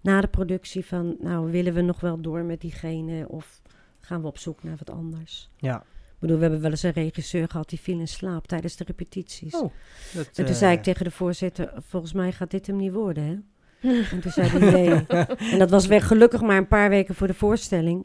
na 0.00 0.20
de 0.20 0.26
productie 0.26 0.84
van... 0.84 1.16
nou, 1.20 1.50
willen 1.50 1.74
we 1.74 1.80
nog 1.80 2.00
wel 2.00 2.20
door 2.20 2.44
met 2.44 2.60
diegene 2.60 3.28
of 3.28 3.62
gaan 4.00 4.20
we 4.20 4.26
op 4.26 4.38
zoek 4.38 4.62
naar 4.62 4.76
wat 4.76 4.90
anders? 4.90 5.50
Ja. 5.56 5.76
Ik 5.78 6.18
bedoel, 6.18 6.36
we 6.36 6.42
hebben 6.42 6.60
wel 6.60 6.70
eens 6.70 6.82
een 6.82 6.92
regisseur 6.92 7.48
gehad 7.48 7.68
die 7.68 7.80
viel 7.80 7.98
in 7.98 8.08
slaap 8.08 8.46
tijdens 8.46 8.76
de 8.76 8.84
repetities. 8.84 9.54
Oh, 9.54 9.72
dat, 10.14 10.30
en 10.34 10.44
toen 10.44 10.54
zei 10.54 10.76
ik 10.76 10.82
tegen 10.82 11.04
de 11.04 11.10
voorzitter, 11.10 11.72
volgens 11.78 12.12
mij 12.12 12.32
gaat 12.32 12.50
dit 12.50 12.66
hem 12.66 12.76
niet 12.76 12.92
worden, 12.92 13.24
hè? 13.24 13.36
En 14.10 14.20
toen 14.20 14.32
zei 14.32 14.48
hij 14.48 14.70
nee. 14.70 15.06
En 15.52 15.58
dat 15.58 15.70
was 15.70 15.86
weer 15.86 16.02
gelukkig 16.02 16.40
maar 16.40 16.56
een 16.56 16.68
paar 16.68 16.88
weken 16.88 17.14
voor 17.14 17.26
de 17.26 17.34
voorstelling. 17.34 18.04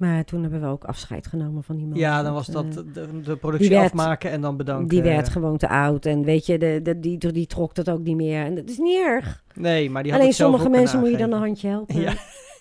Maar 0.00 0.24
toen 0.24 0.42
hebben 0.42 0.60
we 0.60 0.66
ook 0.66 0.84
afscheid 0.84 1.26
genomen 1.26 1.62
van 1.62 1.76
die 1.76 1.86
man. 1.86 1.98
Ja, 1.98 2.22
dan 2.22 2.32
was 2.32 2.46
dat 2.46 2.64
eh, 2.64 2.74
de, 2.92 3.20
de 3.24 3.36
productie 3.36 3.68
werd- 3.68 3.84
afmaken 3.84 4.30
en 4.30 4.40
dan 4.40 4.56
bedanken. 4.56 4.88
die 4.88 5.02
werd 5.02 5.28
gewoon 5.28 5.56
te 5.56 5.68
oud. 5.68 6.06
En 6.06 6.24
weet 6.24 6.46
je, 6.46 6.58
de, 6.58 6.80
de, 6.82 7.00
die, 7.00 7.18
die 7.32 7.46
trok 7.46 7.74
dat 7.74 7.90
ook 7.90 8.00
niet 8.02 8.16
meer. 8.16 8.44
En 8.44 8.54
dat 8.54 8.68
is 8.68 8.78
niet 8.78 8.98
erg. 8.98 9.42
Nee, 9.54 9.90
maar 9.90 10.02
die 10.02 10.12
had 10.12 10.20
Alleen 10.20 10.32
het 10.32 10.40
sommige 10.42 10.68
mensen 10.68 11.00
moet 11.00 11.10
je 11.10 11.16
dan 11.16 11.32
een 11.32 11.38
handje 11.38 11.68
helpen. 11.68 12.00
Ja. 12.00 12.14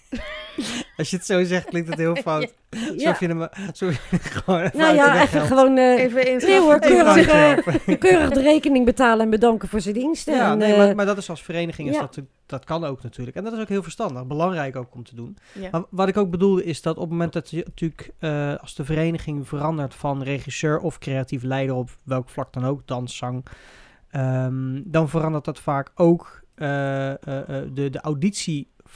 Als 0.99 1.09
je 1.09 1.15
het 1.15 1.25
zo 1.25 1.43
zegt, 1.43 1.65
klinkt 1.65 1.89
het 1.89 1.97
heel 1.97 2.15
fout. 2.27 2.53
Ja. 2.69 2.89
Alsof 2.89 3.19
je 3.19 3.27
hem 3.27 3.41
alsof 3.41 4.09
je 4.09 4.17
gewoon 4.19 4.59
even 4.59 4.77
Nou 4.77 4.97
uit 4.97 4.99
de 4.99 5.05
ja, 5.05 5.13
weg 5.13 5.33
even 5.33 5.47
gewoon 5.47 5.77
eh, 5.77 6.03
Even 6.03 6.47
nee 6.47 6.59
hoor, 6.59 6.79
Even 6.79 6.79
keurig, 6.79 7.27
eh, 7.27 7.97
keurig 8.09 8.29
de 8.29 8.41
rekening 8.41 8.85
betalen 8.85 9.19
en 9.19 9.29
bedanken 9.29 9.69
voor 9.69 9.81
zijn 9.81 9.93
diensten. 9.93 10.35
Ja, 10.35 10.51
en, 10.51 10.57
nee, 10.57 10.71
eh, 10.71 10.77
maar, 10.77 10.95
maar 10.95 11.05
dat 11.05 11.17
is 11.17 11.29
als 11.29 11.43
vereniging, 11.43 11.89
is 11.89 11.95
ja. 11.95 12.01
dat, 12.01 12.19
dat 12.45 12.65
kan 12.65 12.83
ook 12.83 13.03
natuurlijk. 13.03 13.37
En 13.37 13.43
dat 13.43 13.53
is 13.53 13.59
ook 13.59 13.67
heel 13.67 13.83
verstandig, 13.83 14.27
belangrijk 14.27 14.75
ook 14.75 14.95
om 14.95 15.03
te 15.03 15.15
doen. 15.15 15.37
Ja. 15.53 15.69
Maar 15.71 15.83
wat 15.89 16.07
ik 16.07 16.17
ook 16.17 16.29
bedoelde 16.29 16.63
is 16.63 16.81
dat 16.81 16.95
op 16.95 17.01
het 17.01 17.11
moment 17.11 17.33
dat 17.33 17.49
je 17.49 17.63
natuurlijk, 17.65 18.11
eh, 18.19 18.55
als 18.55 18.75
de 18.75 18.85
vereniging 18.85 19.47
verandert 19.47 19.95
van 19.95 20.23
regisseur 20.23 20.79
of 20.79 20.97
creatief 20.97 21.43
leider 21.43 21.75
op 21.75 21.89
welk 22.03 22.29
vlak 22.29 22.53
dan 22.53 22.65
ook, 22.65 22.81
dans, 22.85 23.17
zang, 23.17 23.45
ehm, 24.09 24.81
dan 24.85 25.09
verandert 25.09 25.45
dat 25.45 25.59
vaak 25.59 25.91
ook 25.95 26.39
eh, 26.59 27.09
eh, 27.09 27.17
eh, 27.27 27.67
de, 27.73 27.89
de 27.89 28.01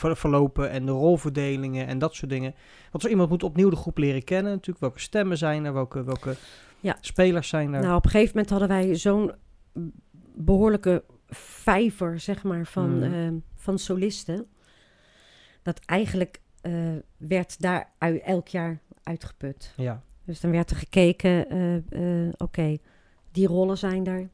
auditieverlopen 0.01 0.69
en 0.69 0.85
de 0.85 0.91
rolverdelingen 0.91 1.87
en 1.87 1.97
dat 1.99 2.15
soort 2.15 2.31
dingen. 2.31 2.55
Want 2.91 3.03
zo 3.03 3.09
iemand 3.09 3.29
moet 3.29 3.43
opnieuw 3.43 3.69
de 3.69 3.75
groep 3.75 3.97
leren 3.97 4.23
kennen, 4.23 4.51
natuurlijk 4.51 4.79
welke 4.79 4.99
stemmen 4.99 5.37
zijn 5.37 5.65
er, 5.65 5.73
welke, 5.73 6.03
welke 6.03 6.35
Ja. 6.79 6.97
spelers 7.01 7.47
zijn 7.47 7.73
er. 7.73 7.81
Nou, 7.81 7.95
op 7.95 8.03
een 8.05 8.09
gegeven 8.11 8.31
moment 8.33 8.49
hadden 8.51 8.67
wij 8.67 8.95
zo'n 8.95 9.31
behoorlijke 10.35 11.03
vijver, 11.63 12.19
zeg 12.19 12.43
maar, 12.43 12.65
van, 12.65 12.99
Mhm. 12.99 13.13
ehm, 13.13 13.35
van 13.55 13.77
solisten. 13.79 14.45
Dat 15.61 15.79
eigenlijk 15.85 16.41
eh, 16.61 16.73
werd 17.17 17.61
daar 17.61 17.91
elk 18.23 18.47
jaar 18.47 18.79
uitgeput. 19.03 19.73
ja. 19.77 20.03
Dus 20.25 20.39
dan 20.39 20.51
werd 20.51 20.69
er 20.69 20.75
gekeken, 20.75 21.49
eh, 21.49 21.75
eh, 22.25 22.33
oké, 22.37 22.77
die 23.31 23.47
rollen 23.47 23.77
zijn 23.77 24.05
er. 24.07 24.29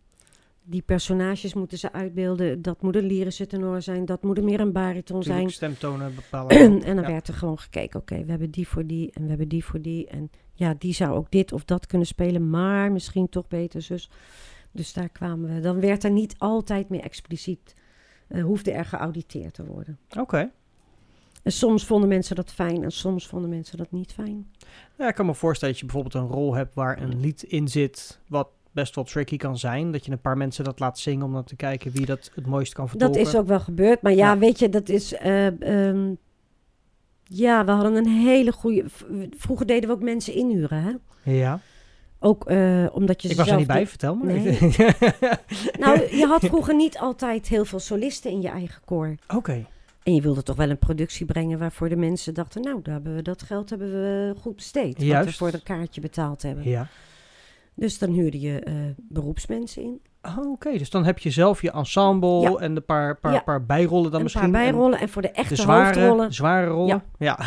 Die 0.70 0.82
personages 0.82 1.54
moeten 1.54 1.78
ze 1.78 1.92
uitbeelden. 1.92 2.62
Dat 2.62 2.82
moet 2.82 2.96
een 2.96 3.06
lyrische 3.06 3.48
tenor 3.48 3.82
zijn. 3.82 4.06
Dat 4.06 4.24
moet 4.24 4.42
meer 4.42 4.60
een 4.60 4.72
bariton 4.72 5.24
zijn. 5.24 5.50
Stemtonen 5.50 6.16
bepalen. 6.16 6.58
en 6.86 6.96
dan 6.96 7.04
Ja. 7.06 7.12
werd 7.12 7.28
er 7.28 7.34
gewoon 7.34 7.60
gekeken, 7.60 8.00
oké, 8.00 8.24
we 8.24 8.30
hebben 8.30 8.52
die 8.52 8.68
voor 8.68 8.86
die 8.86 9.12
en 9.12 9.22
we 9.24 9.30
hebben 9.30 9.48
die 9.48 9.66
voor 9.66 9.82
die. 9.82 10.08
En 10.08 10.32
ja, 10.54 10.76
die 10.78 10.94
zou 10.94 11.16
ook 11.16 11.32
dit 11.32 11.52
of 11.54 11.66
dat 11.66 11.86
kunnen 11.86 12.08
spelen, 12.08 12.50
maar 12.50 12.92
misschien 12.92 13.30
toch 13.30 13.48
beter 13.48 13.82
zus. 13.82 14.10
Dus 14.72 14.94
daar 14.94 15.10
kwamen 15.10 15.54
we. 15.56 15.60
Dan 15.62 15.80
werd 15.80 16.04
er 16.04 16.12
niet 16.12 16.36
altijd 16.38 16.90
meer 16.90 17.02
expliciet, 17.02 17.74
eh, 18.28 18.44
hoefde 18.44 18.72
er 18.72 18.86
geauditeerd 18.86 19.54
te 19.54 19.66
worden. 19.66 20.00
Oké. 20.18 20.52
En 21.44 21.52
soms 21.52 21.86
vonden 21.86 22.10
mensen 22.10 22.36
dat 22.36 22.52
fijn 22.52 22.84
en 22.84 22.92
soms 22.92 23.28
vonden 23.28 23.50
mensen 23.50 23.78
dat 23.78 23.92
niet 23.92 24.12
fijn. 24.14 24.52
Ja, 24.98 25.08
ik 25.08 25.16
kan 25.16 25.26
me 25.26 25.34
voorstellen 25.34 25.74
dat 25.74 25.84
je 25.84 25.92
bijvoorbeeld 25.92 26.24
een 26.24 26.36
rol 26.38 26.54
hebt 26.56 26.76
waar 26.76 27.02
een 27.02 27.20
lied 27.20 27.44
in 27.44 27.68
zit 27.68 28.20
wat 28.28 28.48
best 28.80 28.96
wel 28.96 29.04
tricky 29.04 29.38
kan 29.38 29.58
zijn. 29.58 29.92
Dat 29.92 30.06
je 30.06 30.12
een 30.12 30.22
paar 30.22 30.38
mensen 30.38 30.63
dat 30.63 30.80
laat 30.80 31.00
zingen 31.00 31.26
om 31.26 31.34
dan 31.34 31.44
te 31.44 31.56
kijken 31.56 31.92
wie 31.92 32.06
dat 32.06 32.32
het 32.36 32.46
mooist 32.46 32.74
kan 32.74 32.86
Dat 32.86 32.92
vertolken. 32.98 33.22
is 33.22 33.36
ook 33.36 33.48
wel 33.48 33.60
gebeurd. 33.60 34.02
Maar 34.02 34.12
ja, 34.13 34.32
Ja. 34.34 34.38
weet 34.38 34.60
je, 34.60 34.70
dat 34.70 34.89
is. 34.89 35.13
eh, 35.13 35.88
ehm, 35.88 36.13
ja, 37.24 37.65
we 37.65 37.72
hadden 37.72 37.96
een 37.96 38.08
hele 38.08 38.52
goede. 38.52 38.86
Vroeger 39.38 39.65
deden 39.65 39.89
we 39.89 39.96
ook 39.96 40.02
mensen 40.02 40.34
inhuren, 40.34 40.82
hè? 40.84 40.92
Ja, 41.32 41.60
Ook 42.20 42.46
eh, 42.46 42.86
omdat 42.92 43.22
je 43.22 43.30
ik 43.30 43.36
was 43.38 43.48
er 43.50 43.58
niet 43.58 43.68
bij, 43.68 43.88
vertel 43.88 44.15
maar. 44.15 44.34
Nee. 44.34 44.58
Nou, 45.80 46.15
je 46.15 46.26
had 46.28 46.46
vroeger 46.46 46.76
niet 46.76 46.98
altijd 46.98 47.48
heel 47.48 47.65
veel 47.65 47.80
solisten 47.80 48.32
in 48.32 48.42
je 48.42 48.48
eigen 48.50 48.82
koor. 48.86 49.15
Oké, 49.36 49.65
En 50.04 50.13
je 50.15 50.22
wilde 50.22 50.44
toch 50.44 50.56
wel 50.56 50.70
een 50.70 50.78
productie 50.78 51.26
brengen 51.26 51.60
waarvoor 51.60 51.89
de 51.89 51.96
mensen 51.96 52.34
dachten... 52.34 52.62
nou, 52.62 52.80
daar 52.84 52.94
hebben 52.94 53.15
we, 53.15 53.22
dat 53.22 53.42
geld 53.42 53.70
hebben 53.70 53.92
we 53.92 54.34
goed 54.42 54.56
besteed. 54.56 54.88
Wat 54.94 54.98
we 54.98 55.06
Juist. 55.06 55.38
voor 55.38 55.52
dat 55.52 55.63
kaartje 55.63 56.02
betaald 56.02 56.42
hebben. 56.42 56.70
ja. 56.70 56.88
Dus 57.80 58.00
dan 58.00 58.10
huurde 58.12 58.39
je 58.39 58.60
eh, 58.60 58.74
beroepsmensen 58.98 59.82
in. 59.84 60.02
Oh, 60.22 60.52
Oké, 60.52 60.78
dus 60.78 60.89
dan 60.89 61.06
heb 61.06 61.20
je 61.20 61.30
zelf 61.30 61.62
je 61.62 61.72
ensemble 61.72 62.39
Ja. 62.42 62.56
en 62.56 62.76
de 62.76 62.82
paar, 62.82 63.18
paar, 63.20 63.34
Ja. 63.34 63.39
paar 63.39 63.65
bijrollen 63.65 64.04
dan 64.12 64.15
een 64.15 64.24
misschien. 64.24 64.52
paar 64.52 64.62
en 64.63 64.72
bijrollen. 64.72 65.00
En 65.00 65.10
voor 65.10 65.22
de 65.22 65.32
echte 65.32 65.54
De 65.56 65.62
zware, 65.62 65.84
hoofdrollen... 66.00 66.34
zware 66.34 66.68
rollen. 66.68 67.04
Ja. 67.20 67.39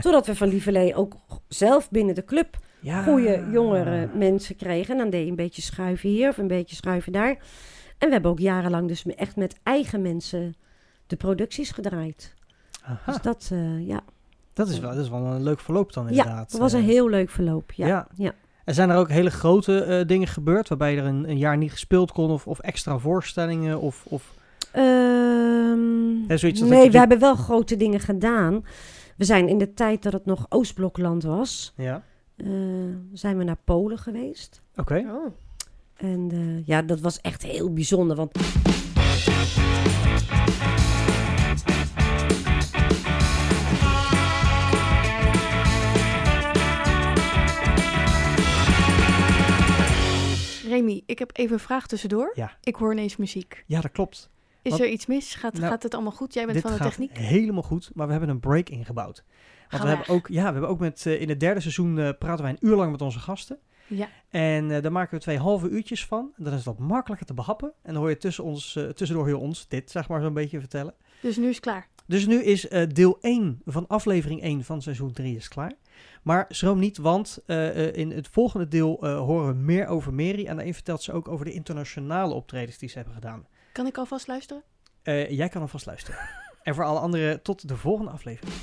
Totdat 0.00 0.26
we 0.26 0.36
van 0.36 0.48
Lieverlee 0.48 0.94
ook 0.94 1.14
zelf 1.48 1.90
binnen 1.90 2.14
de 2.14 2.24
club 2.24 2.58
ja. 2.80 3.02
goede 3.02 3.44
jongere 3.52 4.08
mensen 4.14 4.56
kregen. 4.56 4.92
En 4.94 4.98
dan 5.00 5.10
deed 5.10 5.24
je 5.24 5.30
een 5.30 5.36
beetje 5.36 5.62
schuiven 5.62 6.08
hier 6.08 6.28
of 6.28 6.38
een 6.38 6.46
beetje 6.48 6.76
schuiven 6.76 7.12
daar. 7.12 7.36
En 7.98 8.06
we 8.06 8.12
hebben 8.12 8.30
ook 8.30 8.38
jarenlang 8.38 8.88
dus 8.88 9.06
echt 9.06 9.36
met 9.36 9.58
eigen 9.62 10.02
mensen 10.02 10.54
de 11.06 11.16
producties 11.16 11.70
gedraaid. 11.70 12.34
Aha, 12.82 13.12
Dus 13.12 13.20
dat, 13.22 13.48
eh, 13.52 13.86
ja, 13.86 14.00
dat, 14.52 14.68
is 14.68 14.78
wel, 14.78 14.90
dat 14.94 15.04
is 15.04 15.10
wel 15.10 15.24
een 15.26 15.42
leuk 15.42 15.60
verloop 15.60 15.92
dan 15.92 16.04
ja, 16.04 16.10
inderdaad. 16.10 16.50
dat 16.50 16.60
was 16.60 16.72
een 16.72 16.80
Eh, 16.80 16.86
heel 16.86 17.08
leuk 17.08 17.30
verloop. 17.30 17.72
Ja, 17.72 18.06
ja. 18.16 18.32
En 18.70 18.76
zijn 18.76 18.90
er 18.90 18.96
ook 18.96 19.10
hele 19.10 19.30
grote 19.30 19.82
eh, 19.82 20.06
dingen 20.06 20.28
gebeurd 20.28 20.68
waarbij 20.68 20.98
er 20.98 21.04
een, 21.04 21.30
een 21.30 21.38
jaar 21.38 21.56
niet 21.56 21.70
gespeeld 21.70 22.12
kon 22.12 22.30
of, 22.30 22.46
of 22.46 22.58
extra 22.58 22.98
voorstellingen 22.98 23.80
of... 23.80 24.04
of 24.08 24.34
Ehm, 24.72 26.26
dat 26.26 26.42
nee, 26.42 26.90
we 26.90 26.98
hebben 26.98 27.18
wel 27.18 27.34
grote 27.34 27.76
dingen 27.76 28.00
gedaan. 28.00 28.64
We 29.16 29.24
zijn 29.24 29.48
in 29.48 29.58
de 29.58 29.74
tijd 29.74 30.02
dat 30.02 30.12
het 30.12 30.26
nog 30.26 30.46
Oostblokland 30.48 31.22
was, 31.22 31.72
ja, 31.76 32.02
eh, 32.36 32.46
zijn 33.12 33.38
we 33.38 33.44
naar 33.44 33.58
Polen 33.64 33.98
geweest. 33.98 34.62
oké. 34.76 35.04
Oh. 35.08 35.32
En 35.96 36.28
eh, 36.32 36.66
ja, 36.66 36.82
dat 36.82 37.00
was 37.00 37.20
echt 37.20 37.42
heel 37.42 37.72
bijzonder. 37.72 38.16
Want 38.16 38.32
Remy, 50.70 51.02
ik 51.06 51.18
heb 51.18 51.30
even 51.32 51.52
een 51.52 51.60
vraag 51.60 51.86
tussendoor. 51.86 52.32
Ja. 52.34 52.56
Ik 52.62 52.74
hoor 52.74 52.92
ineens 52.92 53.16
muziek. 53.16 53.64
Ja, 53.66 53.80
dat 53.80 53.90
klopt. 53.90 54.30
Is 54.62 54.80
er 54.80 54.88
iets 54.88 55.06
mis? 55.06 55.34
Gaat, 55.34 55.52
Nou, 55.52 55.66
gaat 55.66 55.82
het 55.82 55.94
allemaal 55.94 56.12
goed? 56.12 56.34
Jij 56.34 56.46
bent 56.46 56.60
van 56.60 56.70
de 56.70 56.76
gaat 56.76 56.86
techniek. 56.86 57.18
helemaal 57.18 57.62
goed, 57.62 57.90
maar 57.94 58.06
we 58.06 58.12
hebben 58.12 58.30
een 58.30 58.40
break 58.40 58.68
ingebouwd. 58.68 59.24
Want 59.70 59.82
we 59.82 59.88
hebben 59.88 60.08
ook, 60.08 60.28
ja, 60.28 60.46
we 60.46 60.52
hebben 60.52 60.68
ook 60.68 60.78
met, 60.78 61.06
eh, 61.06 61.20
in 61.20 61.28
het 61.28 61.40
derde 61.40 61.60
seizoen 61.60 61.98
eh, 61.98 62.08
praten 62.18 62.44
wij 62.44 62.52
een 62.52 62.68
uur 62.68 62.76
lang 62.76 62.90
met 62.90 63.02
onze 63.02 63.18
gasten. 63.18 63.58
Ja. 63.86 64.08
En 64.28 64.70
eh, 64.70 64.82
daar 64.82 64.92
maken 64.92 65.14
we 65.14 65.22
twee 65.22 65.38
halve 65.38 65.68
uurtjes 65.68 66.06
van. 66.06 66.32
Dan 66.36 66.46
is 66.46 66.52
het 66.52 66.64
wat 66.64 66.78
makkelijker 66.78 67.26
te 67.26 67.34
behappen. 67.34 67.72
En 67.82 67.92
dan 67.92 68.02
hoor 68.02 68.10
je 68.10 68.16
tussen 68.16 68.44
ons, 68.44 68.72
tussendoor 68.72 69.16
hoor 69.16 69.28
je 69.28 69.36
ons 69.36 69.68
dit, 69.68 69.90
zeg 69.90 70.08
maar, 70.08 70.20
zo'n 70.20 70.34
beetje 70.34 70.58
vertellen. 70.60 70.94
Dus 71.22 71.36
nu 71.36 71.48
is 71.48 71.54
het 71.54 71.64
klaar. 71.64 71.88
Dus 72.10 72.26
nu 72.26 72.42
is 72.42 72.68
eh, 72.68 72.86
deel 72.88 73.18
1 73.20 73.60
van 73.64 73.86
aflevering 73.86 74.42
1 74.42 74.64
van 74.64 74.82
seizoen 74.82 75.12
3 75.12 75.36
is 75.36 75.48
klaar. 75.48 75.72
Maar 76.22 76.44
schroom 76.48 76.78
niet, 76.78 76.98
want 76.98 77.42
eh, 77.46 77.88
eh, 77.88 77.96
in 77.96 78.10
het 78.10 78.28
volgende 78.28 78.68
deel 78.68 79.06
horen 79.06 79.46
we 79.46 79.54
meer 79.54 79.86
over 79.86 80.14
Mary. 80.14 80.46
En 80.46 80.54
daarin 80.54 80.74
vertelt 80.74 81.02
ze 81.02 81.12
ook 81.12 81.28
over 81.28 81.44
de 81.44 81.52
internationale 81.52 82.34
optredens 82.34 82.78
die 82.78 82.88
ze 82.88 82.96
hebben 82.96 83.14
gedaan. 83.14 83.46
Kan 83.72 83.86
ik 83.86 83.98
alvast 83.98 84.26
luisteren? 84.26 84.62
Jij 85.28 85.48
kan 85.48 85.60
alvast 85.60 85.86
luisteren. 85.86 86.20
en 86.62 86.74
voor 86.74 86.84
alle 86.84 87.00
anderen, 87.00 87.42
tot 87.42 87.68
de 87.68 87.76
volgende 87.76 88.10
aflevering. 88.10 88.54